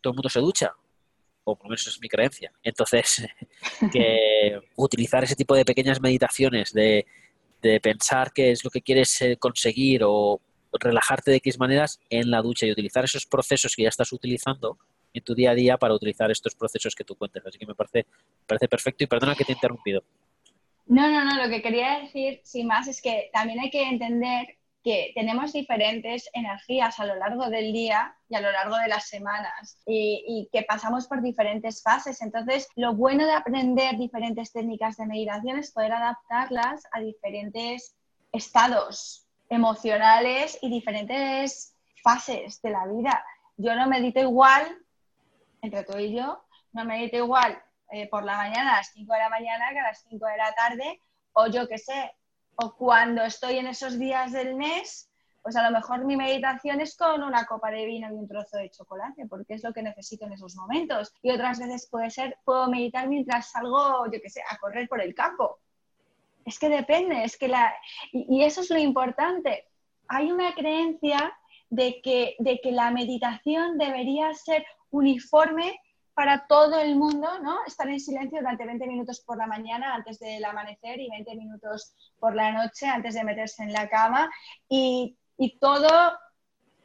Todo 0.02 0.12
el 0.12 0.16
mundo 0.16 0.30
se 0.30 0.40
ducha, 0.40 0.74
o 1.44 1.56
por 1.56 1.66
lo 1.66 1.70
menos 1.70 1.88
es 1.88 2.00
mi 2.02 2.10
creencia. 2.10 2.52
Entonces, 2.64 3.26
que 3.92 4.60
utilizar 4.76 5.24
ese 5.24 5.36
tipo 5.36 5.56
de 5.56 5.66
pequeñas 5.66 6.02
meditaciones, 6.02 6.74
de, 6.74 7.06
de 7.62 7.80
pensar 7.80 8.32
qué 8.34 8.52
es 8.52 8.64
lo 8.64 8.70
que 8.70 8.82
quieres 8.82 9.22
eh, 9.22 9.38
conseguir 9.38 10.02
o 10.04 10.42
relajarte 10.80 11.32
de 11.32 11.38
X 11.38 11.60
maneras 11.60 12.00
en 12.10 12.32
la 12.32 12.42
ducha 12.42 12.66
y 12.66 12.72
utilizar 12.72 13.04
esos 13.04 13.26
procesos 13.26 13.76
que 13.76 13.84
ya 13.84 13.90
estás 13.90 14.12
utilizando 14.12 14.78
en 15.14 15.24
tu 15.24 15.34
día 15.34 15.52
a 15.52 15.56
día 15.56 15.78
para 15.78 15.94
utilizar 15.94 16.30
estos 16.32 16.56
procesos 16.56 16.96
que 16.96 17.04
tú 17.04 17.16
cuentes. 17.16 17.46
Así 17.46 17.58
que 17.58 17.66
me 17.66 17.76
parece, 17.76 18.06
parece 18.46 18.68
perfecto 18.68 19.04
y 19.04 19.08
perdona 19.08 19.36
que 19.36 19.46
te 19.46 19.52
he 19.52 19.56
interrumpido. 19.56 20.04
No, 20.86 21.10
no, 21.10 21.26
no, 21.26 21.44
lo 21.44 21.50
que 21.50 21.62
quería 21.62 22.00
decir, 22.00 22.40
sin 22.44 22.68
más, 22.68 22.88
es 22.88 23.02
que 23.02 23.30
también 23.34 23.60
hay 23.60 23.70
que 23.70 23.84
entender 23.84 24.58
que 24.88 25.12
tenemos 25.16 25.52
diferentes 25.52 26.30
energías 26.32 26.98
a 27.02 27.06
lo 27.06 27.16
largo 27.16 27.50
del 27.50 27.74
día 27.74 28.16
y 28.30 28.36
a 28.36 28.42
lo 28.42 28.54
largo 28.54 28.78
de 28.78 28.88
las 28.88 29.10
semanas 29.10 29.78
y, 29.86 30.48
que 30.54 30.64
pasamos 30.64 31.08
por 31.08 31.22
diferentes 31.22 31.84
fases. 31.84 32.22
Entonces, 32.22 32.70
lo 32.78 32.96
bueno 32.96 33.26
de 33.26 33.34
aprender 33.34 33.98
diferentes 33.98 34.54
técnicas 34.54 34.96
de 34.96 35.08
meditación 35.08 35.60
es 35.60 35.72
poder 35.72 35.92
adaptarlas 35.92 36.84
a 36.94 37.02
diferentes 37.02 37.98
estados 38.32 39.27
emocionales 39.50 40.58
y 40.62 40.70
diferentes 40.70 41.74
fases 42.04 42.62
de 42.62 42.70
la 42.70 42.86
vida. 42.86 43.24
Yo 43.58 43.76
no 43.76 43.88
medito 43.88 44.20
igual, 44.20 44.64
entre 45.62 45.84
tú 45.84 45.98
y 45.98 46.16
yo, 46.16 46.44
no 46.74 46.86
medito 46.86 47.18
igual 47.18 47.62
eh, 47.92 48.08
por 48.10 48.24
la 48.24 48.38
mañana 48.38 48.74
a 48.74 48.78
las 48.78 48.92
5 48.94 49.14
de 49.14 49.20
la 49.20 49.30
mañana 49.30 49.70
que 49.72 49.80
a 49.80 49.84
las 49.84 50.06
5 50.10 50.26
de 50.26 50.38
la 50.38 50.54
tarde, 50.54 51.02
o 51.34 51.48
yo 51.48 51.68
qué 51.68 51.78
sé, 51.78 52.16
o 52.56 52.76
cuando 52.76 53.24
estoy 53.24 53.58
en 53.58 53.68
esos 53.68 53.98
días 53.98 54.32
del 54.32 54.56
mes, 54.56 55.10
pues 55.42 55.56
a 55.56 55.64
lo 55.64 55.72
mejor 55.72 56.04
mi 56.04 56.18
meditación 56.18 56.82
es 56.82 56.98
con 56.98 57.24
una 57.24 57.46
copa 57.46 57.72
de 57.72 57.86
vino 57.86 58.10
y 58.10 58.12
un 58.12 58.28
trozo 58.28 58.58
de 58.58 58.70
chocolate, 58.70 59.28
porque 59.28 59.54
es 59.54 59.64
lo 59.64 59.72
que 59.72 59.82
necesito 59.82 60.26
en 60.26 60.34
esos 60.34 60.56
momentos. 60.58 61.14
Y 61.22 61.32
otras 61.32 61.60
veces 61.60 61.88
puede 61.90 62.10
ser, 62.10 62.38
puedo 62.44 62.68
meditar 62.68 63.08
mientras 63.08 63.52
salgo, 63.52 64.12
yo 64.12 64.20
qué 64.22 64.30
sé, 64.30 64.42
a 64.50 64.58
correr 64.58 64.90
por 64.90 65.02
el 65.02 65.16
campo. 65.16 65.60
Es 66.48 66.60
que 66.60 66.70
depende, 66.70 67.24
es 67.24 67.38
que 67.38 67.50
la... 67.50 67.76
Y, 68.12 68.42
eso 68.44 68.62
es 68.62 68.70
lo 68.70 68.78
importante. 68.78 69.66
Hay 70.08 70.32
una 70.32 70.54
creencia 70.54 71.38
de 71.70 72.02
que, 72.02 72.36
de 72.40 72.60
que 72.62 72.72
la 72.72 72.90
meditación 72.90 73.78
debería 73.78 74.34
ser 74.34 74.66
uniforme 74.90 75.78
para 76.14 76.48
todo 76.48 76.80
el 76.80 76.96
mundo, 76.96 77.28
¿no? 77.40 77.60
Estar 77.68 77.90
en 77.90 78.00
silencio 78.00 78.40
durante 78.40 78.66
20 78.66 78.88
minutos 78.88 79.20
por 79.20 79.38
la 79.38 79.46
mañana 79.46 79.94
antes 79.94 80.20
del 80.20 80.44
amanecer 80.46 81.00
y 81.00 81.10
20 81.10 81.36
minutos 81.36 81.94
por 82.18 82.34
la 82.34 82.52
noche 82.52 82.88
antes 82.88 83.14
de 83.14 83.26
meterse 83.26 83.64
en 83.64 83.74
la 83.74 83.90
cama 83.90 84.32
y, 84.70 85.18
y 85.38 85.60
todo, 85.60 86.18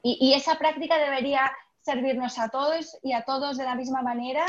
y, 0.03 0.35
esa 0.35 0.59
práctica 0.59 0.99
debería 0.99 1.51
servirnos 1.81 2.39
a 2.39 2.49
todos 2.49 2.99
y 3.03 3.13
a 3.13 3.25
todos 3.25 3.57
de 3.57 3.65
la 3.65 3.77
misma 3.77 4.03
manera 4.03 4.45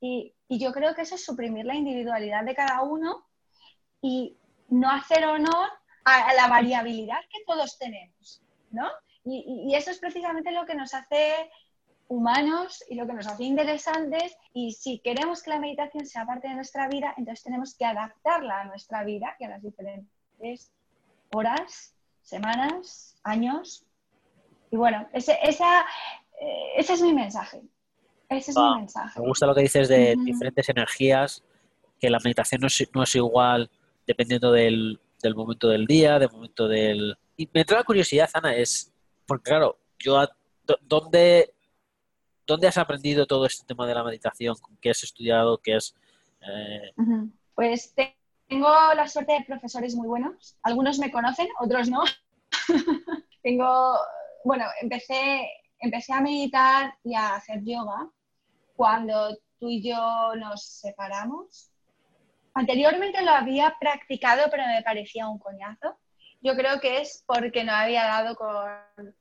y, 0.00 0.34
yo 0.48 0.72
creo 0.72 0.94
que 0.94 1.02
eso 1.02 1.14
es 1.14 1.24
suprimir 1.24 1.64
la 1.64 1.74
individualidad 1.74 2.44
de 2.44 2.54
cada 2.54 2.82
uno 2.82 3.24
no 4.72 4.90
hacer 4.90 5.24
honor 5.26 5.68
a, 6.04 6.28
a 6.28 6.34
la 6.34 6.48
variabilidad 6.48 7.20
que 7.30 7.44
todos 7.46 7.78
tenemos, 7.78 8.42
¿no? 8.70 8.88
Y, 9.24 9.68
y, 9.68 9.74
eso 9.76 9.90
es 9.90 9.98
precisamente 9.98 10.50
lo 10.50 10.66
que 10.66 10.74
nos 10.74 10.94
hace 10.94 11.50
humanos 12.08 12.82
y 12.88 12.96
lo 12.96 13.06
que 13.06 13.12
nos 13.12 13.26
hace 13.26 13.44
interesantes. 13.44 14.36
Y 14.52 14.72
si 14.72 14.98
queremos 14.98 15.42
que 15.42 15.50
la 15.50 15.60
meditación 15.60 16.06
sea 16.06 16.26
parte 16.26 16.48
de 16.48 16.54
nuestra 16.54 16.88
vida, 16.88 17.14
entonces 17.16 17.44
tenemos 17.44 17.76
que 17.76 17.84
adaptarla 17.84 18.62
a 18.62 18.64
nuestra 18.64 19.04
vida 19.04 19.36
y 19.38 19.44
a 19.44 19.50
las 19.50 19.62
diferentes 19.62 20.72
horas, 21.32 21.94
semanas, 22.22 23.16
años. 23.22 23.84
Y 24.70 24.76
bueno, 24.76 25.06
ese, 25.12 25.38
esa, 25.42 25.82
eh, 26.40 26.72
ese 26.76 26.94
es 26.94 27.02
mi 27.02 27.12
mensaje. 27.12 27.62
Ese 28.28 28.50
es 28.50 28.56
Ah, 28.56 28.72
mi 28.72 28.80
mensaje. 28.80 29.20
Me 29.20 29.28
gusta 29.28 29.46
lo 29.46 29.54
que 29.54 29.60
dices 29.60 29.88
de 29.88 30.16
diferentes 30.24 30.68
energías, 30.68 31.44
que 32.00 32.10
la 32.10 32.18
meditación 32.24 32.62
no 32.62 32.66
es, 32.66 32.90
no 32.94 33.02
es 33.02 33.14
igual 33.14 33.70
dependiendo 34.06 34.52
del, 34.52 35.00
del 35.22 35.34
momento 35.34 35.68
del 35.68 35.86
día, 35.86 36.18
del 36.18 36.30
momento 36.30 36.68
del... 36.68 37.16
Y 37.36 37.48
me 37.52 37.60
entra 37.60 37.78
la 37.78 37.84
curiosidad, 37.84 38.28
Ana, 38.34 38.54
es, 38.54 38.92
porque 39.26 39.50
claro, 39.50 39.78
yo, 39.98 40.22
¿dónde, 40.82 41.54
¿dónde 42.46 42.68
has 42.68 42.78
aprendido 42.78 43.26
todo 43.26 43.46
este 43.46 43.64
tema 43.66 43.86
de 43.86 43.94
la 43.94 44.04
meditación? 44.04 44.54
¿Con 44.60 44.76
¿Qué 44.78 44.90
has 44.90 45.02
estudiado? 45.02 45.58
¿Qué 45.58 45.74
has...? 45.74 45.94
eh. 46.40 46.92
Pues 47.54 47.94
te- 47.94 48.16
tengo 48.48 48.68
la 48.94 49.08
suerte 49.08 49.32
de 49.32 49.44
profesores 49.44 49.94
muy 49.94 50.08
buenos. 50.08 50.56
Algunos 50.62 50.98
me 50.98 51.10
conocen, 51.10 51.48
otros 51.60 51.88
no. 51.88 52.02
tengo, 53.42 53.96
bueno, 54.44 54.64
empecé, 54.80 55.48
empecé 55.78 56.12
a 56.12 56.20
meditar 56.20 56.94
y 57.02 57.14
a 57.14 57.34
hacer 57.36 57.62
yoga 57.64 58.10
cuando 58.76 59.36
tú 59.58 59.68
y 59.70 59.82
yo 59.82 60.34
nos 60.36 60.62
separamos. 60.64 61.70
Anteriormente 62.54 63.22
lo 63.22 63.30
había 63.30 63.76
practicado, 63.80 64.48
pero 64.50 64.64
me 64.66 64.82
parecía 64.82 65.28
un 65.28 65.38
coñazo. 65.38 65.98
Yo 66.40 66.54
creo 66.54 66.80
que 66.80 67.00
es 67.00 67.24
porque 67.26 67.64
no 67.64 67.72
había 67.72 68.04
dado 68.04 68.36
con 68.36 69.14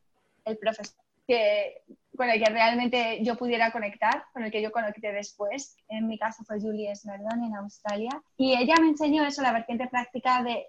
el 0.46 0.58
profesor 0.58 0.96
que, 1.28 1.84
con 2.16 2.30
el 2.30 2.44
que 2.44 2.50
realmente 2.50 3.24
yo 3.24 3.38
pudiera 3.38 3.72
conectar, 3.72 4.26
con 4.34 4.44
el 4.44 4.52
que 4.52 4.62
yo 4.62 4.72
conecté 4.72 5.12
después. 5.12 5.78
En 5.88 6.08
mi 6.08 6.18
caso 6.18 6.44
fue 6.44 6.60
Julie 6.60 6.96
Smerdon 6.96 7.44
en 7.44 7.56
Australia. 7.56 8.22
Y 8.38 8.58
ella 8.58 8.76
me 8.82 8.90
enseñó 8.90 9.26
eso, 9.26 9.42
la 9.42 9.54
vertiente 9.54 9.88
práctica 9.88 10.44
de, 10.44 10.68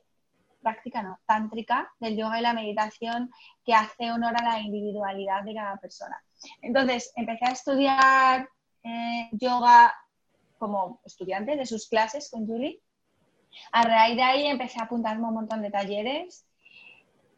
práctica 0.62 1.02
no, 1.02 1.18
tántrica 1.26 1.92
del 1.98 2.16
yoga 2.16 2.38
y 2.38 2.42
la 2.42 2.54
meditación 2.54 3.30
que 3.64 3.74
hace 3.74 4.10
honor 4.10 4.34
a 4.36 4.44
la 4.44 4.60
individualidad 4.60 5.42
de 5.42 5.54
cada 5.54 5.76
persona. 5.76 6.22
Entonces 6.62 7.12
empecé 7.16 7.44
a 7.44 7.52
estudiar 7.52 8.48
eh, 8.84 9.28
yoga 9.32 9.94
como 10.62 11.00
estudiante 11.04 11.56
de 11.56 11.66
sus 11.66 11.88
clases 11.88 12.30
con 12.30 12.46
Julie. 12.46 12.78
A 13.72 13.82
raíz 13.82 14.14
de 14.14 14.22
ahí 14.22 14.46
empecé 14.46 14.78
a 14.78 14.84
apuntarme 14.84 15.24
a 15.24 15.28
un 15.30 15.34
montón 15.34 15.60
de 15.60 15.72
talleres. 15.72 16.46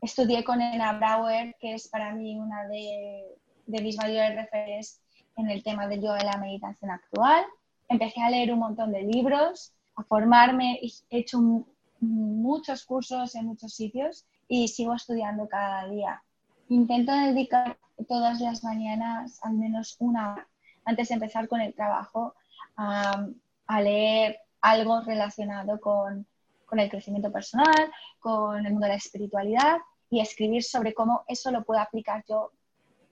Estudié 0.03 0.45
con 0.45 0.61
Ena 0.61 0.93
Brauer, 0.93 1.57
que 1.59 1.73
es 1.73 1.89
para 1.89 2.13
mí 2.13 2.39
una 2.39 2.69
de, 2.69 3.25
de 3.67 3.83
mis 3.83 3.97
mayores 3.97 4.37
referentes 4.37 5.01
en 5.37 5.49
el 5.49 5.63
tema 5.63 5.89
del 5.89 6.03
yoga 6.03 6.19
y 6.21 6.27
la 6.27 6.37
meditación 6.37 6.91
actual. 6.91 7.43
Empecé 7.89 8.21
a 8.21 8.29
leer 8.29 8.53
un 8.53 8.59
montón 8.59 8.93
de 8.93 9.03
libros, 9.05 9.73
a 9.97 10.03
formarme, 10.05 10.81
he 10.83 11.19
hecho 11.19 11.41
mu- 11.41 11.65
muchos 12.01 12.85
cursos 12.85 13.35
en 13.37 13.47
muchos 13.47 13.73
sitios 13.73 14.27
y 14.49 14.69
sigo 14.69 14.93
estudiando 14.95 15.49
cada 15.49 15.89
día. 15.89 16.23
Intento 16.69 17.13
dedicar 17.13 17.79
todas 18.07 18.39
las 18.41 18.63
mañanas 18.63 19.41
al 19.43 19.55
menos 19.55 19.97
una 19.99 20.47
antes 20.85 21.09
de 21.09 21.15
empezar 21.15 21.49
con 21.49 21.63
el 21.63 21.73
trabajo 21.73 22.35
a, 22.77 23.27
a 23.67 23.81
leer 23.81 24.39
algo 24.61 25.01
relacionado 25.03 25.81
con, 25.81 26.27
con 26.67 26.81
el 26.81 26.89
crecimiento 26.91 27.31
personal, 27.31 27.91
con 28.19 28.65
el 28.65 28.73
mundo 28.73 28.87
de 28.87 28.93
la 28.93 28.99
espiritualidad 28.99 29.79
y 30.11 30.21
escribir 30.21 30.63
sobre 30.63 30.95
cómo 30.95 31.25
eso 31.29 31.51
lo 31.51 31.65
puedo 31.65 31.81
aplicar 31.81 32.25
yo 32.29 32.51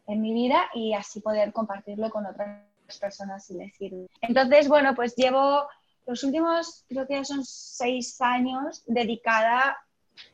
en 0.06 0.20
mi 0.20 0.32
vida 0.32 0.62
y 0.74 0.94
así 0.94 1.20
poder 1.20 1.52
compartirlo 1.52 2.10
con 2.10 2.26
otras 2.26 2.64
personas 3.00 3.44
si 3.46 3.54
les 3.54 3.74
sirve. 3.76 4.06
Entonces, 4.20 4.68
bueno, 4.68 4.94
pues 4.94 5.14
llevo 5.16 5.66
los 6.06 6.24
últimos, 6.24 6.84
creo 6.88 7.06
que 7.06 7.24
son 7.24 7.44
seis 7.44 8.20
años 8.20 8.82
dedicada 8.86 9.76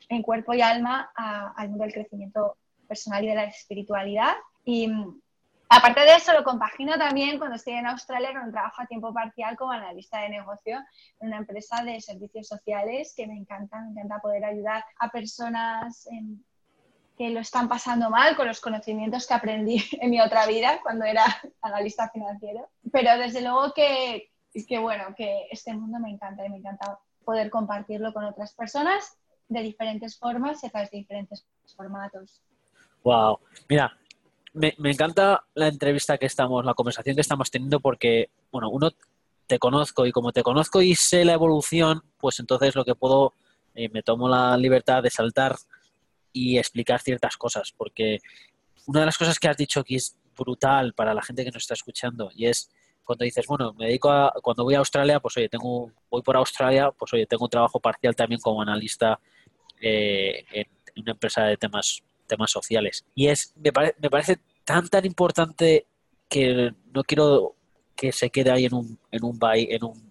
en 0.08 0.22
cuerpo 0.22 0.54
y 0.54 0.62
alma 0.62 1.10
a- 1.14 1.52
al 1.56 1.68
mundo 1.68 1.84
del 1.84 1.92
crecimiento 1.92 2.56
personal 2.88 3.22
y 3.24 3.28
de 3.28 3.34
la 3.34 3.44
espiritualidad. 3.44 4.32
Y 4.64 4.90
aparte 5.68 6.00
de 6.00 6.16
eso, 6.16 6.32
lo 6.32 6.44
compagino 6.44 6.96
también 6.98 7.38
cuando 7.38 7.56
estoy 7.56 7.74
en 7.74 7.86
Australia 7.86 8.32
con 8.32 8.44
un 8.44 8.52
trabajo 8.52 8.82
a 8.82 8.86
tiempo 8.86 9.12
parcial 9.12 9.56
como 9.56 9.72
analista 9.72 10.20
de 10.20 10.30
negocio 10.30 10.78
en 11.20 11.28
una 11.28 11.38
empresa 11.38 11.82
de 11.84 12.00
servicios 12.00 12.48
sociales 12.48 13.14
que 13.16 13.26
me 13.26 13.36
encanta, 13.36 13.80
me 13.80 14.00
encanta 14.00 14.20
poder 14.20 14.44
ayudar 14.44 14.84
a 14.98 15.10
personas 15.10 16.08
que 17.18 17.30
lo 17.30 17.40
están 17.40 17.68
pasando 17.68 18.08
mal 18.10 18.36
con 18.36 18.46
los 18.46 18.60
conocimientos 18.60 19.26
que 19.26 19.34
aprendí 19.34 19.84
en 20.00 20.10
mi 20.10 20.20
otra 20.20 20.46
vida 20.46 20.80
cuando 20.82 21.04
era 21.04 21.24
analista 21.62 22.08
financiero. 22.10 22.70
Pero 22.92 23.18
desde 23.18 23.42
luego 23.42 23.74
que, 23.74 24.30
que 24.66 24.78
bueno, 24.78 25.14
que 25.16 25.48
este 25.50 25.74
mundo 25.74 25.98
me 25.98 26.10
encanta 26.10 26.46
y 26.46 26.48
me 26.48 26.58
encanta 26.58 26.98
poder 27.24 27.50
compartirlo 27.50 28.14
con 28.14 28.24
otras 28.24 28.54
personas 28.54 29.18
de 29.48 29.62
diferentes 29.62 30.18
formas 30.18 30.62
y 30.62 30.68
a 30.68 30.70
través 30.70 30.90
de 30.90 30.98
diferentes 30.98 31.46
formatos. 31.76 32.40
Wow. 33.02 33.40
Mira, 33.68 33.96
me, 34.52 34.74
me 34.78 34.90
encanta 34.90 35.44
la 35.54 35.68
entrevista 35.68 36.18
que 36.18 36.26
estamos, 36.26 36.64
la 36.64 36.74
conversación 36.74 37.14
que 37.14 37.20
estamos 37.22 37.50
teniendo 37.50 37.80
porque, 37.80 38.30
bueno, 38.50 38.70
uno 38.70 38.90
te 39.46 39.58
conozco 39.58 40.06
y 40.06 40.12
como 40.12 40.30
te 40.32 40.42
conozco 40.42 40.82
y 40.82 40.94
sé 40.94 41.24
la 41.24 41.32
evolución, 41.32 42.02
pues 42.18 42.38
entonces 42.38 42.76
lo 42.76 42.84
que 42.84 42.94
puedo, 42.94 43.32
eh, 43.74 43.88
me 43.88 44.02
tomo 44.02 44.28
la 44.28 44.56
libertad 44.56 45.02
de 45.02 45.10
saltar 45.10 45.56
y 46.32 46.58
explicar 46.58 47.00
ciertas 47.00 47.36
cosas, 47.36 47.72
porque 47.76 48.18
una 48.86 49.00
de 49.00 49.06
las 49.06 49.18
cosas 49.18 49.38
que 49.38 49.48
has 49.48 49.56
dicho 49.56 49.82
que 49.82 49.96
es 49.96 50.16
brutal 50.36 50.92
para 50.92 51.14
la 51.14 51.22
gente 51.22 51.44
que 51.44 51.50
nos 51.50 51.62
está 51.62 51.74
escuchando 51.74 52.30
y 52.34 52.46
es 52.46 52.70
cuando 53.04 53.24
dices, 53.24 53.46
bueno, 53.46 53.72
me 53.72 53.86
dedico 53.86 54.10
a, 54.10 54.34
cuando 54.42 54.64
voy 54.64 54.74
a 54.74 54.80
Australia, 54.80 55.18
pues 55.18 55.34
oye, 55.38 55.48
tengo, 55.48 55.90
voy 56.10 56.20
por 56.20 56.36
Australia, 56.36 56.90
pues 56.90 57.14
oye, 57.14 57.26
tengo 57.26 57.44
un 57.44 57.50
trabajo 57.50 57.80
parcial 57.80 58.14
también 58.14 58.38
como 58.38 58.60
analista 58.60 59.18
eh, 59.80 60.44
en, 60.52 60.66
en 60.94 61.02
una 61.02 61.12
empresa 61.12 61.44
de 61.44 61.56
temas, 61.56 62.02
temas 62.28 62.50
sociales. 62.50 63.04
Y 63.14 63.26
es, 63.28 63.52
me, 63.56 63.72
pare- 63.72 63.94
me 63.98 64.10
parece 64.10 64.38
tan, 64.64 64.88
tan 64.88 65.04
importante 65.04 65.86
que 66.28 66.72
no 66.92 67.02
quiero 67.02 67.54
que 67.96 68.12
se 68.12 68.30
quede 68.30 68.50
ahí 68.50 68.66
en 68.66 68.74
un, 68.74 68.98
en 69.10 69.24
un, 69.24 69.38
en 69.42 69.84
un 69.84 70.08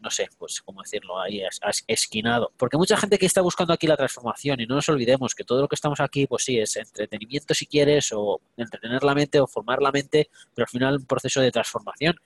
no 0.00 0.10
sé, 0.10 0.28
pues 0.38 0.62
cómo 0.62 0.82
decirlo, 0.82 1.20
ahí 1.20 1.42
esquinado. 1.86 2.50
Porque 2.56 2.78
mucha 2.78 2.96
gente 2.96 3.18
que 3.18 3.26
está 3.26 3.42
buscando 3.42 3.74
aquí 3.74 3.86
la 3.86 3.98
transformación 3.98 4.58
y 4.60 4.66
no 4.66 4.74
nos 4.76 4.88
olvidemos 4.88 5.34
que 5.34 5.44
todo 5.44 5.60
lo 5.60 5.68
que 5.68 5.74
estamos 5.74 6.00
aquí, 6.00 6.26
pues 6.26 6.44
sí, 6.44 6.58
es 6.58 6.74
entretenimiento 6.76 7.52
si 7.52 7.66
quieres, 7.66 8.10
o 8.12 8.40
entretener 8.56 9.04
la 9.04 9.14
mente 9.14 9.40
o 9.40 9.46
formar 9.46 9.82
la 9.82 9.92
mente, 9.92 10.30
pero 10.54 10.64
al 10.64 10.70
final 10.70 10.96
un 10.96 11.04
proceso 11.04 11.40
de 11.42 11.50
transformación. 11.50 12.16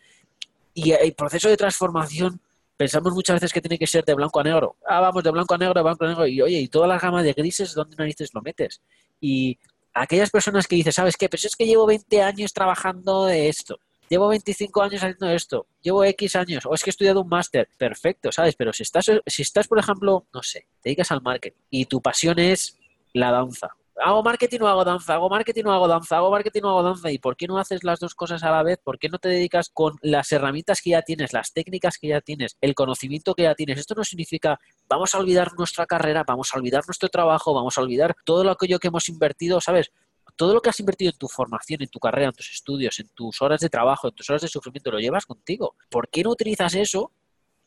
Y 0.73 0.93
el 0.93 1.15
proceso 1.15 1.49
de 1.49 1.57
transformación 1.57 2.41
pensamos 2.77 3.13
muchas 3.13 3.35
veces 3.37 3.53
que 3.53 3.61
tiene 3.61 3.79
que 3.79 3.87
ser 3.89 4.05
de 4.05 4.15
blanco 4.15 4.39
a 4.39 4.45
negro. 4.45 4.77
Ah, 4.87 5.01
vamos, 5.01 5.25
de 5.25 5.31
blanco 5.31 5.55
a 5.55 5.59
negro, 5.59 5.75
de 5.75 5.83
blanco 5.83 6.05
a 6.05 6.09
negro. 6.09 6.27
Y 6.29 6.43
oye, 6.43 6.61
y 6.61 6.69
toda 6.69 6.87
la 6.87 6.99
gama 6.99 7.25
de 7.25 7.33
grises, 7.33 7.75
¿dónde 7.75 7.97
narices 7.97 8.33
lo 8.35 8.41
metes? 8.41 8.83
Y 9.21 9.59
aquellas 9.93 10.31
personas 10.31 10.67
que 10.67 10.77
dicen, 10.77 10.93
¿sabes 10.93 11.17
qué? 11.17 11.29
Pues 11.29 11.45
es 11.45 11.57
que 11.57 11.67
llevo 11.67 11.87
20 11.87 12.23
años 12.23 12.53
trabajando 12.53 13.27
de 13.27 13.49
esto. 13.49 13.79
Llevo 14.09 14.29
25 14.29 14.83
años 14.83 15.03
haciendo 15.03 15.31
esto, 15.31 15.67
llevo 15.81 16.05
X 16.05 16.37
años, 16.37 16.67
o 16.67 16.75
es 16.75 16.83
que 16.83 16.91
he 16.91 16.93
estudiado 16.93 17.23
un 17.23 17.29
máster, 17.29 17.71
perfecto, 17.79 18.31
¿sabes? 18.31 18.55
Pero 18.55 18.73
si 18.73 18.83
estás, 18.83 19.11
si 19.27 19.43
estás, 19.43 19.67
por 19.67 19.79
ejemplo, 19.79 20.27
no 20.33 20.43
sé, 20.43 20.67
te 20.83 20.91
dedicas 20.91 21.11
al 21.11 21.23
marketing 21.23 21.59
y 21.71 21.87
tu 21.87 22.03
pasión 22.03 22.39
es 22.39 22.77
la 23.15 23.31
danza, 23.31 23.75
hago 23.97 24.23
marketing 24.23 24.61
o 24.61 24.69
hago 24.69 24.85
danza, 24.85 25.15
hago 25.15 25.29
marketing 25.29 25.65
o 25.65 25.73
hago 25.73 25.89
danza, 25.89 26.17
hago 26.17 26.31
marketing 26.31 26.63
o 26.63 26.69
hago 26.71 26.83
danza. 26.83 27.11
¿Y 27.11 27.19
por 27.19 27.37
qué 27.37 27.47
no 27.47 27.59
haces 27.59 27.85
las 27.85 28.01
dos 28.01 28.15
cosas 28.15 28.43
a 28.43 28.51
la 28.51 28.63
vez? 28.63 28.79
¿Por 28.83 28.99
qué 28.99 29.09
no 29.09 29.19
te 29.19 29.29
dedicas 29.29 29.71
con 29.73 29.97
las 30.03 30.31
herramientas 30.33 30.81
que 30.83 30.91
ya 30.91 31.03
tienes, 31.03 31.33
las 31.33 31.53
técnicas 31.53 31.99
que 31.99 32.09
ya 32.09 32.21
tienes, 32.21 32.57
el 32.61 32.75
conocimiento 32.75 33.35
que 33.35 33.45
ya 33.45 33.55
tienes? 33.55 33.79
Esto 33.79 33.95
no 33.95 34.05
significa 34.05 34.59
vamos 34.89 35.15
a 35.15 35.19
olvidar 35.19 35.53
nuestra 35.57 35.87
carrera, 35.87 36.25
vamos 36.27 36.51
a 36.55 36.59
olvidar 36.59 36.83
nuestro 36.87 37.09
trabajo, 37.09 37.55
vamos 37.55 37.79
a 37.79 37.81
olvidar 37.81 38.15
todo 38.25 38.51
aquello 38.51 38.79
que 38.79 38.89
hemos 38.89 39.09
invertido, 39.09 39.61
¿sabes? 39.61 39.91
Todo 40.37 40.55
lo 40.55 40.61
que 40.61 40.71
has 40.71 40.81
invertido 40.81 41.11
en 41.11 41.19
tu 41.19 41.29
formación, 41.29 41.83
en 41.83 41.89
tu 41.89 42.01
carrera, 42.01 42.29
en 42.29 42.35
tus 42.35 42.51
estudios, 42.51 42.99
en 42.99 43.09
tus 43.09 43.41
horas 43.41 43.61
de 43.61 43.69
trabajo, 43.69 44.09
en 44.09 44.15
tus 44.15 44.29
horas 44.31 44.43
de 44.43 44.49
sufrimiento, 44.49 44.91
lo 44.91 44.99
llevas 44.99 45.27
contigo. 45.27 45.77
¿Por 45.89 46.09
qué 46.09 46.25
no 46.25 46.31
utilizas 46.31 46.75
eso 46.75 47.13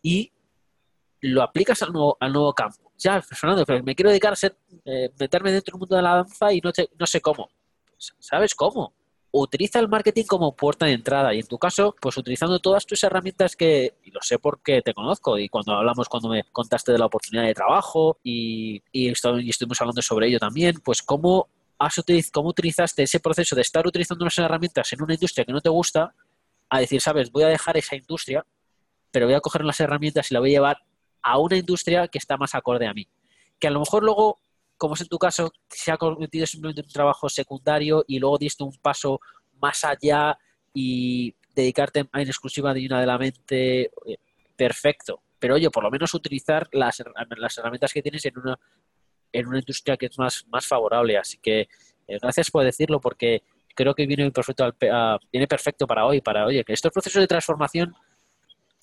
y 0.02 0.34
lo 1.22 1.42
aplicas 1.42 1.82
al 1.82 1.92
nuevo, 1.92 2.18
al 2.20 2.34
nuevo 2.34 2.54
campo. 2.54 2.87
Ya, 2.98 3.22
Fernando, 3.22 3.64
me 3.84 3.96
quiero 3.96 4.10
dedicar 4.10 4.34
a 4.34 4.36
ser, 4.36 4.58
eh, 4.86 5.12
meterme 5.20 5.52
dentro 5.52 5.74
del 5.74 5.80
mundo 5.80 5.96
de 5.96 6.02
la 6.02 6.16
danza 6.16 6.52
y 6.52 6.62
no, 6.62 6.72
no 6.98 7.06
sé 7.06 7.22
cómo. 7.22 7.50
¿Sabes 7.98 8.56
cómo? 8.56 8.94
Utiliza 9.32 9.80
el 9.80 9.88
marketing 9.88 10.24
como 10.26 10.56
puerta 10.56 10.86
de 10.88 10.94
entrada 10.94 11.34
y 11.34 11.40
en 11.40 11.48
tu 11.48 11.60
caso, 11.60 11.96
pues 12.02 12.18
utilizando 12.18 12.60
todas 12.60 12.86
tus 12.86 13.04
herramientas 13.04 13.56
que, 13.56 13.96
y 14.04 14.12
lo 14.12 14.22
sé 14.22 14.40
porque 14.40 14.82
te 14.82 14.94
conozco 14.94 15.38
y 15.38 15.48
cuando 15.48 15.74
hablamos, 15.74 16.10
cuando 16.10 16.30
me 16.30 16.44
contaste 16.52 16.92
de 16.92 16.98
la 16.98 17.06
oportunidad 17.06 17.46
de 17.46 17.54
trabajo 17.54 18.18
y, 18.24 18.82
y, 18.92 19.10
estuvimos 19.10 19.80
hablando 19.82 20.02
sobre 20.02 20.28
ello 20.28 20.40
también, 20.40 20.80
pues 20.84 21.04
cómo, 21.04 21.50
has 21.78 22.02
cómo 22.32 22.50
utilizaste 22.50 23.04
ese 23.04 23.20
proceso 23.20 23.56
de 23.56 23.62
estar 23.62 23.86
utilizando 23.86 24.24
unas 24.24 24.38
herramientas 24.40 24.92
en 24.94 25.04
una 25.04 25.14
industria 25.14 25.46
que 25.46 25.52
no 25.52 25.62
te 25.62 25.70
gusta 25.70 26.16
a 26.70 26.80
decir, 26.80 27.02
sabes, 27.02 27.32
voy 27.32 27.44
a 27.44 27.48
dejar 27.48 27.78
esa 27.78 27.96
industria, 27.96 28.44
pero 29.12 29.28
voy 29.28 29.36
a 29.36 29.42
coger 29.42 29.64
las 29.64 29.80
herramientas 29.80 30.32
y 30.32 30.34
la 30.34 30.40
voy 30.40 30.50
a 30.50 30.54
llevar 30.54 30.78
a 31.22 31.40
una 31.40 31.58
industria 31.58 32.08
que 32.08 32.18
está 32.18 32.38
más 32.38 32.56
acorde 32.56 32.88
a 32.88 32.94
mí. 32.94 33.08
Que 33.60 33.68
a 33.68 33.72
lo 33.72 33.80
mejor 33.80 34.04
luego, 34.04 34.40
como 34.78 34.96
es 34.96 35.02
en 35.02 35.08
tu 35.08 35.18
caso, 35.18 35.52
se 35.70 35.92
ha 35.92 35.98
convertido 35.98 36.46
simplemente 36.46 36.82
en 36.82 36.88
un 36.88 36.94
trabajo 36.94 37.30
secundario 37.30 38.04
y 38.08 38.20
luego 38.20 38.38
diste 38.38 38.64
un 38.64 38.76
paso 38.82 39.20
más 39.60 39.84
allá 39.84 40.38
y 40.74 41.36
dedicarte 41.56 42.00
en 42.00 42.28
exclusiva 42.28 42.74
de 42.74 42.86
una 42.86 43.00
de 43.00 43.08
la 43.08 43.18
mente, 43.18 43.82
eh, 44.06 44.18
perfecto. 44.56 45.22
Pero 45.40 45.56
oye, 45.56 45.70
por 45.70 45.84
lo 45.84 45.92
menos 45.92 46.14
utilizar 46.14 46.68
las, 46.72 47.04
las 47.38 47.58
herramientas 47.58 47.94
que 47.94 48.02
tienes 48.02 48.26
en 48.26 48.38
una, 48.38 48.60
en 49.32 49.48
una 49.48 49.60
industria 49.60 49.98
que 49.98 50.08
es 50.08 50.18
más, 50.18 50.46
más 50.48 50.66
favorable. 50.66 51.18
Así 51.18 51.38
que 51.40 51.62
eh, 52.08 52.20
gracias 52.22 52.52
por 52.52 52.64
decirlo 52.64 53.00
porque 53.00 53.44
creo 53.76 53.94
que 53.94 54.08
viene 54.08 54.32
perfecto, 54.32 54.74
viene 55.32 55.48
perfecto 55.48 55.86
para 55.86 56.06
hoy, 56.06 56.22
para, 56.22 56.46
oye, 56.46 56.64
que 56.64 56.74
estos 56.74 56.92
procesos 56.92 57.22
de 57.22 57.28
transformación 57.28 57.94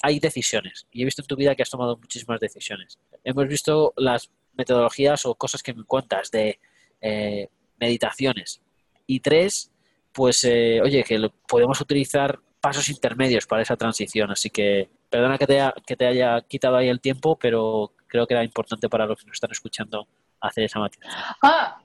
hay 0.04 0.20
decisiones. 0.20 0.86
Y 0.90 1.00
he 1.00 1.04
visto 1.06 1.22
en 1.22 1.26
tu 1.26 1.34
vida 1.34 1.54
que 1.54 1.62
has 1.62 1.70
tomado 1.70 1.96
muchísimas 1.96 2.38
decisiones. 2.38 2.98
Hemos 3.24 3.48
visto 3.48 3.94
las 3.96 4.30
metodologías 4.52 5.24
o 5.24 5.34
cosas 5.34 5.62
que 5.62 5.72
me 5.72 5.84
cuentas 5.84 6.30
de 6.30 6.60
eh, 7.00 7.48
meditaciones. 7.80 8.60
Y 9.06 9.20
tres, 9.20 9.72
pues, 10.12 10.44
eh, 10.44 10.82
oye, 10.82 11.02
que 11.04 11.30
podemos 11.48 11.80
utilizar 11.80 12.38
pasos 12.60 12.90
intermedios 12.90 13.46
para 13.46 13.62
esa 13.62 13.76
transición. 13.76 14.30
Así 14.30 14.50
que, 14.50 14.90
perdona 15.08 15.38
que 15.38 15.46
te, 15.46 15.58
que 15.86 15.96
te 15.96 16.06
haya 16.06 16.42
quitado 16.42 16.76
ahí 16.76 16.88
el 16.88 17.00
tiempo, 17.00 17.38
pero 17.38 17.94
creo 18.06 18.26
que 18.26 18.34
era 18.34 18.44
importante 18.44 18.90
para 18.90 19.06
los 19.06 19.18
que 19.18 19.26
nos 19.26 19.36
están 19.36 19.52
escuchando 19.52 20.06
hacer 20.38 20.64
esa 20.64 20.80
matización. 20.80 21.14
Ah, 21.42 21.82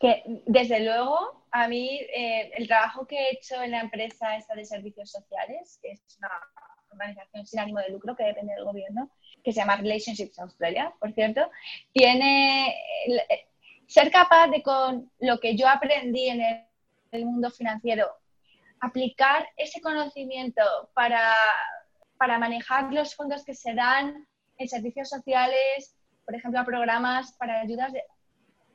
que 0.00 0.22
desde 0.46 0.80
luego, 0.80 1.44
a 1.50 1.68
mí 1.68 2.00
eh, 2.14 2.52
el 2.56 2.66
trabajo 2.66 3.06
que 3.06 3.16
he 3.16 3.32
hecho 3.34 3.62
en 3.62 3.72
la 3.72 3.80
empresa 3.80 4.34
esta 4.36 4.54
de 4.54 4.64
servicios 4.64 5.10
sociales, 5.10 5.78
es 5.82 6.00
una 6.18 6.30
organización 6.90 7.46
sin 7.46 7.60
ánimo 7.60 7.78
de 7.80 7.90
lucro 7.90 8.16
que 8.16 8.24
depende 8.24 8.54
del 8.54 8.64
gobierno, 8.64 9.10
que 9.42 9.52
se 9.52 9.60
llama 9.60 9.76
Relationships 9.76 10.38
Australia, 10.38 10.92
por 10.98 11.12
cierto, 11.12 11.50
tiene 11.92 12.74
ser 13.86 14.10
capaz 14.10 14.48
de 14.48 14.62
con 14.62 15.10
lo 15.18 15.40
que 15.40 15.56
yo 15.56 15.68
aprendí 15.68 16.28
en 16.28 16.40
el, 17.10 17.24
mundo 17.24 17.50
financiero, 17.50 18.08
aplicar 18.78 19.48
ese 19.56 19.80
conocimiento 19.80 20.62
para, 20.94 21.34
para 22.16 22.38
manejar 22.38 22.92
los 22.92 23.16
fondos 23.16 23.44
que 23.44 23.54
se 23.54 23.74
dan 23.74 24.28
en 24.58 24.68
servicios 24.68 25.08
sociales, 25.08 25.96
por 26.24 26.36
ejemplo, 26.36 26.60
a 26.60 26.64
programas 26.64 27.32
para 27.32 27.60
ayudas, 27.62 27.92
de, 27.92 28.04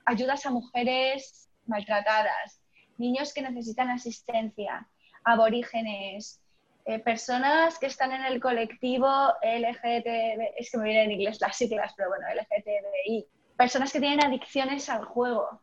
ayudas 0.06 0.46
a 0.46 0.52
mujeres 0.52 1.50
maltratadas, 1.66 2.60
niños 2.98 3.34
que 3.34 3.42
necesitan 3.42 3.90
asistencia, 3.90 4.86
aborígenes, 5.24 6.42
eh, 6.88 7.00
personas 7.00 7.80
que 7.80 7.88
están 7.88 8.12
en 8.12 8.24
el 8.26 8.40
colectivo 8.40 9.08
LGTB, 9.42 10.54
es 10.56 10.70
que 10.70 10.78
me 10.78 10.84
viene 10.84 11.04
en 11.06 11.12
inglés 11.14 11.42
las 11.42 11.58
siglas, 11.58 11.94
pero 11.98 12.10
bueno, 12.10 12.28
LGTBI, 12.28 13.26
personas 13.58 13.92
que 13.92 14.00
tienen 14.00 14.24
adicciones 14.24 14.88
al 14.90 15.04
juego. 15.06 15.62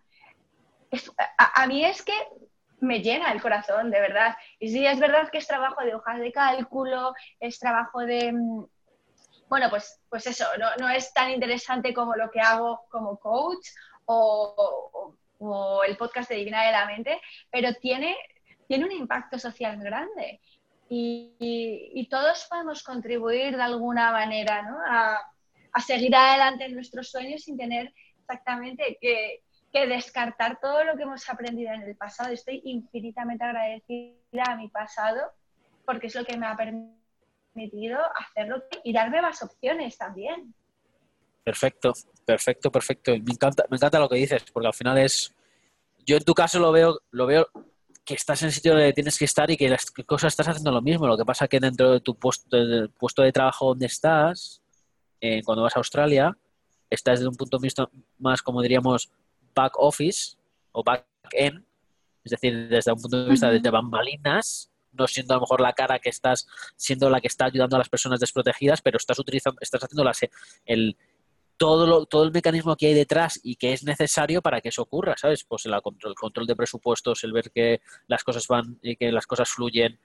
a, 1.38 1.66
mí 1.68 1.84
es 1.84 2.02
que 2.02 2.12
me 2.80 3.00
llena 3.00 3.30
el 3.30 3.40
corazón, 3.40 3.92
de 3.92 4.00
verdad. 4.00 4.36
Y 4.58 4.70
sí, 4.70 4.84
es 4.84 4.98
verdad 4.98 5.28
que 5.30 5.38
es 5.38 5.46
trabajo 5.46 5.84
de 5.84 5.94
hojas 5.94 6.18
de 6.18 6.32
cálculo, 6.32 7.14
es 7.38 7.58
trabajo 7.60 8.00
de... 8.00 8.32
Mm, 8.32 8.66
bueno, 9.48 9.70
pues, 9.70 10.00
pues 10.08 10.26
eso, 10.26 10.44
no, 10.58 10.74
no 10.80 10.88
es 10.88 11.12
tan 11.12 11.30
interesante 11.30 11.94
como 11.94 12.16
lo 12.16 12.30
que 12.32 12.40
hago 12.40 12.84
como 12.90 13.16
coach 13.18 13.68
o, 14.06 15.14
o 15.38 15.84
el 15.84 15.96
podcast 15.96 16.30
de 16.30 16.36
Divina 16.36 16.64
de 16.64 16.72
la 16.72 16.86
Mente, 16.86 17.20
pero 17.48 17.74
tiene, 17.74 18.16
tiene 18.66 18.86
un 18.86 18.92
impacto 18.92 19.38
social 19.38 19.78
grande 19.78 20.40
y, 20.94 22.08
todos 22.10 22.46
podemos 22.50 22.82
contribuir 22.82 23.56
de 23.56 23.62
alguna 23.62 24.12
manera 24.12 24.62
a, 24.86 25.80
seguir 25.80 26.14
adelante 26.14 26.66
en 26.66 26.74
nuestros 26.74 27.10
sueños 27.10 27.42
sin 27.42 27.56
tener 27.56 27.92
exactamente 28.20 28.98
que, 29.00 29.42
descartar 29.72 30.58
todo 30.60 30.84
lo 30.84 30.94
que 30.94 31.04
hemos 31.04 31.26
aprendido 31.30 31.72
en 31.72 31.80
el 31.80 31.96
pasado. 31.96 32.30
Estoy 32.30 32.60
infinitamente 32.66 33.42
agradecida 33.42 34.44
a 34.46 34.56
mi 34.56 34.68
pasado 34.68 35.32
porque 35.86 36.08
es 36.08 36.14
lo 36.14 36.26
que 36.26 36.36
me 36.36 36.46
ha 36.46 36.54
permitido 36.54 37.98
hacerlo 38.14 38.62
y 38.84 38.92
darme 38.92 39.22
más 39.22 39.42
opciones 39.42 39.96
también. 39.96 40.54
Perfecto, 41.42 41.94
perfecto, 42.26 42.70
perfecto. 42.70 43.12
Me 43.12 43.32
encanta, 43.32 43.64
me 43.70 43.78
encanta 43.78 43.98
lo 43.98 44.10
que 44.10 44.16
dices, 44.16 44.44
porque 44.52 44.66
al 44.66 44.74
final 44.74 44.98
es, 44.98 45.34
yo 46.04 46.18
en 46.18 46.24
tu 46.24 46.34
caso 46.34 46.58
lo 46.58 46.70
veo, 46.70 47.00
lo 47.10 47.24
veo 47.24 47.46
que 48.04 48.14
estás 48.14 48.42
en 48.42 48.46
el 48.46 48.52
sitio 48.52 48.72
donde 48.72 48.92
tienes 48.92 49.18
que 49.18 49.24
estar 49.24 49.50
y 49.50 49.56
que 49.56 49.68
las 49.68 49.90
cosas 49.90 50.32
estás 50.32 50.48
haciendo 50.48 50.72
lo 50.72 50.82
mismo. 50.82 51.06
Lo 51.06 51.16
que 51.16 51.24
pasa 51.24 51.48
que 51.48 51.60
dentro 51.60 51.92
de 51.92 52.00
tu 52.00 52.16
puesto, 52.16 52.56
puesto 52.98 53.22
de 53.22 53.32
trabajo 53.32 53.68
donde 53.68 53.86
estás, 53.86 54.60
eh, 55.20 55.42
cuando 55.44 55.62
vas 55.62 55.76
a 55.76 55.80
Australia, 55.80 56.36
estás 56.90 57.20
desde 57.20 57.28
un 57.28 57.36
punto 57.36 57.58
de 57.58 57.62
vista 57.62 57.88
más, 58.18 58.42
como 58.42 58.60
diríamos, 58.60 59.10
back 59.54 59.74
office 59.76 60.36
o 60.72 60.82
back 60.82 61.06
end, 61.32 61.64
es 62.24 62.30
decir, 62.30 62.68
desde 62.68 62.92
un 62.92 63.00
punto 63.00 63.24
de 63.24 63.30
vista 63.30 63.50
de 63.50 63.70
bambalinas, 63.70 64.70
no 64.92 65.06
siendo 65.06 65.34
a 65.34 65.36
lo 65.36 65.42
mejor 65.42 65.60
la 65.60 65.72
cara 65.72 65.98
que 65.98 66.10
estás, 66.10 66.46
siendo 66.76 67.08
la 67.08 67.20
que 67.20 67.28
está 67.28 67.46
ayudando 67.46 67.76
a 67.76 67.78
las 67.78 67.88
personas 67.88 68.20
desprotegidas, 68.20 68.82
pero 68.82 68.96
estás 68.96 69.18
utilizando, 69.18 69.58
estás 69.60 69.82
haciendo 69.84 70.10
el, 70.66 70.96
todo, 71.62 72.06
todo 72.06 72.24
el 72.24 72.32
mecanismo 72.32 72.74
que 72.74 72.88
hay 72.88 72.94
detrás 72.94 73.38
y 73.40 73.54
que 73.54 73.72
es 73.72 73.84
necesario 73.84 74.42
para 74.42 74.60
que 74.60 74.70
eso 74.70 74.82
ocurra, 74.82 75.14
¿sabes? 75.16 75.44
Pues 75.44 75.64
el 75.64 75.80
control, 75.80 76.16
control 76.16 76.44
de 76.44 76.56
presupuestos, 76.56 77.22
el 77.22 77.32
ver 77.32 77.52
que 77.52 77.80
las 78.08 78.24
cosas 78.24 78.48
van 78.48 78.80
y 78.82 78.96
que 78.96 79.12
las 79.12 79.28
cosas 79.28 79.48
fluyen, 79.48 79.96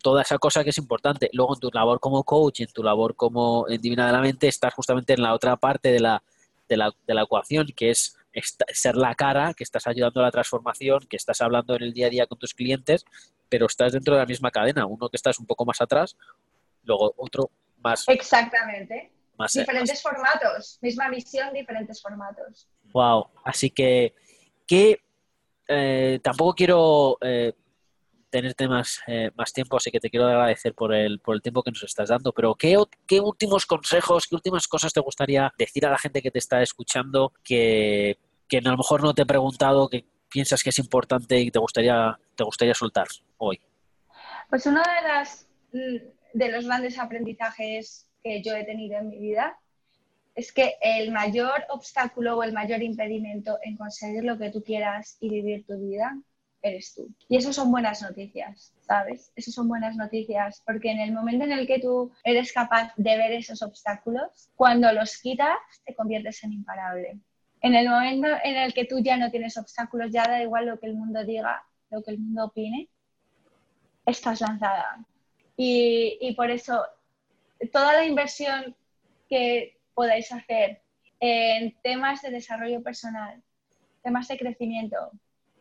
toda 0.00 0.22
esa 0.22 0.38
cosa 0.38 0.62
que 0.62 0.70
es 0.70 0.78
importante. 0.78 1.28
Luego 1.32 1.54
en 1.54 1.60
tu 1.60 1.70
labor 1.72 1.98
como 1.98 2.22
coach, 2.22 2.60
en 2.60 2.72
tu 2.72 2.84
labor 2.84 3.16
como 3.16 3.66
en 3.68 3.80
Divina 3.80 4.06
de 4.06 4.12
la 4.12 4.20
Mente, 4.20 4.46
estás 4.46 4.72
justamente 4.74 5.14
en 5.14 5.22
la 5.22 5.34
otra 5.34 5.56
parte 5.56 5.90
de 5.90 5.98
la, 5.98 6.22
de 6.68 6.76
la, 6.76 6.94
de 7.04 7.14
la 7.14 7.22
ecuación, 7.22 7.66
que 7.74 7.90
es 7.90 8.16
ser 8.72 8.94
la 8.94 9.16
cara, 9.16 9.54
que 9.54 9.64
estás 9.64 9.88
ayudando 9.88 10.20
a 10.20 10.24
la 10.24 10.30
transformación, 10.30 11.00
que 11.10 11.16
estás 11.16 11.40
hablando 11.40 11.74
en 11.74 11.82
el 11.82 11.92
día 11.92 12.06
a 12.06 12.10
día 12.10 12.26
con 12.28 12.38
tus 12.38 12.54
clientes, 12.54 13.04
pero 13.48 13.66
estás 13.66 13.92
dentro 13.92 14.14
de 14.14 14.20
la 14.20 14.26
misma 14.26 14.52
cadena. 14.52 14.86
Uno 14.86 15.08
que 15.08 15.16
estás 15.16 15.40
un 15.40 15.46
poco 15.46 15.64
más 15.64 15.80
atrás, 15.80 16.16
luego 16.84 17.12
otro 17.16 17.50
más. 17.78 18.04
Exactamente 18.06 19.11
diferentes 19.52 20.02
formatos, 20.02 20.78
misma 20.80 21.08
misión, 21.08 21.52
diferentes 21.52 22.00
formatos. 22.00 22.68
Wow, 22.92 23.30
así 23.44 23.70
que, 23.70 24.14
que 24.66 25.00
eh, 25.68 26.20
tampoco 26.22 26.54
quiero 26.54 27.18
eh, 27.20 27.52
tenerte 28.30 28.68
más, 28.68 29.00
eh, 29.06 29.30
más 29.34 29.52
tiempo, 29.52 29.76
así 29.76 29.90
que 29.90 30.00
te 30.00 30.10
quiero 30.10 30.26
agradecer 30.26 30.74
por 30.74 30.94
el, 30.94 31.20
por 31.20 31.34
el 31.34 31.42
tiempo 31.42 31.62
que 31.62 31.70
nos 31.70 31.82
estás 31.82 32.08
dando. 32.08 32.32
Pero 32.32 32.54
¿qué, 32.54 32.76
¿qué 33.06 33.20
últimos 33.20 33.66
consejos, 33.66 34.26
qué 34.26 34.34
últimas 34.34 34.66
cosas 34.68 34.92
te 34.92 35.00
gustaría 35.00 35.52
decir 35.58 35.86
a 35.86 35.90
la 35.90 35.98
gente 35.98 36.22
que 36.22 36.30
te 36.30 36.38
está 36.38 36.62
escuchando 36.62 37.32
que, 37.44 38.18
que 38.48 38.58
a 38.58 38.62
lo 38.62 38.76
mejor 38.76 39.02
no 39.02 39.14
te 39.14 39.22
he 39.22 39.26
preguntado, 39.26 39.88
que 39.88 40.04
piensas 40.28 40.62
que 40.62 40.70
es 40.70 40.78
importante 40.78 41.38
y 41.38 41.50
te 41.50 41.58
gustaría, 41.58 42.18
te 42.34 42.44
gustaría 42.44 42.74
soltar 42.74 43.06
hoy? 43.36 43.60
Pues 44.48 44.66
uno 44.66 44.82
de, 44.82 45.08
las, 45.08 45.46
de 45.72 46.48
los 46.50 46.66
grandes 46.66 46.98
aprendizajes 46.98 48.06
que 48.22 48.42
yo 48.42 48.54
he 48.54 48.64
tenido 48.64 48.98
en 48.98 49.08
mi 49.08 49.18
vida 49.18 49.58
es 50.34 50.52
que 50.52 50.76
el 50.80 51.12
mayor 51.12 51.64
obstáculo 51.68 52.36
o 52.36 52.42
el 52.42 52.52
mayor 52.52 52.82
impedimento 52.82 53.58
en 53.62 53.76
conseguir 53.76 54.24
lo 54.24 54.38
que 54.38 54.50
tú 54.50 54.62
quieras 54.62 55.16
y 55.20 55.28
vivir 55.28 55.66
tu 55.66 55.78
vida 55.78 56.16
eres 56.62 56.94
tú. 56.94 57.08
Y 57.28 57.36
eso 57.36 57.52
son 57.52 57.70
buenas 57.70 58.00
noticias, 58.02 58.72
¿sabes? 58.80 59.32
Eso 59.34 59.50
son 59.50 59.68
buenas 59.68 59.96
noticias, 59.96 60.62
porque 60.64 60.90
en 60.90 61.00
el 61.00 61.12
momento 61.12 61.44
en 61.44 61.52
el 61.52 61.66
que 61.66 61.80
tú 61.80 62.12
eres 62.24 62.52
capaz 62.52 62.92
de 62.96 63.16
ver 63.16 63.32
esos 63.32 63.62
obstáculos, 63.62 64.48
cuando 64.54 64.92
los 64.92 65.18
quitas, 65.18 65.58
te 65.84 65.94
conviertes 65.94 66.42
en 66.44 66.52
imparable. 66.52 67.18
En 67.60 67.74
el 67.74 67.88
momento 67.88 68.28
en 68.42 68.56
el 68.56 68.72
que 68.72 68.84
tú 68.84 69.00
ya 69.00 69.16
no 69.16 69.30
tienes 69.30 69.56
obstáculos, 69.56 70.10
ya 70.12 70.24
da 70.24 70.42
igual 70.42 70.66
lo 70.66 70.78
que 70.78 70.86
el 70.86 70.94
mundo 70.94 71.24
diga, 71.24 71.62
lo 71.90 72.02
que 72.02 72.12
el 72.12 72.18
mundo 72.18 72.46
opine, 72.46 72.88
estás 74.06 74.40
lanzada. 74.40 75.04
Y, 75.56 76.18
y 76.20 76.34
por 76.34 76.50
eso, 76.50 76.84
toda 77.70 77.92
la 77.94 78.04
inversión 78.04 78.76
que 79.28 79.78
podáis 79.94 80.30
hacer 80.32 80.82
en 81.20 81.74
temas 81.82 82.22
de 82.22 82.30
desarrollo 82.30 82.82
personal, 82.82 83.42
temas 84.02 84.28
de 84.28 84.38
crecimiento, 84.38 85.12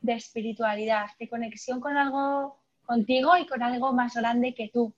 de 0.02 0.14
espiritualidad, 0.14 1.08
de 1.20 1.30
conexión 1.30 1.80
con 1.80 1.96
algo 1.98 2.60
contigo 2.86 3.38
y 3.38 3.46
con 3.46 3.62
algo 3.62 3.94
más 3.94 4.16
grande 4.16 4.54
que 4.56 4.70
tú, 4.70 4.94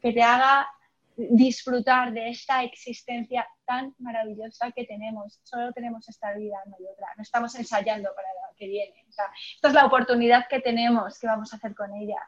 que 0.00 0.12
te 0.12 0.22
haga 0.22 0.68
disfrutar 1.16 2.12
de 2.12 2.30
esta 2.30 2.62
existencia 2.62 3.46
tan 3.64 3.94
maravillosa 3.98 4.72
que 4.72 4.84
tenemos. 4.84 5.38
Solo 5.44 5.72
tenemos 5.72 6.08
esta 6.08 6.32
vida, 6.34 6.56
no 6.66 6.76
hay 6.78 6.86
otra. 6.86 7.08
No 7.16 7.22
estamos 7.22 7.54
ensayando 7.54 8.08
para 8.14 8.28
lo 8.28 8.56
que 8.56 8.66
viene. 8.66 9.04
esta 9.08 9.68
es 9.68 9.74
la 9.74 9.86
oportunidad 9.86 10.46
que 10.48 10.60
tenemos, 10.60 11.18
que 11.18 11.26
vamos 11.26 11.52
a 11.52 11.56
hacer 11.56 11.74
con 11.74 11.94
ella. 11.94 12.20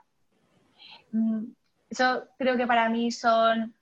Eso 1.92 2.26
creo 2.38 2.56
que 2.56 2.66
para 2.66 2.88
mí 2.88 3.12
son 3.12 3.74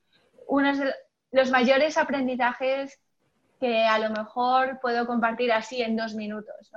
unos 0.49 0.79
de 0.81 0.93
los 1.31 1.53
mayores 1.53 1.97
aprendizajes 1.97 2.99
que 3.61 3.85
a 3.85 4.01
lo 4.01 4.11
mejor 4.11 4.81
puedo 4.81 5.07
compartir 5.07 5.53
así 5.53 5.81
en 5.81 5.97
dos 5.97 6.17
minutos. 6.17 6.73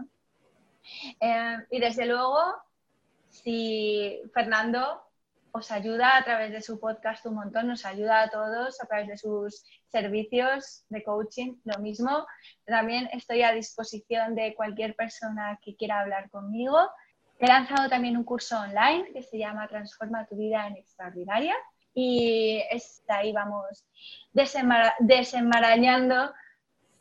Eh, 1.20 1.58
y 1.72 1.80
desde 1.80 2.06
luego, 2.06 2.38
si 3.30 4.22
Fernando 4.32 5.02
os 5.52 5.72
ayuda 5.72 6.18
a 6.18 6.24
través 6.24 6.52
de 6.52 6.62
su 6.62 6.80
podcast 6.80 7.26
un 7.26 7.34
montón, 7.34 7.68
nos 7.68 7.84
ayuda 7.84 8.22
a 8.22 8.30
todos 8.30 8.80
a 8.80 8.86
través 8.86 9.08
de 9.08 9.18
sus 9.18 9.66
servicios 9.88 10.86
de 10.90 11.04
coaching, 11.04 11.56
lo 11.64 11.80
mismo. 11.80 12.28
También 12.64 13.10
estoy 13.12 13.42
a 13.42 13.54
disposición 13.54 14.36
de 14.36 14.54
cualquier 14.54 14.96
persona 14.96 15.58
que 15.64 15.76
quiera 15.76 16.02
hablar 16.02 16.30
conmigo. 16.30 16.78
He 17.44 17.48
lanzado 17.48 17.90
también 17.90 18.16
un 18.16 18.24
curso 18.24 18.58
online 18.58 19.12
que 19.12 19.22
se 19.22 19.38
llama 19.38 19.68
Transforma 19.68 20.26
tu 20.26 20.38
vida 20.38 20.66
en 20.66 20.78
extraordinaria 20.78 21.54
y 21.94 22.64
está 22.72 23.18
ahí 23.18 23.34
vamos 23.34 23.84
desenmarañando 24.32 26.34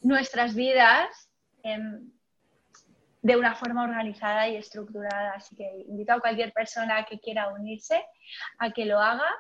nuestras 0.01 0.57
vidas 0.57 1.31
de 3.23 3.37
una 3.37 3.55
forma 3.55 3.85
organizada 3.85 4.49
y 4.49 4.57
estructurada. 4.57 5.35
Así 5.37 5.55
que 5.55 5.85
invito 5.87 6.15
a 6.15 6.21
cualquier 6.21 6.53
persona 6.53 7.05
que 7.05 7.21
quiera 7.21 7.53
unirse 7.53 8.05
a 8.59 8.73
que 8.73 8.85
lo 8.85 8.99
haga 8.99 9.31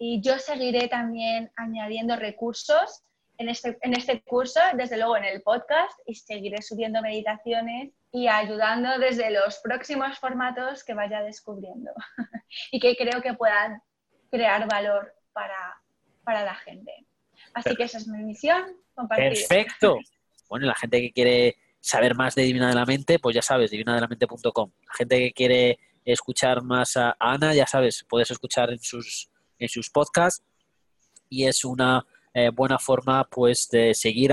y 0.00 0.20
yo 0.20 0.36
seguiré 0.40 0.88
también 0.88 1.52
añadiendo 1.54 2.16
recursos 2.16 3.04
en 3.38 3.50
este, 3.50 3.78
en 3.82 3.96
este 3.96 4.20
curso, 4.22 4.58
desde 4.74 4.96
luego 4.96 5.16
en 5.16 5.26
el 5.26 5.42
podcast, 5.42 5.96
y 6.06 6.16
seguiré 6.16 6.60
subiendo 6.60 7.00
meditaciones 7.02 7.92
y 8.12 8.26
ayudando 8.26 8.98
desde 8.98 9.30
los 9.30 9.58
próximos 9.58 10.18
formatos 10.18 10.82
que 10.84 10.94
vaya 10.94 11.22
descubriendo 11.22 11.92
y 12.72 12.80
que 12.80 12.96
creo 12.96 13.22
que 13.22 13.34
puedan 13.34 13.82
crear 14.30 14.68
valor 14.68 15.14
para, 15.32 15.80
para 16.24 16.44
la 16.44 16.54
gente. 16.54 17.06
Así 17.54 17.74
que 17.76 17.84
esa 17.84 17.98
es 17.98 18.08
mi 18.08 18.22
misión, 18.22 18.76
compartir. 18.94 19.32
Perfecto. 19.32 19.98
Bueno, 20.48 20.66
la 20.66 20.74
gente 20.74 21.00
que 21.00 21.12
quiere 21.12 21.56
saber 21.80 22.14
más 22.14 22.34
de 22.34 22.42
Divina 22.42 22.68
de 22.68 22.74
la 22.74 22.84
Mente, 22.84 23.18
pues 23.18 23.34
ya 23.34 23.42
sabes, 23.42 23.70
divinadelamente.com. 23.70 24.70
La 24.86 24.94
gente 24.94 25.18
que 25.18 25.32
quiere 25.32 25.78
escuchar 26.04 26.62
más 26.62 26.96
a 26.96 27.16
Ana, 27.18 27.54
ya 27.54 27.66
sabes, 27.66 28.04
puedes 28.08 28.30
escuchar 28.30 28.70
en 28.70 28.80
sus, 28.80 29.30
en 29.58 29.68
sus 29.68 29.90
podcasts 29.90 30.44
y 31.28 31.46
es 31.46 31.64
una 31.64 32.04
eh, 32.34 32.50
buena 32.50 32.78
forma 32.78 33.24
pues 33.24 33.68
de 33.70 33.94
seguir 33.94 34.32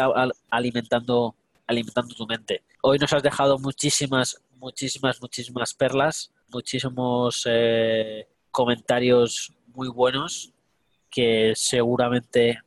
alimentando, 0.50 1.36
alimentando 1.68 2.16
tu 2.16 2.26
mente. 2.26 2.64
Hoy 2.82 2.98
nos 2.98 3.14
has 3.14 3.22
dejado 3.22 3.60
muchísimas, 3.60 4.42
muchísimas, 4.56 5.22
muchísimas 5.22 5.74
perlas, 5.74 6.34
muchísimos 6.52 7.44
eh, 7.46 8.28
comentarios 8.52 9.54
muy 9.68 9.90
buenos 9.90 10.54
que 11.10 11.54
seguramente 11.56 12.60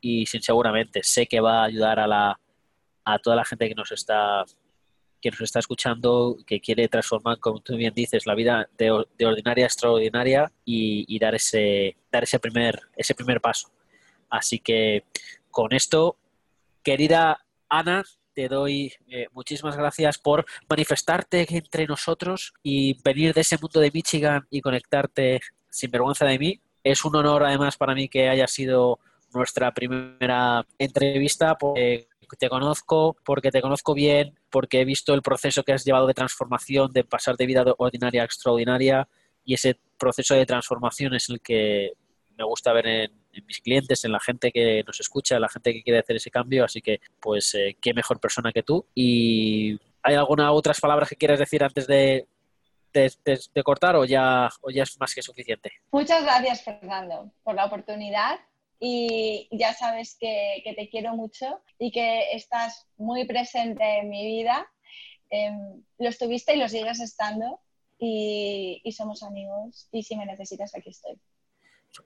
y 0.00 0.26
sin 0.26 0.42
seguramente 0.42 1.02
sé 1.02 1.26
que 1.26 1.40
va 1.40 1.62
a 1.62 1.64
ayudar 1.64 1.98
a 1.98 2.06
la 2.06 2.38
a 3.04 3.18
toda 3.18 3.36
la 3.36 3.44
gente 3.44 3.68
que 3.68 3.74
nos 3.74 3.90
está 3.90 4.44
que 5.20 5.30
nos 5.30 5.40
está 5.40 5.60
escuchando, 5.60 6.36
que 6.44 6.60
quiere 6.60 6.88
transformar, 6.88 7.38
como 7.38 7.60
tú 7.60 7.76
bien 7.76 7.94
dices, 7.94 8.26
la 8.26 8.34
vida 8.34 8.68
de, 8.76 8.90
ordinaria 8.90 9.66
extraordinaria 9.66 10.50
y, 10.64 11.16
dar 11.20 11.36
ese 11.36 11.96
dar 12.10 12.24
ese 12.24 12.40
primer 12.40 12.80
ese 12.96 13.14
primer 13.14 13.40
paso. 13.40 13.70
Así 14.28 14.58
que 14.58 15.04
con 15.50 15.72
esto, 15.72 16.16
querida 16.82 17.44
Ana, 17.68 18.04
te 18.34 18.48
doy 18.48 18.92
eh, 19.08 19.26
muchísimas 19.32 19.76
gracias 19.76 20.18
por 20.18 20.44
manifestarte 20.68 21.46
entre 21.48 21.86
nosotros 21.86 22.54
y 22.62 23.00
venir 23.02 23.34
de 23.34 23.42
ese 23.42 23.58
mundo 23.60 23.80
de 23.80 23.90
Michigan 23.92 24.46
y 24.50 24.60
conectarte 24.60 25.40
sin 25.70 25.90
vergüenza 25.90 26.26
de 26.26 26.38
mí. 26.38 26.60
Es 26.84 27.04
un 27.04 27.16
honor 27.16 27.44
además 27.44 27.76
para 27.76 27.94
mí 27.94 28.08
que 28.08 28.28
haya 28.28 28.46
sido 28.46 28.98
nuestra 29.32 29.72
primera 29.72 30.66
entrevista 30.78 31.56
porque 31.56 32.08
te 32.38 32.48
conozco, 32.48 33.16
porque 33.24 33.50
te 33.50 33.60
conozco 33.60 33.94
bien, 33.94 34.38
porque 34.50 34.80
he 34.80 34.84
visto 34.84 35.14
el 35.14 35.22
proceso 35.22 35.62
que 35.62 35.72
has 35.72 35.84
llevado 35.84 36.06
de 36.06 36.14
transformación, 36.14 36.90
de 36.92 37.04
pasar 37.04 37.36
de 37.36 37.46
vida 37.46 37.64
ordinaria 37.78 38.22
a 38.22 38.24
extraordinaria 38.24 39.08
y 39.44 39.54
ese 39.54 39.78
proceso 39.98 40.34
de 40.34 40.46
transformación 40.46 41.14
es 41.14 41.28
el 41.28 41.40
que 41.40 41.92
me 42.36 42.44
gusta 42.44 42.72
ver 42.72 42.86
en, 42.86 43.12
mis 43.46 43.60
clientes, 43.60 44.04
en 44.04 44.12
la 44.12 44.20
gente 44.20 44.50
que 44.52 44.82
nos 44.86 45.00
escucha, 45.00 45.36
en 45.36 45.42
la 45.42 45.48
gente 45.48 45.72
que 45.72 45.82
quiere 45.82 46.00
hacer 46.00 46.16
ese 46.16 46.30
cambio, 46.30 46.64
así 46.64 46.80
que 46.80 47.00
pues 47.20 47.54
eh, 47.54 47.76
qué 47.80 47.94
mejor 47.94 48.20
persona 48.20 48.52
que 48.52 48.62
tú. 48.62 48.86
¿Y 48.94 49.78
hay 50.02 50.14
alguna 50.14 50.52
otras 50.52 50.80
palabras 50.80 51.08
que 51.08 51.16
quieras 51.16 51.38
decir 51.38 51.64
antes 51.64 51.86
de, 51.86 52.26
de, 52.92 53.62
cortar 53.62 53.96
o 53.96 54.04
ya, 54.04 54.50
o 54.60 54.70
ya 54.70 54.82
es 54.82 54.98
más 55.00 55.14
que 55.14 55.22
suficiente? 55.22 55.72
Muchas 55.90 56.22
gracias, 56.22 56.62
Fernando, 56.62 57.30
por 57.42 57.54
la 57.54 57.66
oportunidad 57.66 58.38
y 58.84 59.48
ya 59.52 59.72
sabes 59.74 60.16
que, 60.18 60.62
te 60.76 60.88
quiero 60.88 61.14
mucho 61.14 61.60
y 61.78 61.92
que 61.92 62.32
estás 62.32 62.88
muy 62.96 63.24
presente 63.26 63.98
en 63.98 64.08
mi 64.08 64.26
vida. 64.26 64.66
Em, 65.30 65.82
lo 65.98 66.08
estuviste 66.08 66.54
y 66.54 66.58
lo 66.58 66.68
sigues 66.68 67.00
estando 67.00 67.60
y, 67.98 68.82
somos 68.96 69.22
amigos 69.22 69.88
y 69.92 70.02
si 70.02 70.16
me 70.16 70.26
necesitas 70.26 70.74
aquí 70.74 70.90
estoy 70.90 71.16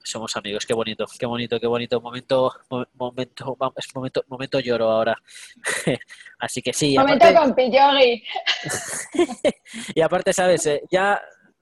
somos 0.02 0.36
amigos, 0.36 0.66
qué 0.66 0.74
bonito, 0.74 1.06
qué 1.18 1.26
bonito, 1.26 1.60
qué 1.60 1.66
bonito 1.66 2.00
momento, 2.00 2.52
momento, 2.94 3.56
es 3.76 3.94
momento, 3.94 4.24
momento 4.28 4.60
lloro 4.60 4.90
ahora. 4.90 5.16
Así 6.38 6.62
que 6.62 6.72
sí. 6.72 6.96
Momento 6.96 7.26
con 7.34 7.54
Pillogi. 7.54 8.22
y 9.94 10.00
aparte, 10.00 10.32
sabes, 10.32 10.66
eh, 10.66 10.82
ya 10.90 11.20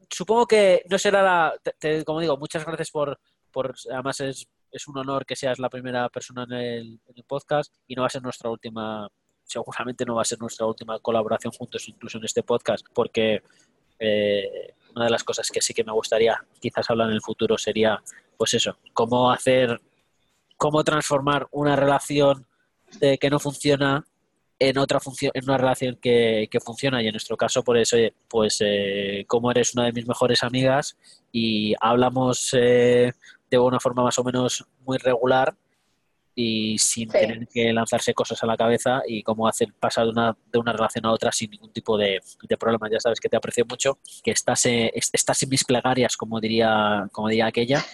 supongo 0.09 0.47
que 0.47 0.85
no 0.89 0.99
será 0.99 1.23
la, 1.23 1.55
como 2.05 2.21
digo, 2.21 2.37
muchas 2.37 2.65
gracias 2.65 2.91
por, 2.91 3.19
por 3.51 3.75
además 3.91 4.21
es 4.21 4.49
es 4.75 4.89
un 4.89 4.99
honor 4.99 5.25
que 5.25 5.37
seas 5.37 5.61
la 5.61 5.71
primera 5.71 6.09
persona 6.09 6.43
en 6.43 6.53
el, 6.53 7.01
podcast 7.29 7.73
y 7.87 7.95
no 7.95 8.03
va 8.03 8.09
a 8.09 8.11
ser 8.11 8.23
nuestra 8.23 8.51
última, 8.51 9.09
seguramente 9.45 10.05
no 10.05 10.17
va 10.17 10.23
a 10.23 10.25
ser 10.25 10.41
nuestra 10.41 10.67
última 10.67 10.99
colaboración 10.99 11.53
juntos, 11.53 11.89
incluso 11.89 12.19
en 12.19 12.25
este 12.25 12.43
podcast, 12.43 12.85
porque 12.93 13.41
eh, 14.01 14.75
una 14.95 15.07
de 15.07 15.11
las 15.11 15.25
cosas 15.25 15.51
que 15.51 15.61
sí 15.61 15.75
que 15.75 15.85
me 15.85 15.93
gustaría 15.93 16.43
quizás 16.61 16.89
hablar 16.91 17.09
en 17.09 17.15
el 17.15 17.23
futuro 17.23 17.59
sería, 17.59 18.03
pues 18.37 18.55
eso, 18.55 18.79
cómo 18.93 19.31
hacer, 19.31 19.81
cómo 20.57 20.85
transformar 20.85 21.49
una 21.51 21.77
relación 21.77 22.47
de 23.01 23.19
que 23.19 23.31
no 23.31 23.39
funciona 23.39 24.05
en 24.59 24.79
otra 24.79 25.01
función, 25.01 25.33
en 25.35 25.45
una 25.45 25.59
relación 25.59 25.99
que, 26.01 26.49
funciona. 26.65 27.03
Y 27.03 27.07
en 27.07 27.13
nuestro 27.13 27.37
caso 27.37 27.63
por 27.63 27.77
eso 27.77 27.97
pues 28.29 28.59
eh, 28.61 29.25
como 29.27 29.51
eres 29.51 29.75
una 29.75 29.87
de 29.87 29.93
mis 29.93 30.07
mejores 30.07 30.43
amigas 30.43 30.97
y 31.33 31.75
hablamos 31.81 32.51
eh, 32.55 33.13
de 33.51 33.59
una 33.59 33.81
forma 33.81 34.05
más 34.05 34.19
o 34.19 34.25
menos 34.25 34.65
muy 34.85 34.99
regular 34.99 35.55
y 36.35 36.77
sin 36.79 37.09
tener 37.09 37.47
que 37.47 37.73
lanzarse 37.73 38.13
cosas 38.13 38.43
a 38.43 38.47
la 38.47 38.57
cabeza 38.57 39.03
y 39.07 39.23
cómo 39.23 39.47
hacer 39.47 39.73
pasar 39.79 40.05
de 40.05 40.11
una, 40.11 40.37
de 40.53 40.59
una 40.59 40.73
relación 40.73 41.07
a 41.07 41.13
otra 41.13 41.31
sin 41.31 41.51
ningún 41.51 41.73
tipo 41.73 41.97
de, 41.97 42.21
de 42.43 42.57
problemas. 42.57 42.91
Ya 42.91 43.01
sabes 43.01 43.21
que 43.21 43.29
te 43.29 43.37
aprecio 43.37 43.65
mucho, 43.69 43.99
que 44.23 44.33
estás, 44.33 44.67
eh, 44.67 44.91
estás 44.95 45.43
en 45.43 45.49
mis 45.49 45.65
plegarias, 45.65 46.17
como 46.17 46.41
diría, 46.41 47.09
como 47.13 47.29
diría 47.29 47.47
aquella. 47.47 47.85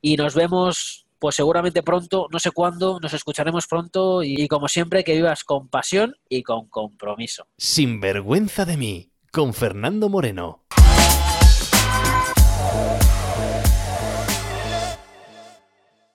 y 0.00 0.16
nos 0.16 0.34
vemos 0.34 1.04
pues 1.24 1.36
seguramente 1.36 1.82
pronto, 1.82 2.28
no 2.30 2.38
sé 2.38 2.50
cuándo, 2.50 3.00
nos 3.00 3.14
escucharemos 3.14 3.66
pronto 3.66 4.22
y, 4.22 4.46
como 4.46 4.68
siempre 4.68 5.04
que 5.04 5.14
vivas 5.14 5.42
con 5.42 5.68
pasión 5.68 6.14
y 6.28 6.42
con 6.42 6.68
compromiso. 6.68 7.46
Sin 7.56 7.98
vergüenza 7.98 8.66
de 8.66 8.76
mí, 8.76 9.10
con 9.32 9.54
Fernando 9.54 10.10
Moreno. 10.10 10.66